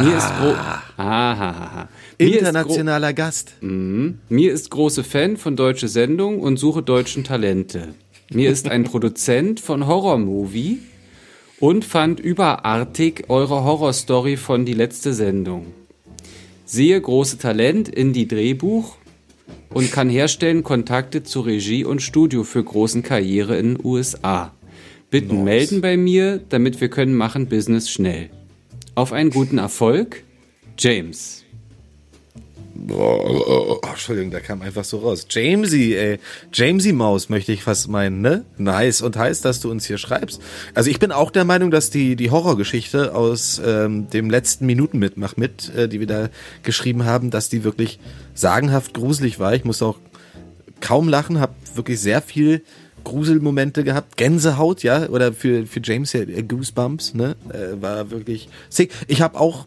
Mir 0.00 0.16
ist 0.16 0.28
gro 0.38 0.54
Ahahaha. 0.96 1.88
Mir 2.20 2.28
ist 2.28 2.34
gro 2.34 2.38
Internationaler 2.38 3.12
Gast. 3.12 3.54
mir 3.60 4.52
ist 4.52 4.70
große 4.70 5.02
Fan 5.02 5.36
von 5.36 5.56
deutsche 5.56 5.88
Sendung 5.88 6.38
und 6.38 6.56
suche 6.56 6.84
deutschen 6.84 7.24
Talente. 7.24 7.94
Mir 8.30 8.48
ist 8.48 8.68
ein 8.68 8.84
Produzent 8.92 9.58
von 9.58 9.88
Horrormovie 9.88 10.78
und 11.58 11.84
fand 11.84 12.20
überartig 12.20 13.24
eure 13.26 13.64
Horrorstory 13.64 14.36
von 14.36 14.64
die 14.64 14.74
letzte 14.74 15.14
Sendung. 15.14 15.66
Sehe 16.64 17.00
große 17.00 17.38
Talent 17.38 17.88
in 17.88 18.12
die 18.12 18.28
Drehbuch 18.28 18.97
und 19.72 19.92
kann 19.92 20.08
herstellen 20.08 20.62
Kontakte 20.62 21.22
zu 21.22 21.40
Regie 21.40 21.84
und 21.84 22.02
Studio 22.02 22.44
für 22.44 22.62
großen 22.62 23.02
Karriere 23.02 23.56
in 23.58 23.78
USA. 23.84 24.52
Bitten 25.10 25.44
melden 25.44 25.80
bei 25.80 25.96
mir, 25.96 26.40
damit 26.48 26.80
wir 26.80 26.88
können 26.88 27.14
machen 27.14 27.48
Business 27.48 27.90
schnell. 27.90 28.30
Auf 28.94 29.12
einen 29.12 29.30
guten 29.30 29.58
Erfolg, 29.58 30.24
James. 30.78 31.37
Oh, 32.90 33.80
Entschuldigung, 33.88 34.30
da 34.30 34.40
kam 34.40 34.62
einfach 34.62 34.84
so 34.84 34.98
raus. 34.98 35.26
Jamesy, 35.28 35.94
ey. 35.96 36.20
Jamesy 36.52 36.92
Maus 36.92 37.28
möchte 37.28 37.52
ich 37.52 37.62
fast 37.64 37.88
meinen, 37.88 38.20
ne? 38.20 38.44
Nice 38.56 39.02
und 39.02 39.16
heiß, 39.16 39.40
dass 39.40 39.60
du 39.60 39.70
uns 39.70 39.86
hier 39.86 39.98
schreibst. 39.98 40.40
Also 40.74 40.88
ich 40.88 41.00
bin 41.00 41.10
auch 41.10 41.30
der 41.30 41.44
Meinung, 41.44 41.70
dass 41.70 41.90
die, 41.90 42.14
die 42.14 42.30
Horrorgeschichte 42.30 43.14
aus 43.14 43.60
ähm, 43.64 44.08
dem 44.10 44.30
letzten 44.30 44.66
Minuten 44.66 44.98
mitmach 44.98 45.36
mit, 45.36 45.74
äh, 45.74 45.88
die 45.88 45.98
wir 45.98 46.06
da 46.06 46.28
geschrieben 46.62 47.04
haben, 47.04 47.30
dass 47.30 47.48
die 47.48 47.64
wirklich 47.64 47.98
sagenhaft 48.34 48.94
gruselig 48.94 49.40
war. 49.40 49.54
Ich 49.54 49.64
muss 49.64 49.82
auch 49.82 49.96
kaum 50.80 51.08
lachen, 51.08 51.40
habe 51.40 51.54
wirklich 51.74 52.00
sehr 52.00 52.22
viel 52.22 52.62
Gruselmomente 53.02 53.82
gehabt. 53.82 54.16
Gänsehaut, 54.16 54.82
ja, 54.82 55.08
oder 55.08 55.32
für, 55.32 55.66
für 55.66 55.80
James 55.82 56.12
ja 56.12 56.20
äh, 56.20 56.42
Goosebumps, 56.42 57.14
ne? 57.14 57.34
Äh, 57.52 57.82
war 57.82 58.10
wirklich 58.10 58.48
sick. 58.68 58.92
Ich 59.08 59.20
habe 59.20 59.38
auch 59.38 59.66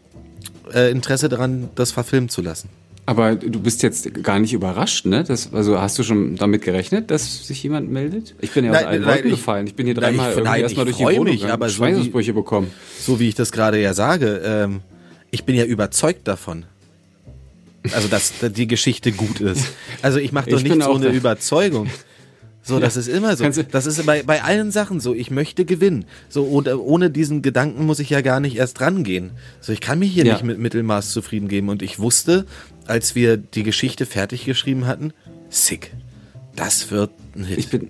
äh, 0.72 0.90
Interesse 0.90 1.28
daran, 1.28 1.68
das 1.74 1.92
verfilmen 1.92 2.30
zu 2.30 2.40
lassen. 2.40 2.70
Aber 3.04 3.34
du 3.34 3.58
bist 3.60 3.82
jetzt 3.82 4.22
gar 4.22 4.38
nicht 4.38 4.52
überrascht, 4.52 5.06
ne? 5.06 5.24
Das, 5.24 5.52
also 5.52 5.80
hast 5.80 5.98
du 5.98 6.04
schon 6.04 6.36
damit 6.36 6.62
gerechnet, 6.62 7.10
dass 7.10 7.48
sich 7.48 7.60
jemand 7.64 7.90
meldet? 7.90 8.34
Ich 8.40 8.52
bin 8.52 8.64
ja 8.64 8.70
aus 8.70 8.76
Nein, 8.76 8.86
allen 8.86 9.02
nein, 9.02 9.10
Wolken 9.14 9.30
ich- 9.30 9.36
gefallen. 9.36 9.66
Ich 9.66 9.74
bin 9.74 9.86
hier 9.86 9.94
nein, 9.96 10.02
dreimal 10.16 10.30
ich- 10.30 10.36
irgendwie 10.36 10.50
nein, 10.52 10.62
erstmal 10.62 10.88
ich 10.88 10.96
durch 10.96 11.10
die 11.10 11.18
Wohnung 11.18 11.34
mich, 11.34 11.46
aber 11.46 11.68
so 11.68 12.32
bekommen. 12.32 12.70
so 13.00 13.18
wie 13.18 13.28
ich 13.28 13.34
das 13.34 13.50
gerade 13.50 13.80
ja 13.82 13.92
sage, 13.92 14.40
ähm, 14.44 14.80
ich 15.32 15.44
bin 15.44 15.56
ja 15.56 15.64
überzeugt 15.64 16.28
davon. 16.28 16.64
Also, 17.92 18.06
dass 18.06 18.32
die 18.40 18.68
Geschichte 18.68 19.10
gut 19.10 19.40
ist. 19.40 19.66
Also, 20.02 20.18
ich 20.20 20.30
mache 20.30 20.48
doch 20.50 20.58
Ich 20.58 20.62
nicht 20.62 20.72
bin 20.72 20.82
so 20.82 20.90
auch 20.90 20.96
eine 20.96 21.06
da. 21.06 21.12
Überzeugung. 21.12 21.88
So, 22.64 22.78
das 22.78 22.96
ist 22.96 23.08
immer 23.08 23.36
so. 23.36 23.44
Das 23.70 23.86
ist 23.86 24.06
bei, 24.06 24.22
bei 24.22 24.42
allen 24.42 24.70
Sachen 24.70 25.00
so. 25.00 25.14
Ich 25.14 25.30
möchte 25.30 25.64
gewinnen. 25.64 26.04
So, 26.28 26.44
und 26.44 26.68
äh, 26.68 26.74
ohne 26.74 27.10
diesen 27.10 27.42
Gedanken 27.42 27.86
muss 27.86 27.98
ich 27.98 28.10
ja 28.10 28.20
gar 28.20 28.38
nicht 28.38 28.56
erst 28.56 28.80
rangehen. 28.80 29.32
So, 29.60 29.72
ich 29.72 29.80
kann 29.80 29.98
mich 29.98 30.12
hier 30.12 30.24
Ja. 30.24 30.34
nicht 30.34 30.44
mit 30.44 30.58
Mittelmaß 30.58 31.10
zufrieden 31.10 31.48
geben. 31.48 31.68
Und 31.68 31.82
ich 31.82 31.98
wusste, 31.98 32.46
als 32.86 33.14
wir 33.16 33.36
die 33.36 33.64
Geschichte 33.64 34.06
fertig 34.06 34.44
geschrieben 34.44 34.86
hatten, 34.86 35.12
sick. 35.50 35.92
Das 36.54 36.90
wird 36.90 37.10
ein 37.34 37.44
Hit. 37.44 37.58
Ich 37.58 37.68
bin. 37.68 37.88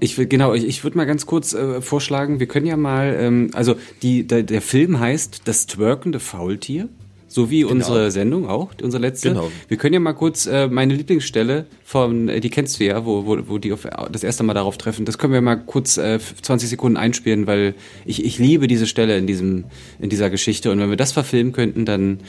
Ich 0.00 0.18
will, 0.18 0.26
genau, 0.26 0.54
ich, 0.54 0.64
ich 0.64 0.82
würde 0.82 0.96
mal 0.96 1.04
ganz 1.04 1.24
kurz 1.24 1.52
äh, 1.54 1.80
vorschlagen, 1.80 2.40
wir 2.40 2.46
können 2.48 2.66
ja 2.66 2.76
mal, 2.76 3.14
ähm, 3.18 3.50
also 3.54 3.76
die, 4.02 4.26
der, 4.26 4.42
der 4.42 4.60
Film 4.60 4.98
heißt 4.98 5.42
Das 5.44 5.66
twerkende 5.66 6.20
Faultier, 6.20 6.88
so 7.34 7.50
wie 7.50 7.64
unsere 7.64 8.12
Sendung 8.12 8.48
auch, 8.48 8.70
unsere 8.80 9.00
letzte. 9.00 9.30
Genau. 9.30 9.50
Wir 9.66 9.76
können 9.76 9.92
ja 9.92 9.98
mal 9.98 10.12
kurz 10.12 10.46
äh, 10.46 10.68
meine 10.68 10.94
Lieblingsstelle 10.94 11.66
von, 11.84 12.28
äh, 12.28 12.38
die 12.38 12.48
kennst 12.48 12.78
du 12.78 12.84
ja, 12.84 13.04
wo, 13.04 13.26
wo, 13.26 13.36
wo 13.48 13.58
die 13.58 13.72
auf, 13.72 13.88
das 14.12 14.22
erste 14.22 14.44
Mal 14.44 14.54
darauf 14.54 14.78
treffen, 14.78 15.04
das 15.04 15.18
können 15.18 15.32
wir 15.32 15.40
mal 15.40 15.56
kurz 15.56 15.96
äh, 15.96 16.20
20 16.20 16.68
Sekunden 16.68 16.96
einspielen, 16.96 17.48
weil 17.48 17.74
ich, 18.04 18.24
ich 18.24 18.38
liebe 18.38 18.68
diese 18.68 18.86
Stelle 18.86 19.18
in, 19.18 19.26
diesem, 19.26 19.64
in 19.98 20.10
dieser 20.10 20.30
Geschichte 20.30 20.70
und 20.70 20.78
wenn 20.78 20.90
wir 20.90 20.96
das 20.96 21.10
verfilmen 21.10 21.52
könnten, 21.52 21.84
dann 21.84 22.20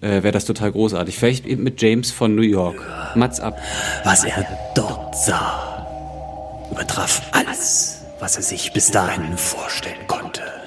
äh, 0.00 0.24
wäre 0.24 0.32
das 0.32 0.44
total 0.44 0.72
großartig. 0.72 1.16
Vielleicht 1.16 1.46
eben 1.46 1.62
mit 1.62 1.80
James 1.80 2.10
von 2.10 2.34
New 2.34 2.42
York. 2.42 2.84
Mats 3.14 3.38
ab. 3.38 3.60
Was 4.02 4.24
er 4.24 4.44
dort 4.74 5.16
sah, 5.16 5.86
übertraf 6.72 7.22
alles, 7.30 8.02
was 8.18 8.34
er 8.34 8.42
sich 8.42 8.72
bis 8.72 8.90
dahin 8.90 9.38
vorstellen 9.38 10.04
konnte. 10.08 10.57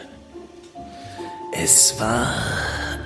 Es 1.54 2.00
war 2.00 2.34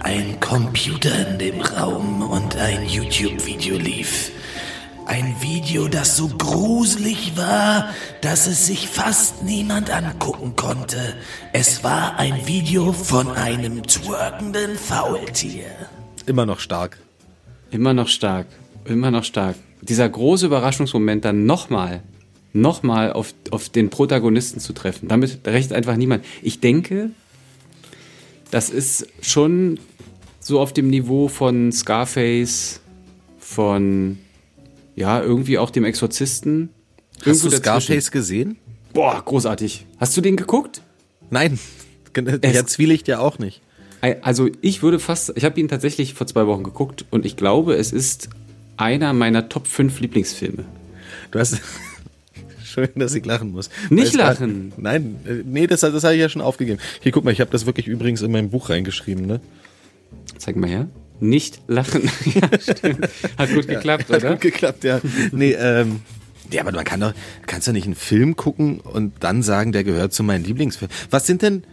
ein 0.02 0.40
Computer 0.40 1.30
in 1.30 1.40
dem 1.40 1.62
Raum 1.62 2.22
und 2.22 2.56
ein 2.58 2.88
YouTube-Video 2.88 3.76
lief. 3.76 4.32
Ein 5.08 5.36
Video, 5.42 5.88
das 5.88 6.16
so 6.16 6.28
gruselig 6.28 7.36
war, 7.36 7.90
dass 8.22 8.46
es 8.46 8.68
sich 8.68 8.88
fast 8.88 9.44
niemand 9.44 9.90
angucken 9.90 10.56
konnte. 10.56 11.16
Es 11.54 11.84
war 11.84 12.18
ein 12.18 12.46
Video 12.46 12.94
von 12.94 13.30
einem 13.32 13.82
twerkenden 13.82 14.76
Faultier. 14.78 15.66
immer 16.28 16.46
noch 16.46 16.60
stark. 16.60 17.00
Immer 17.72 17.96
noch 17.96 18.08
stark. 18.08 18.46
Immer 18.86 19.10
noch 19.10 19.24
stark. 19.24 19.56
Dieser 19.82 20.08
große 20.08 20.46
Überraschungsmoment 20.46 21.26
dann 21.26 21.48
nochmal, 21.48 22.04
nochmal 22.54 23.12
auf, 23.12 23.34
auf 23.50 23.70
den 23.70 23.90
Protagonisten 23.90 24.60
zu 24.60 24.74
treffen. 24.74 25.08
Damit 25.08 25.40
rechnet 25.48 25.74
einfach 25.74 25.96
niemand. 25.96 26.24
Ich 26.44 26.60
denke, 26.60 27.10
das 28.56 28.70
ist 28.70 29.06
schon 29.22 29.80
so 30.40 30.62
auf 30.62 30.72
dem 30.72 30.90
Niveau 30.90 31.28
von 31.28 31.74
Scarface, 31.74 32.80
von, 33.38 34.18
ja, 34.96 35.22
irgendwie 35.22 35.58
auch 35.58 35.70
dem 35.72 35.84
Exorzisten. 35.84 36.70
Hast 37.26 37.44
du 37.44 37.50
dazwischen. 37.50 37.62
Scarface 37.64 38.12
gesehen? 38.12 38.56
Boah, 38.94 39.22
großartig. 39.26 39.86
Hast 39.98 40.16
du 40.16 40.22
den 40.22 40.38
geguckt? 40.38 40.82
Nein. 41.30 41.60
Es- 42.42 42.56
Ja, 42.56 42.66
Zwielicht 42.66 43.10
ja 43.10 43.20
auch 43.20 43.40
nicht. 43.40 43.62
Also 44.22 44.48
ich 44.62 44.82
würde 44.82 45.00
fast, 45.00 45.34
ich 45.36 45.44
habe 45.44 45.60
ihn 45.60 45.68
tatsächlich 45.68 46.14
vor 46.14 46.26
zwei 46.28 46.48
Wochen 46.48 46.64
geguckt 46.64 47.04
und 47.12 47.26
ich 47.26 47.36
glaube, 47.36 47.74
es 47.76 47.92
ist 47.92 48.30
einer 48.78 49.12
meiner 49.12 49.50
Top 49.50 49.68
5 49.68 50.00
Lieblingsfilme. 50.00 50.64
Du 51.32 51.40
hast. 51.40 51.60
Schön, 52.76 52.90
dass 52.96 53.16
ich 53.16 53.26
lachen 53.26 53.52
muss. 53.54 53.70
Nicht 53.90 54.08
es 54.08 54.14
grad- 54.14 54.40
lachen. 54.40 54.74
Nein, 54.78 55.16
äh, 55.26 55.44
nee, 55.46 55.66
das, 55.66 55.80
das 55.80 56.04
habe 56.04 56.14
ich 56.16 56.20
ja 56.20 56.28
schon 56.30 56.42
aufgegeben. 56.42 56.80
Hier, 57.02 57.12
guck 57.14 57.24
mal, 57.24 57.32
ich 57.32 57.40
habe 57.40 57.50
das 57.52 57.66
wirklich 57.66 57.88
übrigens 57.88 58.22
in 58.22 58.32
mein 58.32 58.50
Buch 58.50 58.70
reingeschrieben, 58.70 59.26
ne? 59.26 59.40
Zeig 60.38 60.58
mal 60.58 60.70
her. 60.70 60.88
Nicht 61.22 61.62
lachen. 61.68 62.04
ja, 62.26 62.50
stimmt. 62.60 63.08
Hat 63.38 63.54
gut 63.54 63.68
geklappt, 63.70 64.10
Hat 64.10 64.18
oder? 64.24 64.32
gut 64.32 64.42
geklappt, 64.42 64.84
ja. 64.84 65.00
Nee, 65.32 65.52
ähm. 65.54 66.02
Ja, 66.52 66.62
aber 66.62 66.74
man 66.74 66.84
kann 66.86 67.00
doch, 67.00 67.14
kannst 67.48 67.68
du 67.68 67.72
nicht 67.72 67.86
einen 67.86 67.96
Film 67.96 68.36
gucken 68.36 68.80
und 68.82 69.14
dann 69.22 69.42
sagen, 69.42 69.72
der 69.72 69.84
gehört 69.84 70.14
zu 70.14 70.22
meinen 70.22 70.44
Lieblingsfilmen. 70.44 70.96
Was 71.10 71.26
sind 71.26 71.42
denn 71.42 71.64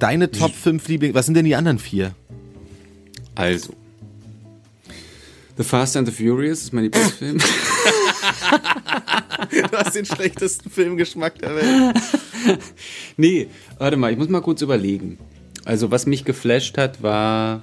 deine 0.00 0.30
Top 0.32 0.52
5 0.54 0.88
Lieblings, 0.88 1.14
was 1.14 1.26
sind 1.26 1.34
denn 1.34 1.44
die 1.44 1.54
anderen 1.54 1.78
vier? 1.78 2.14
Also. 3.36 3.72
The 5.56 5.62
Fast 5.64 5.96
and 5.96 6.08
the 6.08 6.14
Furious 6.14 6.62
ist 6.62 6.72
mein 6.72 6.84
Lieblingsfilm. 6.84 7.38
Du 9.50 9.76
hast 9.76 9.94
den 9.94 10.04
schlechtesten 10.04 10.70
Filmgeschmack 10.70 11.38
der 11.38 11.56
Welt. 11.56 11.96
nee, 13.16 13.48
warte 13.78 13.96
mal, 13.96 14.12
ich 14.12 14.18
muss 14.18 14.28
mal 14.28 14.40
kurz 14.40 14.62
überlegen. 14.62 15.18
Also, 15.64 15.90
was 15.90 16.06
mich 16.06 16.24
geflasht 16.24 16.78
hat, 16.78 17.02
war. 17.02 17.62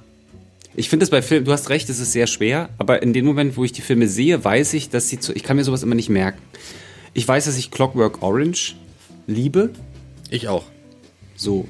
Ich 0.74 0.88
finde 0.88 1.04
das 1.04 1.10
bei 1.10 1.22
Filmen, 1.22 1.44
du 1.44 1.52
hast 1.52 1.70
recht, 1.70 1.88
es 1.88 1.98
ist 1.98 2.12
sehr 2.12 2.26
schwer, 2.26 2.68
aber 2.78 3.02
in 3.02 3.12
dem 3.12 3.24
Moment, 3.24 3.56
wo 3.56 3.64
ich 3.64 3.72
die 3.72 3.80
Filme 3.80 4.06
sehe, 4.06 4.44
weiß 4.44 4.74
ich, 4.74 4.90
dass 4.90 5.08
sie 5.08 5.18
zu. 5.18 5.32
Ich 5.34 5.42
kann 5.42 5.56
mir 5.56 5.64
sowas 5.64 5.82
immer 5.82 5.94
nicht 5.94 6.08
merken. 6.08 6.40
Ich 7.14 7.26
weiß, 7.26 7.46
dass 7.46 7.56
ich 7.56 7.70
Clockwork 7.70 8.22
Orange 8.22 8.76
liebe. 9.26 9.70
Ich 10.30 10.48
auch. 10.48 10.64
So. 11.36 11.66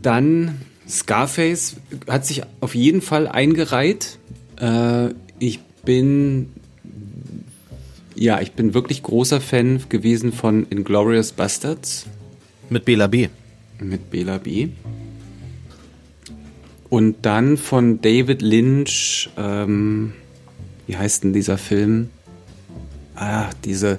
Dann 0.00 0.60
Scarface 0.88 1.76
hat 2.08 2.24
sich 2.24 2.42
auf 2.60 2.74
jeden 2.74 3.02
Fall 3.02 3.26
eingereiht. 3.26 4.18
Äh, 4.60 5.08
ich 5.38 5.60
bin 5.84 6.52
ja, 8.16 8.40
ich 8.40 8.52
bin 8.52 8.74
wirklich 8.74 9.02
großer 9.02 9.40
Fan 9.40 9.82
gewesen 9.88 10.32
von 10.32 10.66
Inglorious 10.70 11.32
Bastards 11.32 12.06
Mit 12.70 12.84
Bela 12.84 13.06
B. 13.06 13.28
mit 13.78 14.10
Bela 14.10 14.38
B. 14.38 14.68
Und 16.88 17.16
dann 17.22 17.56
von 17.56 18.00
David 18.00 18.42
Lynch, 18.42 19.28
ähm, 19.36 20.12
wie 20.86 20.96
heißt 20.96 21.24
denn 21.24 21.32
dieser 21.32 21.58
Film? 21.58 22.10
Ah, 23.16 23.50
diese, 23.64 23.98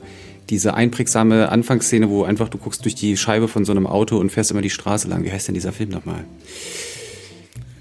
diese 0.49 0.73
einprägsame 0.73 1.49
Anfangsszene, 1.49 2.09
wo 2.09 2.23
einfach 2.23 2.49
du 2.49 2.57
guckst 2.57 2.85
durch 2.85 2.95
die 2.95 3.17
Scheibe 3.17 3.47
von 3.47 3.65
so 3.65 3.71
einem 3.71 3.85
Auto 3.85 4.17
und 4.17 4.31
fährst 4.31 4.51
immer 4.51 4.61
die 4.61 4.69
Straße 4.69 5.07
lang. 5.07 5.23
Wie 5.23 5.31
heißt 5.31 5.47
denn 5.47 5.55
dieser 5.55 5.73
Film 5.73 5.89
nochmal? 5.89 6.23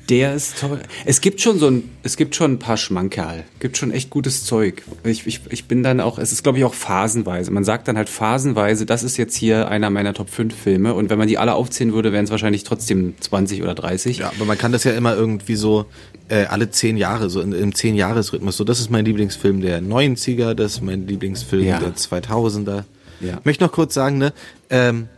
Der 0.09 0.35
ist 0.35 0.59
toll. 0.61 0.81
Es 1.05 1.21
gibt 1.21 1.41
schon 1.41 1.59
so 1.59 1.69
ein, 1.69 1.91
es 2.05 2.17
gibt 2.17 2.37
schon 2.37 2.53
ein 2.53 2.59
paar 2.61 2.77
Schmankerl. 2.77 3.43
Gibt 3.59 3.77
schon 3.77 3.91
echt 3.91 4.09
gutes 4.09 4.45
Zeug. 4.45 4.83
Ich, 5.03 5.27
ich, 5.27 5.41
ich 5.51 5.65
bin 5.65 5.83
dann 5.83 6.01
auch, 6.01 6.19
es 6.19 6.31
ist 6.31 6.45
glaube 6.45 6.59
ich 6.59 6.65
auch 6.65 6.75
phasenweise. 6.75 7.51
Man 7.51 7.65
sagt 7.65 7.89
dann 7.89 7.97
halt 7.97 8.09
phasenweise, 8.09 8.87
das 8.87 9.03
ist 9.03 9.17
jetzt 9.17 9.35
hier 9.37 9.69
einer 9.69 9.91
meiner 9.91 10.15
Top 10.15 10.31
5 10.31 10.55
Filme. 10.55 10.95
Und 10.95 11.11
wenn 11.11 11.19
man 11.19 11.27
die 11.27 11.39
alle 11.39 11.55
aufzählen 11.55 11.93
würde, 11.93 12.13
wären 12.13 12.25
es 12.25 12.31
wahrscheinlich 12.31 12.63
trotzdem 12.63 13.15
20 13.19 13.63
oder 13.63 13.75
30. 13.75 14.19
Ja, 14.19 14.33
aber 14.37 14.45
man 14.45 14.57
kann 14.59 14.71
das 14.71 14.85
ja 14.85 14.93
immer 14.93 15.17
irgendwie 15.17 15.57
so 15.57 15.87
äh, 16.29 16.45
alle 16.45 16.71
zehn 16.71 16.97
Jahre, 16.97 17.29
so 17.29 17.41
in, 17.41 17.53
im 17.53 17.75
zehn-Jahres-Rhythmus. 17.75 18.57
So, 18.57 18.63
das 18.65 18.79
ist 18.79 18.91
mein 18.91 19.05
Lieblingsfilm 19.05 19.61
der 19.61 19.83
90er, 19.83 20.55
das 20.55 20.75
ist 20.75 20.83
mein 20.83 21.07
Lieblingsfilm 21.09 21.65
Ja. 21.65 21.81
der 21.81 21.95
2000er. 21.97 22.85
Ja. 23.21 23.39
Ich 23.39 23.45
möchte 23.45 23.65
noch 23.65 23.73
kurz 23.73 23.95
sagen, 23.95 24.19
ne, 24.19 24.33
ähm, 24.71 25.09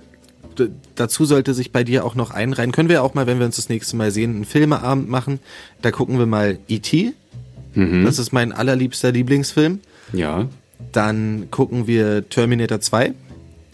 dazu 1.00 1.24
sollte 1.24 1.54
sich 1.54 1.72
bei 1.72 1.84
dir 1.84 2.04
auch 2.04 2.14
noch 2.14 2.30
einreihen. 2.30 2.72
Können 2.72 2.88
wir 2.88 3.02
auch 3.02 3.14
mal, 3.14 3.26
wenn 3.26 3.38
wir 3.38 3.46
uns 3.46 3.56
das 3.56 3.68
nächste 3.68 3.96
Mal 3.96 4.11
sehen, 4.11 4.34
einen 4.34 4.44
Filmeabend 4.44 5.08
machen. 5.08 5.40
Da 5.82 5.90
gucken 5.90 6.18
wir 6.18 6.26
mal 6.26 6.58
E.T. 6.68 7.12
Mhm. 7.74 8.04
Das 8.04 8.18
ist 8.18 8.32
mein 8.32 8.52
allerliebster 8.52 9.12
Lieblingsfilm. 9.12 9.80
Ja, 10.12 10.48
Dann 10.92 11.48
gucken 11.50 11.87
wir 11.87 12.28
Terminator 12.28 12.80
2, 12.80 13.12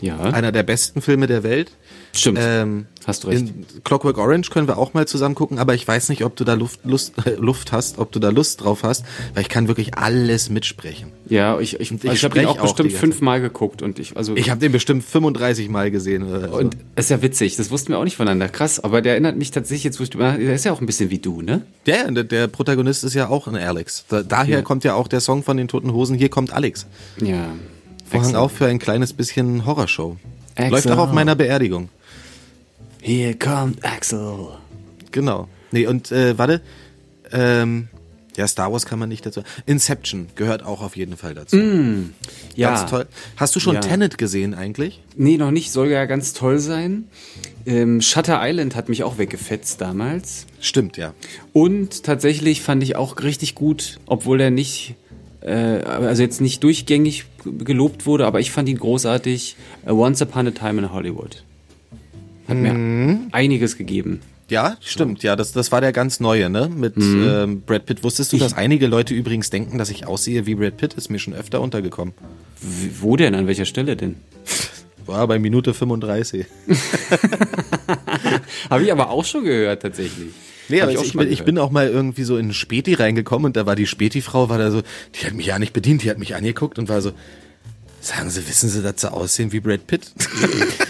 ja. 0.00 0.18
einer 0.18 0.52
der 0.52 0.62
besten 0.62 1.00
Filme 1.00 1.26
der 1.26 1.42
Welt. 1.42 1.70
Stimmt. 2.14 2.38
Ähm, 2.40 2.86
Hast 3.06 3.24
du 3.24 3.28
recht. 3.28 3.40
In 3.42 3.66
Clockwork 3.84 4.16
Orange 4.16 4.48
können 4.50 4.66
wir 4.66 4.78
auch 4.78 4.94
mal 4.94 5.06
zusammen 5.06 5.34
gucken, 5.34 5.58
aber 5.58 5.74
ich 5.74 5.86
weiß 5.86 6.08
nicht, 6.08 6.24
ob 6.24 6.36
du 6.36 6.44
da 6.44 6.54
Luft, 6.54 6.80
Lust, 6.84 7.12
äh, 7.26 7.34
Luft 7.34 7.72
hast, 7.72 7.98
ob 7.98 8.12
du 8.12 8.18
da 8.18 8.30
Lust 8.30 8.62
drauf 8.62 8.82
hast, 8.82 9.04
weil 9.34 9.42
ich 9.42 9.48
kann 9.50 9.68
wirklich 9.68 9.98
alles 9.98 10.48
mitsprechen. 10.48 11.08
ja, 11.28 11.58
ich, 11.60 11.78
ich, 11.80 11.90
ich 11.90 11.92
also 11.92 12.12
ich 12.12 12.24
habe 12.24 12.38
ihn 12.38 12.42
sprech 12.44 12.46
auch 12.46 12.58
auch 12.60 12.62
bestimmt 12.62 12.92
fünfmal 12.92 13.40
geguckt 13.42 13.82
und 13.82 13.98
ich, 13.98 14.16
also. 14.16 14.34
Ich 14.36 14.48
habe 14.48 14.60
den 14.60 14.72
bestimmt 14.72 15.04
35 15.04 15.68
Mal 15.68 15.90
gesehen. 15.90 16.22
Oder 16.22 16.48
so. 16.48 16.56
und 16.56 16.76
ist 16.96 17.10
ja 17.10 17.20
witzig, 17.20 17.56
das 17.56 17.70
wussten 17.70 17.90
wir 17.92 17.98
auch 17.98 18.04
nicht 18.04 18.16
voneinander. 18.16 18.48
Krass, 18.48 18.82
aber 18.82 19.02
der 19.02 19.12
erinnert 19.12 19.36
mich 19.36 19.50
tatsächlich 19.50 19.84
jetzt, 19.84 20.00
nachdenke, 20.00 20.46
der 20.46 20.54
ist 20.54 20.64
ja 20.64 20.72
auch 20.72 20.80
ein 20.80 20.86
bisschen 20.86 21.10
wie 21.10 21.18
du, 21.18 21.42
ne? 21.42 21.62
ja, 21.86 22.10
der, 22.10 22.24
der 22.24 22.46
Protagonist 22.46 23.04
ist 23.04 23.14
ja 23.14 23.28
auch 23.28 23.48
ein 23.48 23.56
Alex. 23.56 24.04
Da, 24.08 24.22
daher 24.22 24.58
Ja. 24.58 24.62
kommt 24.62 24.84
ja 24.84 24.94
auch 24.94 25.08
der 25.08 25.20
Song 25.20 25.42
von 25.42 25.56
den 25.58 25.68
Toten 25.68 25.92
Hosen, 25.92 26.16
hier 26.16 26.30
kommt 26.30 26.52
Alex. 26.52 26.86
Ja. 27.20 27.48
Vorhang 28.06 28.34
auf 28.36 28.52
für 28.52 28.66
ein 28.66 28.78
kleines 28.78 29.12
bisschen 29.12 29.66
Horrorshow. 29.66 30.16
Excellent. 30.54 30.72
Läuft 30.72 30.90
auch 30.90 31.02
auf 31.08 31.12
meiner 31.12 31.34
Beerdigung. 31.34 31.88
Hier 33.06 33.38
kommt 33.38 33.84
Axel. 33.84 34.48
Genau. 35.12 35.46
Nee, 35.72 35.86
und 35.86 36.10
äh, 36.10 36.38
warte, 36.38 36.62
ähm, 37.32 37.88
ja, 38.34 38.48
Star 38.48 38.72
Wars 38.72 38.86
kann 38.86 38.98
man 38.98 39.10
nicht 39.10 39.26
dazu. 39.26 39.42
Inception 39.66 40.28
gehört 40.36 40.64
auch 40.64 40.80
auf 40.82 40.96
jeden 40.96 41.18
Fall 41.18 41.34
dazu. 41.34 41.54
Ja. 42.56 42.70
Ganz 42.70 42.90
toll. 42.90 43.06
Hast 43.36 43.54
du 43.54 43.60
schon 43.60 43.74
Ja. 43.74 43.80
Tenet 43.82 44.16
gesehen 44.16 44.54
eigentlich? 44.54 45.02
Nee, 45.16 45.36
noch 45.36 45.50
nicht, 45.50 45.70
soll 45.70 45.90
ja 45.90 46.06
ganz 46.06 46.32
toll 46.32 46.58
sein. 46.58 47.04
Ähm, 47.66 48.00
Shutter 48.00 48.40
Island 48.42 48.74
hat 48.74 48.88
mich 48.88 49.04
auch 49.04 49.18
weggefetzt 49.18 49.82
damals. 49.82 50.46
Stimmt, 50.58 50.96
ja. 50.96 51.12
Und 51.52 52.04
tatsächlich 52.04 52.62
fand 52.62 52.82
ich 52.82 52.96
auch 52.96 53.22
richtig 53.22 53.54
gut, 53.54 54.00
obwohl 54.06 54.40
er 54.40 54.50
nicht, 54.50 54.94
äh, 55.42 55.52
also 55.52 56.22
jetzt 56.22 56.40
nicht 56.40 56.62
durchgängig 56.64 57.26
gelobt 57.44 58.06
wurde, 58.06 58.26
aber 58.26 58.40
ich 58.40 58.50
fand 58.50 58.66
ihn 58.70 58.78
großartig. 58.78 59.56
Once 59.86 60.22
Upon 60.22 60.46
a 60.48 60.50
Time 60.52 60.80
in 60.80 60.90
Hollywood. 60.90 61.43
Hat 62.48 62.56
mir 62.56 63.18
einiges 63.32 63.76
gegeben. 63.76 64.20
Ja, 64.50 64.76
stimmt. 64.80 65.22
Ja, 65.22 65.36
das, 65.36 65.52
das 65.52 65.72
war 65.72 65.80
der 65.80 65.92
ganz 65.92 66.20
neue, 66.20 66.50
ne? 66.50 66.68
Mit 66.68 66.96
mhm. 66.96 67.24
ähm, 67.26 67.62
Brad 67.62 67.86
Pitt. 67.86 68.04
Wusstest 68.04 68.32
du, 68.32 68.36
dass 68.36 68.54
einige 68.54 68.86
Leute 68.86 69.14
übrigens 69.14 69.50
denken, 69.50 69.78
dass 69.78 69.90
ich 69.90 70.06
aussehe 70.06 70.46
wie 70.46 70.54
Brad 70.54 70.76
Pitt? 70.76 70.94
Ist 70.94 71.10
mir 71.10 71.18
schon 71.18 71.34
öfter 71.34 71.60
untergekommen. 71.60 72.14
Wo 73.00 73.16
denn? 73.16 73.34
An 73.34 73.46
welcher 73.46 73.64
Stelle 73.64 73.96
denn? 73.96 74.16
War 75.06 75.26
bei 75.26 75.38
Minute 75.38 75.74
35. 75.74 76.46
Habe 78.70 78.82
ich 78.82 78.92
aber 78.92 79.10
auch 79.10 79.24
schon 79.24 79.44
gehört, 79.44 79.82
tatsächlich. 79.82 80.28
Nee, 80.68 80.80
aber 80.80 80.92
ich, 80.92 81.02
ich, 81.02 81.12
bin, 81.12 81.30
ich, 81.30 81.44
bin, 81.44 81.58
auch 81.58 81.70
mal 81.70 81.88
irgendwie 81.88 82.24
so 82.24 82.38
in 82.38 82.54
Späti 82.54 82.94
reingekommen 82.94 83.46
und 83.46 83.56
da 83.56 83.66
war 83.66 83.76
die 83.76 83.86
Späti-Frau, 83.86 84.48
war 84.48 84.56
da 84.56 84.70
so, 84.70 84.80
die 85.14 85.26
hat 85.26 85.34
mich 85.34 85.46
ja 85.46 85.58
nicht 85.58 85.74
bedient, 85.74 86.02
die 86.02 86.10
hat 86.10 86.18
mich 86.18 86.34
angeguckt 86.34 86.78
und 86.78 86.88
war 86.88 87.02
so, 87.02 87.12
sagen 88.00 88.30
Sie, 88.30 88.48
wissen 88.48 88.70
Sie, 88.70 88.82
dass 88.82 89.02
Sie 89.02 89.12
aussehen 89.12 89.52
wie 89.52 89.60
Brad 89.60 89.86
Pitt? 89.86 90.10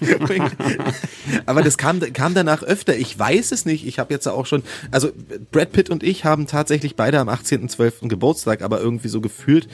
aber 1.46 1.62
das 1.62 1.78
kam, 1.78 2.00
kam 2.12 2.34
danach 2.34 2.62
öfter. 2.62 2.96
Ich 2.96 3.18
weiß 3.18 3.52
es 3.52 3.64
nicht. 3.64 3.86
Ich 3.86 3.98
habe 3.98 4.12
jetzt 4.12 4.26
auch 4.26 4.46
schon, 4.46 4.62
also 4.90 5.10
Brad 5.50 5.72
Pitt 5.72 5.90
und 5.90 6.02
ich 6.02 6.24
haben 6.24 6.46
tatsächlich 6.46 6.96
beide 6.96 7.18
am 7.18 7.28
18.12. 7.28 8.08
Geburtstag, 8.08 8.62
aber 8.62 8.80
irgendwie 8.80 9.08
so 9.08 9.20
gefühlt 9.20 9.68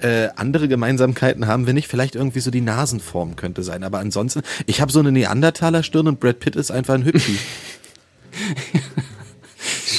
äh, 0.00 0.28
andere 0.36 0.68
Gemeinsamkeiten 0.68 1.46
haben 1.46 1.66
wir 1.66 1.74
nicht. 1.74 1.88
Vielleicht 1.88 2.14
irgendwie 2.14 2.40
so 2.40 2.50
die 2.50 2.60
Nasenform 2.60 3.36
könnte 3.36 3.62
sein. 3.62 3.84
Aber 3.84 3.98
ansonsten, 3.98 4.42
ich 4.66 4.80
habe 4.80 4.92
so 4.92 5.00
eine 5.00 5.12
Neandertaler 5.12 5.82
Stirn 5.82 6.08
und 6.08 6.20
Brad 6.20 6.40
Pitt 6.40 6.56
ist 6.56 6.70
einfach 6.70 6.94
ein 6.94 7.04
Hübschi. 7.04 7.38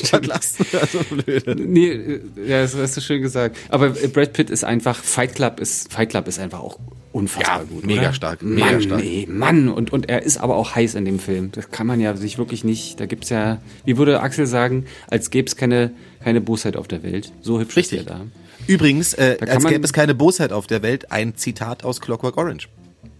Statt 0.05 0.25
lassen 0.25 0.65
also 0.79 0.99
blöde. 1.09 1.55
Nee, 1.55 1.89
äh, 1.89 2.21
ja, 2.47 2.61
das 2.61 2.75
hast 2.75 2.97
du 2.97 3.01
schön 3.01 3.21
gesagt. 3.21 3.57
Aber 3.69 3.89
Brad 3.89 4.33
Pitt 4.33 4.49
ist 4.49 4.63
einfach, 4.63 4.95
Fight 4.95 5.35
Club 5.35 5.59
ist, 5.59 5.91
Fight 5.91 6.09
Club 6.09 6.27
ist 6.27 6.39
einfach 6.39 6.59
auch 6.59 6.79
unfassbar 7.11 7.59
ja, 7.59 7.63
gut. 7.63 7.85
Mega 7.85 8.01
oder? 8.01 8.13
stark. 8.13 8.41
Mega 8.41 8.71
Mann, 8.71 8.81
stark. 8.81 9.01
Nee, 9.01 9.27
Mann, 9.29 9.69
und, 9.69 9.91
und 9.91 10.09
er 10.09 10.23
ist 10.23 10.37
aber 10.37 10.55
auch 10.55 10.75
heiß 10.75 10.95
in 10.95 11.05
dem 11.05 11.19
Film. 11.19 11.51
Das 11.51 11.71
kann 11.71 11.87
man 11.87 11.99
ja 11.99 12.15
sich 12.15 12.37
wirklich 12.37 12.63
nicht, 12.63 12.99
da 12.99 13.05
gibt's 13.05 13.29
ja, 13.29 13.59
wie 13.85 13.97
würde 13.97 14.21
Axel 14.21 14.47
sagen, 14.47 14.85
als 15.09 15.29
gäbe 15.29 15.47
es 15.47 15.55
keine, 15.55 15.91
keine 16.23 16.41
Bosheit 16.41 16.77
auf 16.77 16.87
der 16.87 17.03
Welt. 17.03 17.31
So 17.41 17.59
hübsch 17.59 17.77
Richtig. 17.77 17.99
ist 18.01 18.07
er 18.07 18.15
da. 18.15 18.21
Übrigens, 18.67 19.13
äh, 19.13 19.37
als 19.47 19.65
gäbe 19.65 19.83
es 19.83 19.93
keine 19.93 20.15
Bosheit 20.15 20.53
auf 20.53 20.67
der 20.67 20.81
Welt, 20.83 21.11
ein 21.11 21.35
Zitat 21.35 21.83
aus 21.83 21.99
Clockwork 21.99 22.37
Orange. 22.37 22.69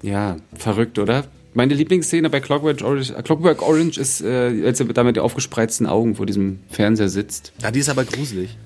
Ja, 0.02 0.38
verrückt, 0.56 1.00
oder? 1.00 1.26
Meine 1.54 1.74
Lieblingsszene 1.74 2.30
bei 2.30 2.40
Clockwork 2.40 2.82
Orange, 2.82 3.12
äh, 3.12 3.22
Clockwork 3.22 3.62
Orange 3.62 4.00
ist, 4.00 4.22
äh, 4.22 4.64
als 4.66 4.80
er 4.80 4.86
da 4.88 5.04
mit 5.04 5.18
den 5.18 5.24
aufgespreizten 5.24 5.86
Augen 5.86 6.16
vor 6.16 6.26
diesem 6.26 6.60
Fernseher 6.70 7.10
sitzt. 7.10 7.52
Ja, 7.62 7.72
die 7.72 7.80
ist 7.80 7.90
aber 7.90 8.06
gruselig. 8.06 8.58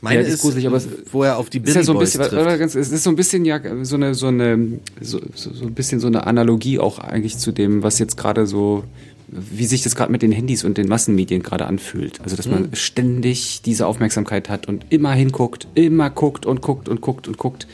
Meine 0.00 0.20
ja, 0.20 0.26
ist, 0.26 0.34
ist 0.34 0.40
gruselig, 0.42 0.66
aber 0.66 0.82
wo 1.12 1.22
er 1.22 1.38
auf 1.38 1.48
die 1.48 1.60
Billy 1.60 1.70
ist 1.70 1.76
ja 1.76 1.82
so 1.82 1.92
ein 1.92 1.98
bisschen, 1.98 2.20
trifft. 2.20 2.60
es 2.60 2.74
ist 2.74 3.02
so 3.02 3.08
ein 3.08 3.16
bisschen 3.16 3.46
ja 3.46 3.58
so 3.84 3.96
eine 3.96 4.14
so 4.14 4.26
eine 4.26 4.80
so, 5.00 5.18
so 5.34 5.64
ein 5.64 5.72
bisschen 5.72 5.98
so 5.98 6.08
eine 6.08 6.26
Analogie 6.26 6.78
auch 6.78 6.98
eigentlich 6.98 7.38
zu 7.38 7.52
dem, 7.52 7.82
was 7.82 7.98
jetzt 7.98 8.18
gerade 8.18 8.46
so 8.46 8.84
wie 9.28 9.64
sich 9.64 9.82
das 9.82 9.96
gerade 9.96 10.12
mit 10.12 10.22
den 10.22 10.32
Handys 10.32 10.64
und 10.64 10.78
den 10.78 10.88
Massenmedien 10.88 11.42
gerade 11.42 11.66
anfühlt. 11.66 12.20
Also, 12.22 12.36
dass 12.36 12.46
man 12.46 12.64
mhm. 12.64 12.74
ständig 12.74 13.62
diese 13.62 13.86
Aufmerksamkeit 13.86 14.48
hat 14.48 14.68
und 14.68 14.86
immer 14.90 15.12
hinguckt, 15.12 15.66
immer 15.74 16.10
guckt 16.10 16.46
und 16.46 16.60
guckt 16.60 16.88
und 16.88 17.00
guckt 17.00 17.26
und 17.26 17.38
guckt. 17.38 17.66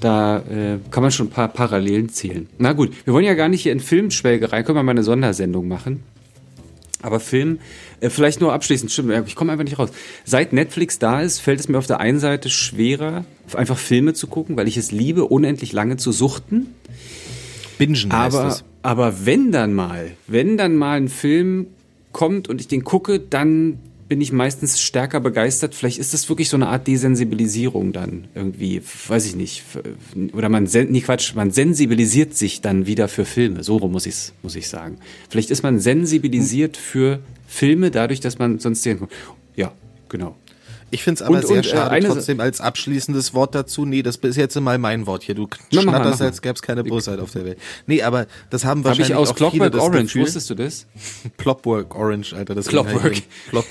Da 0.00 0.38
äh, 0.38 0.78
kann 0.90 1.02
man 1.02 1.10
schon 1.10 1.28
ein 1.28 1.30
paar 1.30 1.48
Parallelen 1.48 2.08
zählen. 2.10 2.48
Na 2.58 2.72
gut, 2.72 2.92
wir 3.04 3.14
wollen 3.14 3.24
ja 3.24 3.34
gar 3.34 3.48
nicht 3.48 3.62
hier 3.62 3.72
in 3.72 3.80
Filmschwelgerei, 3.80 4.62
können 4.62 4.76
wir 4.76 4.82
mal 4.82 4.92
eine 4.92 5.02
Sondersendung 5.02 5.68
machen. 5.68 6.02
Aber 7.02 7.20
Film, 7.20 7.60
äh, 8.00 8.10
vielleicht 8.10 8.40
nur 8.40 8.52
abschließend, 8.52 8.90
stimmt, 8.90 9.12
ich 9.26 9.36
komme 9.36 9.52
einfach 9.52 9.64
nicht 9.64 9.78
raus. 9.78 9.90
Seit 10.24 10.52
Netflix 10.52 10.98
da 10.98 11.20
ist, 11.20 11.40
fällt 11.40 11.60
es 11.60 11.68
mir 11.68 11.78
auf 11.78 11.86
der 11.86 12.00
einen 12.00 12.18
Seite 12.18 12.50
schwerer, 12.50 13.24
einfach 13.54 13.78
Filme 13.78 14.12
zu 14.14 14.26
gucken, 14.26 14.56
weil 14.56 14.68
ich 14.68 14.76
es 14.76 14.92
liebe, 14.92 15.24
unendlich 15.24 15.72
lange 15.72 15.96
zu 15.96 16.12
suchten. 16.12 16.74
Bingen 17.78 18.10
aber. 18.10 18.56
Aber 18.82 19.26
wenn 19.26 19.50
dann 19.50 19.74
mal, 19.74 20.12
wenn 20.26 20.56
dann 20.56 20.76
mal 20.76 20.96
ein 20.96 21.08
Film 21.08 21.66
kommt 22.12 22.48
und 22.48 22.60
ich 22.60 22.68
den 22.68 22.84
gucke, 22.84 23.18
dann 23.18 23.78
bin 24.08 24.20
ich 24.20 24.32
meistens 24.32 24.80
stärker 24.80 25.20
begeistert. 25.20 25.74
Vielleicht 25.74 25.98
ist 25.98 26.14
das 26.14 26.28
wirklich 26.28 26.48
so 26.48 26.56
eine 26.56 26.68
Art 26.68 26.86
Desensibilisierung 26.86 27.92
dann 27.92 28.28
irgendwie, 28.34 28.80
weiß 29.08 29.26
ich 29.26 29.36
nicht. 29.36 29.64
Oder 30.32 30.48
man, 30.48 30.64
nee 30.64 31.00
Quatsch, 31.00 31.34
man 31.34 31.50
sensibilisiert 31.50 32.34
sich 32.34 32.60
dann 32.60 32.86
wieder 32.86 33.08
für 33.08 33.24
Filme. 33.24 33.64
So 33.64 33.76
rum 33.78 33.92
muss 33.92 34.06
ich 34.06 34.32
muss 34.42 34.54
ich 34.54 34.68
sagen. 34.68 34.98
Vielleicht 35.28 35.50
ist 35.50 35.62
man 35.62 35.80
sensibilisiert 35.80 36.76
für 36.76 37.20
Filme 37.48 37.90
dadurch, 37.90 38.20
dass 38.20 38.38
man 38.38 38.58
sonst 38.58 38.84
den, 38.84 39.08
ja, 39.56 39.72
genau. 40.08 40.36
Ich 40.90 41.02
finde 41.02 41.16
es 41.16 41.22
aber 41.22 41.36
und, 41.36 41.46
sehr 41.46 41.58
und, 41.58 41.66
äh, 41.66 41.68
schade, 41.68 41.96
äh, 41.96 42.00
trotzdem 42.00 42.40
als 42.40 42.60
abschließendes 42.60 43.34
Wort 43.34 43.54
dazu. 43.54 43.84
Nee, 43.84 44.02
das 44.02 44.16
ist 44.16 44.36
jetzt 44.36 44.58
mal 44.60 44.78
mein 44.78 45.06
Wort 45.06 45.24
hier. 45.24 45.34
Du 45.34 45.48
Na, 45.72 45.82
schnatterst, 45.82 46.22
als 46.22 46.42
gäbe 46.42 46.54
es 46.54 46.62
keine 46.62 46.84
Bosheit 46.84 47.18
auf 47.18 47.32
der 47.32 47.44
Welt. 47.44 47.58
Nee, 47.86 48.02
aber 48.02 48.26
das 48.50 48.64
haben 48.64 48.84
wahrscheinlich 48.84 49.12
Hab 49.12 49.16
ich 49.16 49.22
aus 49.22 49.30
auch 49.30 49.36
Clockwork 49.36 49.72
viele 49.72 49.82
Orange, 49.82 50.02
Gefühl. 50.04 50.22
wusstest 50.22 50.50
du 50.50 50.54
das? 50.54 50.86
Plopwork 51.36 51.94
Orange, 51.96 52.34
Alter. 52.34 52.54
Das 52.54 52.68
Clockwork. 52.68 53.22
Plop 53.50 53.66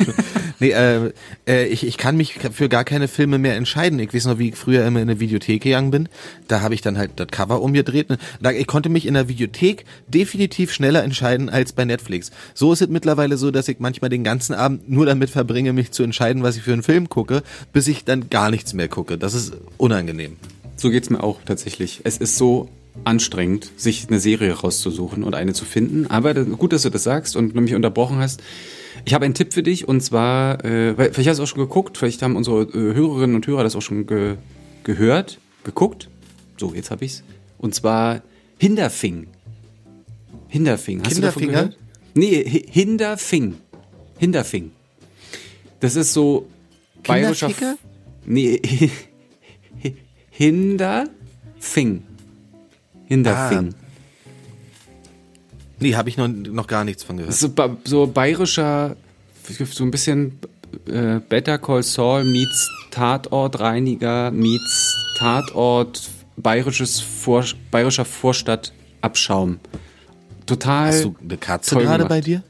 nee, 0.60 0.72
äh, 0.72 1.12
äh, 1.48 1.68
ich, 1.68 1.88
ich 1.88 1.98
kann 1.98 2.18
mich 2.18 2.34
für 2.52 2.68
gar 2.68 2.84
keine 2.84 3.08
Filme 3.08 3.38
mehr 3.38 3.56
entscheiden. 3.56 3.98
Ich 4.00 4.14
weiß 4.14 4.26
noch, 4.26 4.38
wie 4.38 4.50
ich 4.50 4.56
früher 4.56 4.86
immer 4.86 5.02
in 5.02 5.10
eine 5.10 5.20
Videothek 5.20 5.64
gegangen 5.64 5.92
bin. 5.92 6.10
Da 6.50 6.62
habe 6.62 6.74
ich 6.74 6.82
dann 6.82 6.98
halt 6.98 7.12
das 7.16 7.28
Cover 7.28 7.62
umgedreht. 7.62 8.08
Da, 8.42 8.52
ich 8.52 8.68
konnte 8.68 8.90
mich 8.90 9.06
in 9.06 9.14
der 9.14 9.30
Videothek 9.30 9.86
definitiv 10.08 10.74
schneller 10.74 11.04
entscheiden 11.04 11.50
als 11.50 11.72
bei 11.72 11.86
Netflix. 11.86 12.32
So 12.54 12.74
ist 12.74 12.82
es 12.82 12.90
mittlerweile 12.90 13.38
so, 13.38 13.52
dass 13.52 13.70
ich 13.70 13.80
manchmal 13.80 14.10
den 14.10 14.24
ganzen 14.26 14.54
Abend 14.54 14.90
nur 14.90 15.06
damit 15.06 15.30
verbringe, 15.30 15.72
mich 15.72 15.92
zu 15.92 16.04
entscheiden, 16.04 16.44
was 16.44 16.58
ich 16.58 16.64
für 16.64 16.74
einen 16.74 16.84
Film 16.84 17.05
gucke, 17.10 17.44
bis 17.74 17.88
ich 17.88 18.06
dann 18.06 18.30
gar 18.30 18.50
nichts 18.50 18.74
mehr 18.74 18.88
gucke. 18.88 19.18
Das 19.18 19.34
ist 19.34 19.54
unangenehm. 19.78 20.38
So 20.78 20.90
geht 20.90 21.04
es 21.04 21.10
mir 21.10 21.24
auch 21.24 21.40
tatsächlich. 21.46 22.02
Es 22.04 22.18
ist 22.18 22.38
so 22.38 22.70
anstrengend, 23.04 23.72
sich 23.78 24.08
eine 24.08 24.20
Serie 24.20 24.54
rauszusuchen 24.54 25.24
und 25.24 25.36
eine 25.36 25.54
zu 25.54 25.66
finden. 25.66 26.08
Aber 26.08 26.34
gut, 26.34 26.74
dass 26.74 26.84
du 26.84 26.90
das 26.90 27.04
sagst 27.04 27.36
und 27.36 27.56
mich 27.56 27.76
unterbrochen 27.76 28.18
hast. 28.18 28.42
Ich 29.04 29.14
habe 29.14 29.26
einen 29.26 29.34
Tipp 29.34 29.54
für 29.54 29.64
dich 29.64 29.88
und 29.88 30.02
zwar, 30.02 30.64
äh, 30.64 30.96
vielleicht 31.12 31.30
hast 31.30 31.38
du 31.38 31.44
auch 31.44 31.48
schon 31.48 31.60
geguckt, 31.60 31.98
vielleicht 31.98 32.22
haben 32.22 32.36
unsere 32.36 32.64
äh, 32.64 32.94
Hörerinnen 32.96 33.36
und 33.36 33.46
Hörer 33.46 33.64
das 33.64 33.76
auch 33.76 33.82
schon 33.82 34.08
ge 34.08 34.38
gehört, 34.84 35.40
geguckt. 35.64 36.10
So, 36.58 36.74
jetzt 36.74 36.92
habe 36.92 37.06
ich's. 37.06 37.24
Und 37.58 37.76
zwar 37.76 38.22
Hinderfing. 38.58 39.28
Hinderfing. 40.48 41.02
Hast 41.04 41.14
Hinderfinger? 41.14 41.52
du 41.52 41.58
davon 41.58 41.72
gehört? 41.72 41.78
Nee, 42.14 42.64
Hinderfing. 42.70 43.56
Hinderfing. 44.18 44.72
Das 45.80 45.96
ist 45.96 46.14
so 46.14 46.48
bayerischer. 47.08 47.50
F 47.50 47.78
nee, 48.26 48.60
Hinderfing. 50.30 52.04
Hinderfing. 53.06 53.74
Ah. 53.74 53.86
Nee, 55.80 55.96
habe 55.96 56.10
ich 56.10 56.18
noch, 56.18 56.28
noch 56.28 56.68
gar 56.68 56.84
nichts 56.84 57.04
von 57.04 57.18
gehört. 57.18 57.34
So, 57.34 57.52
so 57.84 58.08
bayerischer, 58.08 58.96
so 59.72 59.84
ein 59.84 59.92
bisschen 59.92 60.40
äh, 60.88 61.20
Better 61.20 61.58
Call 61.58 61.84
Saul 61.84 62.24
meets 62.24 62.70
Tatortreiniger 62.92 64.32
meets 64.32 64.96
Tatort 65.18 66.10
bayerisches 66.38 67.00
Vor, 67.00 67.46
bayerischer 67.72 68.06
Vorstadtabschaum. 68.06 69.60
Total. 70.46 70.88
Hast 70.88 71.06
du 71.06 71.16
eine 71.22 71.38
Katze 71.38 71.78
gerade 71.78 72.06
bei 72.06 72.22
dir? 72.22 72.44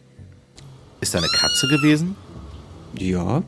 Ist 1.01 1.13
da 1.13 1.19
eine 1.19 1.27
Katze 1.27 1.67
gewesen? 1.67 2.15
Ja. 2.97 3.43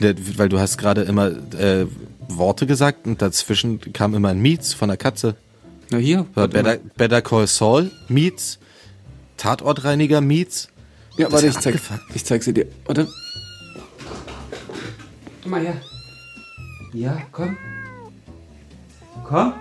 Weil 0.00 0.48
du 0.48 0.58
hast 0.58 0.78
gerade 0.78 1.02
immer 1.02 1.28
äh, 1.58 1.86
Worte 2.28 2.66
gesagt 2.66 3.06
und 3.06 3.20
dazwischen 3.20 3.80
kam 3.92 4.14
immer 4.14 4.28
ein 4.28 4.40
Meets 4.40 4.74
von 4.74 4.88
der 4.88 4.96
Katze. 4.96 5.36
Na 5.90 5.98
hier. 5.98 6.24
Better, 6.34 6.78
Better 6.96 7.22
Call 7.22 7.46
Saul 7.46 7.90
Meets. 8.08 8.58
Tatortreiniger 9.36 10.20
Meets. 10.20 10.68
Ja, 11.16 11.32
warte, 11.32 11.46
ich 11.46 11.58
zeig, 11.58 11.80
ich 12.14 12.24
zeig 12.24 12.42
sie 12.42 12.52
dir. 12.52 12.66
Warte. 12.84 13.08
Komm 15.42 15.50
mal 15.50 15.60
her. 15.62 15.80
Ja, 16.92 17.22
komm. 17.32 17.56
Komm. 19.24 19.52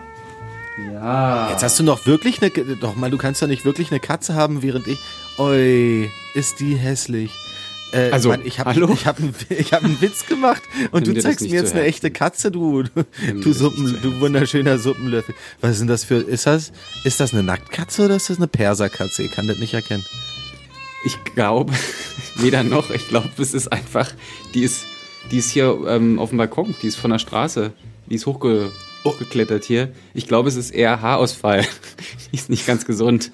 Ja. 0.91 1.49
Jetzt 1.49 1.63
hast 1.63 1.79
du 1.79 1.83
noch 1.83 2.05
wirklich 2.05 2.41
eine. 2.41 2.51
Doch 2.75 2.95
mal, 2.95 3.09
du 3.09 3.17
kannst 3.17 3.41
doch 3.41 3.47
nicht 3.47 3.65
wirklich 3.65 3.89
eine 3.91 3.99
Katze 3.99 4.35
haben, 4.35 4.61
während 4.61 4.88
ich. 4.88 4.99
Oi, 5.38 6.09
ist 6.35 6.59
die 6.59 6.75
hässlich. 6.75 7.31
Äh, 7.91 8.11
also, 8.11 8.29
Mann, 8.29 8.41
ich 8.43 8.59
habe 8.59 8.71
ich 8.93 9.05
hab, 9.05 9.17
ich 9.49 9.73
hab 9.73 9.83
einen 9.83 10.01
Witz 10.01 10.25
gemacht 10.25 10.61
und 10.91 11.07
du 11.07 11.17
zeigst 11.19 11.41
mir 11.41 11.55
jetzt 11.55 11.73
eine 11.73 11.83
echte 11.83 12.11
Katze, 12.11 12.51
du, 12.51 12.83
du, 12.83 13.05
du, 13.41 13.53
Suppen, 13.53 13.97
du 14.01 14.19
wunderschöner 14.19 14.77
Suppenlöffel. 14.77 15.35
Was 15.61 15.71
ist 15.71 15.79
denn 15.79 15.88
das 15.88 16.03
für, 16.03 16.15
ist 16.15 16.47
das, 16.47 16.71
ist 17.03 17.19
das 17.19 17.33
eine 17.33 17.43
Nacktkatze 17.43 18.05
oder 18.05 18.15
ist 18.15 18.29
das 18.29 18.38
eine 18.38 18.47
Perserkatze? 18.47 19.23
Ich 19.23 19.31
kann 19.31 19.47
das 19.47 19.57
nicht 19.59 19.73
erkennen. 19.73 20.03
Ich 21.05 21.23
glaube, 21.35 21.73
weder 22.35 22.63
noch, 22.63 22.89
ich 22.89 23.07
glaube, 23.07 23.29
es 23.38 23.53
ist 23.53 23.71
einfach, 23.71 24.11
die 24.53 24.63
ist, 24.63 24.83
die 25.31 25.38
ist 25.38 25.51
hier 25.51 25.77
ähm, 25.88 26.19
auf 26.19 26.29
dem 26.29 26.38
Balkon, 26.38 26.75
die 26.81 26.88
ist 26.88 26.97
von 26.97 27.11
der 27.11 27.19
Straße, 27.19 27.71
die 28.09 28.15
ist 28.15 28.25
hochge, 28.25 28.71
hochgeklettert 29.05 29.63
hier. 29.63 29.93
Ich 30.13 30.27
glaube, 30.27 30.49
es 30.49 30.57
ist 30.57 30.71
eher 30.71 31.01
Haarausfall. 31.01 31.65
die 32.31 32.35
ist 32.35 32.49
nicht 32.49 32.67
ganz 32.67 32.85
gesund. 32.85 33.31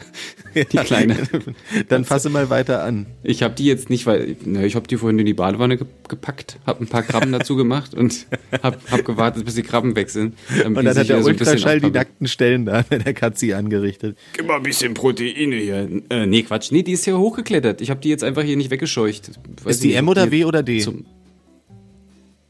Die 0.55 0.77
kleine. 0.77 1.17
Dann 1.89 2.05
fasse 2.05 2.29
mal 2.29 2.49
weiter 2.49 2.83
an. 2.83 3.05
Ich 3.23 3.41
habe 3.43 3.55
die 3.55 3.65
jetzt 3.65 3.89
nicht, 3.89 4.05
weil 4.05 4.35
na, 4.45 4.63
ich 4.63 4.75
habe 4.75 4.87
die 4.87 4.97
vorhin 4.97 5.17
in 5.19 5.25
die 5.25 5.33
Badewanne 5.33 5.77
ge 5.77 5.87
gepackt, 6.07 6.59
habe 6.65 6.83
ein 6.83 6.87
paar 6.87 7.01
Krabben 7.03 7.31
dazu 7.31 7.55
gemacht 7.55 7.93
und 7.95 8.27
habe 8.63 8.77
hab 8.91 9.03
gewartet, 9.05 9.45
bis 9.45 9.55
die 9.55 9.63
Krabben 9.63 9.95
weg 9.95 10.09
sind. 10.09 10.35
Und 10.65 10.75
dann 10.75 10.87
hat 10.97 11.09
der 11.09 11.21
so 11.23 11.27
Ultraschall 11.29 11.79
die 11.81 11.89
nackten 11.91 12.27
Stellen 12.27 12.65
da 12.65 12.83
an 12.89 13.03
der 13.03 13.13
Katze 13.13 13.55
angerichtet. 13.57 14.17
Gib 14.33 14.47
mal 14.47 14.57
ein 14.57 14.63
bisschen 14.63 14.93
Proteine 14.93 15.55
hier. 15.55 15.89
Äh, 16.09 16.25
nee, 16.27 16.43
Quatsch. 16.43 16.71
Nee, 16.71 16.83
die 16.83 16.91
ist 16.91 17.05
hier 17.05 17.17
hochgeklettert. 17.17 17.81
Ich 17.81 17.89
habe 17.89 17.99
die 18.01 18.09
jetzt 18.09 18.23
einfach 18.23 18.43
hier 18.43 18.57
nicht 18.57 18.69
weggescheucht. 18.69 19.31
Weiß 19.63 19.75
ist 19.75 19.83
die 19.83 19.87
nicht, 19.87 19.97
M 19.97 20.07
oder 20.07 20.29
W 20.31 20.45
oder 20.45 20.61
D? 20.61 20.79
Zum, 20.79 21.05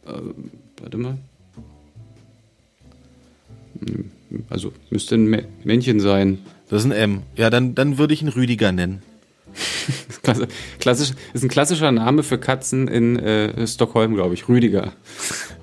äh, 0.05 0.11
warte 0.81 0.97
mal. 0.97 1.17
Hm, 3.85 4.09
Also 4.49 4.73
müsste 4.89 5.15
ein 5.15 5.27
Mä- 5.27 5.45
Männchen 5.63 5.99
sein. 5.99 6.39
Das 6.74 6.84
ist 6.84 6.91
ein 6.91 6.97
M. 6.97 7.21
Ja, 7.36 7.51
dann, 7.51 7.76
dann 7.76 7.99
würde 7.99 8.15
ich 8.15 8.24
ihn 8.24 8.30
Rüdiger 8.30 8.71
nennen. 8.71 9.03
Klassisch, 10.80 11.11
ist 11.34 11.43
ein 11.43 11.49
klassischer 11.49 11.91
Name 11.91 12.24
für 12.24 12.39
Katzen 12.39 12.88
in 12.88 13.19
äh, 13.19 13.67
Stockholm, 13.67 14.15
glaube 14.15 14.34
ich. 14.34 14.49
Rüdiger. 14.49 14.93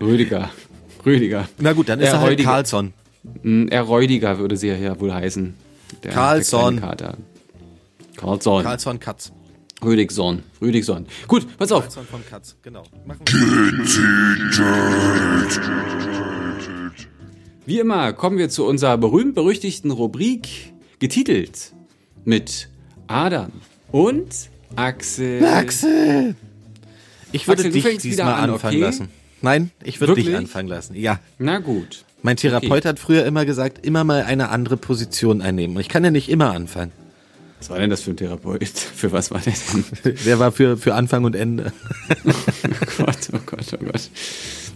Rüdiger. 0.01 0.51
Rüdiger. 1.05 1.49
Na 1.59 1.73
gut, 1.73 1.89
dann 1.89 1.99
ist 1.99 2.07
Er 2.07 2.15
er 2.15 2.21
halt. 2.53 2.73
Hm, 3.43 3.67
Er 3.71 3.83
Räudiger 3.83 4.39
würde 4.39 4.57
sie 4.57 4.69
ja 4.69 5.01
wohl 5.01 5.13
heißen. 5.13 5.55
Der, 6.05 6.13
Karlsson. 6.13 6.77
Der 6.77 6.91
Kater. 6.91 7.17
Karlsson. 8.17 8.63
Carlsson 8.63 9.01
Katz. 9.01 9.33
Rüdigson. 9.85 10.45
Rüdigson. 10.63 11.07
Gut, 11.27 11.59
pass 11.59 11.73
auf. 11.73 11.83
Carlsson 11.83 12.07
von 12.07 12.21
Katz, 12.25 12.55
genau. 12.63 12.85
Machen 13.05 13.23
wir. 13.27 13.81
Wie 17.67 17.81
immer 17.81 18.13
kommen 18.13 18.39
wir 18.39 18.49
zu 18.49 18.65
unserer 18.65 18.97
berühmt-berüchtigten 18.97 19.91
Rubrik, 19.91 20.71
getitelt 21.01 21.73
mit 22.25 22.69
Adam 23.09 23.51
und 23.91 24.29
Axel. 24.77 25.45
Axel! 25.45 26.37
Ich 27.33 27.49
würde 27.49 27.65
Axel, 27.65 27.83
dich 27.83 27.99
diesmal 27.99 28.35
an, 28.35 28.51
anfangen 28.51 28.77
okay? 28.77 28.85
lassen. 28.85 29.09
Nein, 29.43 29.71
ich 29.83 30.01
würde 30.01 30.15
dich 30.15 30.35
anfangen 30.37 30.69
lassen. 30.69 30.95
Ja. 30.95 31.19
Na 31.39 31.59
gut. 31.59 32.05
Mein 32.23 32.37
Therapeut 32.37 32.71
Okay. 32.71 32.89
hat 32.89 32.99
früher 32.99 33.25
immer 33.25 33.47
gesagt, 33.47 33.85
immer 33.85 34.05
mal 34.05 34.23
eine 34.23 34.51
andere 34.51 34.77
Position 34.77 35.41
einnehmen. 35.41 35.77
Und 35.77 35.81
ich 35.81 35.89
kann 35.89 36.05
ja 36.05 36.11
nicht 36.11 36.29
immer 36.29 36.53
anfangen. 36.53 36.93
Was 37.59 37.71
war 37.71 37.79
denn 37.79 37.91
das 37.91 38.03
für 38.03 38.11
ein 38.11 38.17
Therapeut? 38.17 38.69
Für 38.69 39.13
was 39.13 39.31
war 39.31 39.41
der 39.41 39.53
denn? 39.73 40.15
Der 40.25 40.39
war 40.39 40.51
für, 40.51 40.77
für 40.79 40.95
Anfang 40.95 41.25
und 41.25 41.35
Ende. 41.35 41.73
Oh 42.23 43.05
Gott, 43.05 43.29
oh 43.33 43.39
Gott, 43.47 43.67
oh 43.73 43.85
Gott. 43.85 44.11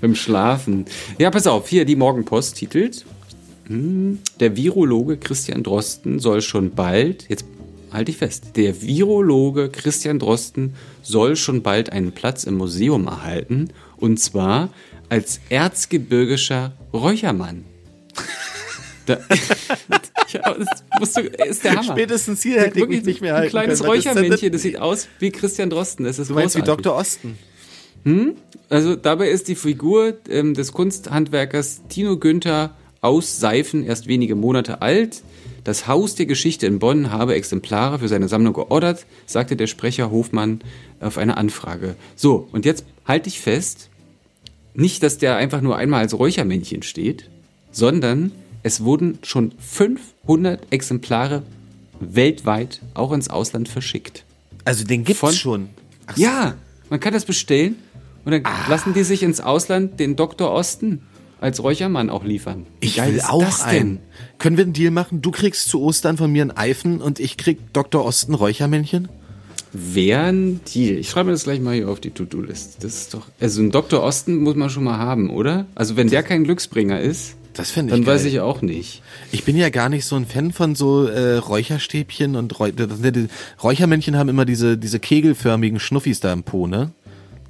Beim 0.01 0.15
Schlafen. 0.15 0.87
Ja, 1.19 1.31
pass 1.31 1.47
auf, 1.47 1.69
hier 1.69 1.85
die 1.85 1.97
Morgenpost 1.97 2.57
titelt. 2.57 3.05
Hm, 3.67 4.19
Der 4.41 4.57
Virologe 4.57 5.17
Christian 5.17 5.63
Drosten 5.63 6.19
soll 6.19 6.43
schon 6.43 6.71
bald, 6.71 7.29
jetzt 7.29 7.45
halte 7.93 8.11
ich 8.11 8.19
fest, 8.19 8.57
der 8.57 8.83
Virologe 8.83 9.69
Christian 9.71 10.19
Drosten 10.19 10.75
soll 11.03 11.37
schon 11.37 11.63
bald 11.63 11.91
einen 11.93 12.13
Platz 12.13 12.45
im 12.45 12.57
Museum 12.57 13.07
erhalten. 13.07 13.69
Und 13.97 14.19
zwar 14.19 14.71
als 15.09 15.41
erzgebirgischer 15.49 16.73
Räuchermann. 16.93 17.65
Da, 19.07 19.19
ja, 20.29 20.57
das 20.99 21.13
du, 21.13 21.21
ist 21.21 21.63
der 21.63 21.73
Hammer. 21.73 21.93
Spätestens 21.93 22.43
hier 22.43 22.63
hätte 22.63 22.71
ich 22.71 22.75
Wirklich 22.77 23.01
mich 23.01 23.07
nicht 23.07 23.21
mehr 23.21 23.35
Ein 23.35 23.41
halten 23.41 23.51
kleines 23.51 23.81
können. 23.81 23.91
Räuchermännchen, 23.91 24.51
das? 24.51 24.63
sieht 24.63 24.79
aus 24.79 25.09
wie 25.19 25.31
Christian 25.31 25.69
Drosten. 25.69 26.07
Das 26.07 26.19
ist 26.19 26.31
Du 26.31 26.35
meinst 26.35 26.57
wie 26.57 26.61
großartig. 26.61 26.85
Dr. 26.85 26.97
Osten? 26.97 27.39
Also 28.71 28.97
dabei 28.97 29.29
ist 29.29 29.49
die 29.49 29.57
Figur 29.57 30.15
ähm, 30.31 30.55
des 30.55 30.73
Kunsthandwerkers 30.73 31.83
Tino 31.91 32.19
Günther 32.19 32.75
aus 33.05 33.39
Seifen 33.39 33.85
erst 33.85 34.07
wenige 34.07 34.35
Monate 34.35 34.83
alt. 34.83 35.23
Das 35.63 35.87
Haus 35.87 36.15
der 36.15 36.27
Geschichte 36.27 36.67
in 36.67 36.79
Bonn 36.79 37.11
habe 37.11 37.35
Exemplare 37.35 37.99
für 37.99 38.09
seine 38.09 38.29
Sammlung 38.29 38.53
geordert, 38.55 39.07
sagte 39.27 39.57
der 39.57 39.67
Sprecher 39.67 40.11
Hofmann 40.11 40.61
auf 41.01 41.17
eine 41.19 41.37
Anfrage. 41.37 41.97
So, 42.17 42.49
und 42.53 42.65
jetzt 42.65 42.85
halte 43.07 43.29
ich 43.29 43.41
fest, 43.41 43.89
nicht, 44.75 45.03
dass 45.03 45.19
der 45.19 45.37
einfach 45.37 45.61
nur 45.61 45.77
einmal 45.77 46.01
als 46.01 46.19
Räuchermännchen 46.19 46.83
steht, 46.83 47.31
sondern 47.71 48.33
es 48.63 48.83
wurden 48.83 49.19
schon 49.23 49.53
500 49.59 50.61
Exemplare 50.71 51.43
weltweit 52.01 52.81
auch 52.95 53.13
ins 53.13 53.29
Ausland 53.31 53.69
verschickt. 53.69 54.25
Also 54.65 54.85
den 54.85 55.05
gibt's 55.05 55.21
Von- 55.21 55.33
schon. 55.33 55.69
Ach, 56.07 56.17
Ja, 56.17 56.55
man 56.91 57.01
kann 57.01 57.13
das 57.13 57.25
bestellen 57.25 57.77
und 58.25 58.33
dann 58.33 58.45
Ah. 58.45 58.69
lassen 58.69 58.93
die 58.95 59.05
sich 59.05 59.23
ins 59.23 59.41
Ausland 59.41 60.01
den 60.01 60.17
Dr. 60.17 60.51
Osten 60.51 61.03
als 61.45 61.63
Räuchermann 61.63 62.11
auch 62.11 62.25
liefern. 62.25 62.67
Wie 62.81 62.87
Ich 62.87 62.97
will 63.05 63.21
auch 63.21 63.61
einen. 63.61 64.01
Können 64.39 64.57
wir 64.57 64.65
einen 64.65 64.73
Deal 64.73 64.91
machen? 64.91 65.21
Du 65.23 65.31
kriegst 65.31 65.69
zu 65.69 65.81
Ostern 65.83 66.17
von 66.17 66.33
mir 66.33 66.43
einen 66.43 66.51
Eifen 66.57 67.01
und 67.01 67.21
ich 67.21 67.37
krieg 67.37 67.59
Dr. 67.73 68.05
Osten 68.05 68.35
Räuchermännchen? 68.35 69.09
Wäre 69.73 70.23
ein 70.27 70.61
Deal. 70.73 70.99
Ich 70.99 71.11
schreibe 71.11 71.27
mir 71.27 71.33
das 71.33 71.45
gleich 71.45 71.61
mal 71.61 71.75
hier 71.75 71.89
auf 71.89 72.01
die 72.01 72.11
To-Do-List. 72.13 72.83
Das 72.83 72.95
ist 72.95 73.15
doch, 73.15 73.27
also 73.41 73.61
ein 73.61 73.71
Dr. 73.71 74.03
Osten 74.03 74.37
muss 74.39 74.55
man 74.57 74.71
schon 74.71 74.85
mal 74.85 74.99
haben, 74.99 75.31
oder? 75.31 75.67
Also 75.75 75.97
wenn 75.97 76.09
der 76.09 76.23
kein 76.23 76.45
Glücksbringer 76.45 77.01
ist, 77.01 77.35
Das 77.55 77.71
ich 77.71 77.75
dann 77.75 77.89
geil. 77.89 78.07
weiß 78.07 78.25
ich 78.25 78.41
auch 78.41 78.63
nicht. 78.63 79.03
Ich 79.31 79.45
bin 79.45 79.57
ja 79.57 79.69
gar 79.69 79.89
nicht 79.89 80.07
so 80.07 80.17
ein 80.17 80.27
Fan 80.27 80.53
von 80.53 80.75
so 80.75 81.07
äh, 81.07 81.37
Räucherstäbchen 81.37 82.37
und 82.37 82.59
Räu 82.59 82.71
Räuchermännchen 83.63 84.17
haben 84.17 84.29
immer 84.29 84.45
diese, 84.45 84.79
diese 84.79 84.99
kegelförmigen 84.99 85.79
Schnuffis 85.79 86.21
da 86.21 86.33
im 86.33 86.43
Po, 86.45 86.67
ne? 86.67 86.93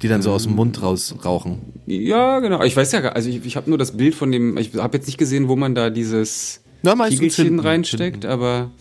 Die 0.01 0.07
dann 0.07 0.21
so 0.21 0.31
aus 0.31 0.43
dem 0.43 0.55
Mund 0.55 0.81
raus 0.81 1.15
rauchen. 1.23 1.59
Ja, 1.85 2.39
genau. 2.39 2.63
Ich 2.63 2.75
weiß 2.75 2.91
ja 2.91 2.99
gar, 2.99 3.15
also 3.15 3.29
ich, 3.29 3.45
ich 3.45 3.55
habe 3.55 3.69
nur 3.69 3.77
das 3.77 3.95
Bild 3.95 4.13
von 4.15 4.31
dem, 4.31 4.57
ich 4.57 4.73
habe 4.75 4.97
jetzt 4.97 5.05
nicht 5.07 5.17
gesehen, 5.17 5.47
wo 5.47 5.55
man 5.55 5.73
da 5.75 5.89
dieses 5.89 6.61
Na, 6.83 6.93
Kiegelchen 7.07 7.45
hinten, 7.45 7.59
reinsteckt, 7.61 8.25
aber 8.25 8.71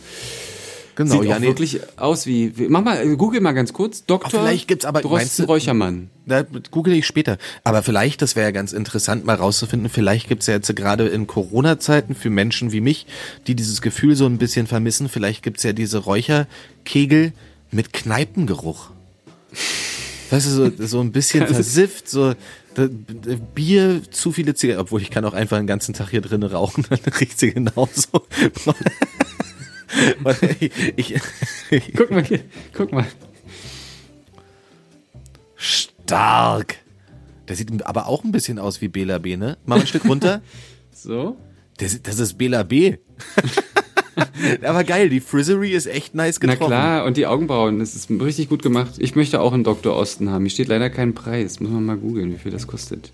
Genau, 0.97 1.21
sieht 1.21 1.25
ja, 1.31 1.37
auch 1.37 1.41
nee. 1.41 1.47
wirklich 1.49 1.81
aus 1.97 2.25
wie, 2.27 2.53
mach 2.69 2.83
mal, 2.85 3.01
äh, 3.05 3.17
google 3.17 3.41
mal 3.41 3.51
ganz 3.53 3.73
kurz, 3.73 4.05
Dr. 4.07 4.31
vielleicht 4.31 4.69
gibt's 4.69 4.85
aber- 4.85 5.01
Drosten 5.03 5.45
du- 5.47 5.51
Räuchermann. 5.53 6.09
Da 6.27 6.43
google 6.71 6.95
ich 6.95 7.05
später. 7.07 7.37
Aber 7.65 7.83
vielleicht, 7.83 8.23
das 8.23 8.37
wäre 8.37 8.47
ja 8.47 8.51
ganz 8.53 8.73
interessant, 8.73 9.25
mal 9.25 9.35
rauszufinden, 9.35 9.89
vielleicht 9.91 10.29
gibt's 10.29 10.47
ja 10.47 10.55
jetzt 10.55 10.75
gerade 10.77 11.09
in 11.09 11.27
Corona-Zeiten 11.27 12.15
für 12.15 12.31
Menschen 12.31 12.71
wie 12.73 12.81
mich, 12.81 13.07
die 13.49 13.55
dieses 13.57 13.83
Gefühl 13.83 14.15
so 14.15 14.27
ein 14.27 14.39
bisschen 14.39 14.67
vermissen, 14.69 15.09
vielleicht 15.09 15.43
gibt's 15.43 15.65
ja 15.65 15.73
diese 15.73 15.99
Räucherkegel 15.99 17.33
mit 17.73 17.93
Kneipengeruch. 17.93 18.91
Weißt 20.35 20.47
du, 20.47 20.51
so, 20.51 20.87
so 20.87 21.01
ein 21.01 21.13
bisschen 21.13 21.47
versifft, 21.55 22.09
so 22.09 22.35
Bier, 23.55 24.03
zu 24.11 24.33
viele 24.33 24.55
Zigaretten, 24.55 24.83
obwohl 24.83 25.01
ich 25.01 25.13
kann 25.13 25.25
auch 25.25 25.33
einfach 25.33 25.59
den 25.59 25.69
ganzen 25.69 25.95
Tag 25.95 26.11
hier 26.11 26.23
drinnen 26.23 26.51
rauchen, 26.51 26.85
dann 26.91 26.99
riecht 27.21 27.39
sie 27.39 27.53
genauso. 27.53 28.27
ich, 30.59 30.73
ich, 30.97 31.15
ich, 31.71 31.93
Guck 31.95 32.11
mal 32.11 32.25
hier, 32.25 32.41
guck 32.73 32.91
mal. 32.91 33.07
stark. 35.55 36.79
Der 37.47 37.55
sieht 37.55 37.87
aber 37.87 38.09
auch 38.09 38.25
ein 38.25 38.33
bisschen 38.33 38.59
aus 38.59 38.81
wie 38.81 38.89
Bela 38.89 39.19
B, 39.19 39.37
ne? 39.37 39.57
Mal 39.67 39.79
ein 39.79 39.87
Stück 39.87 40.05
runter. 40.05 40.43
So. 40.93 41.37
Das, 41.77 42.03
das 42.03 42.19
ist 42.19 42.39
Bela 42.39 42.65
B. 42.65 42.97
aber 44.63 44.85
geil, 44.85 45.09
die 45.09 45.21
Frizzery 45.21 45.71
ist 45.73 45.87
echt 45.87 46.15
nice 46.15 46.39
Na 46.43 46.53
getroffen. 46.53 46.71
klar, 46.71 47.05
und 47.05 47.17
die 47.17 47.27
Augenbrauen, 47.27 47.79
das 47.79 47.95
ist 47.95 48.11
richtig 48.11 48.49
gut 48.49 48.63
gemacht. 48.63 48.95
Ich 48.99 49.15
möchte 49.17 49.41
auch 49.41 49.53
einen 49.53 49.65
Dr. 49.65 49.97
Osten 49.97 50.31
haben. 50.31 50.45
Hier 50.45 50.51
steht 50.51 50.69
leider 50.69 50.91
kein 50.91 51.15
Preis. 51.15 51.61
Muss 51.61 51.71
man 51.71 51.85
mal 51.85 51.97
googeln, 51.97 52.33
wie 52.33 52.39
viel 52.39 52.53
das 52.53 52.67
kostet. 52.67 53.11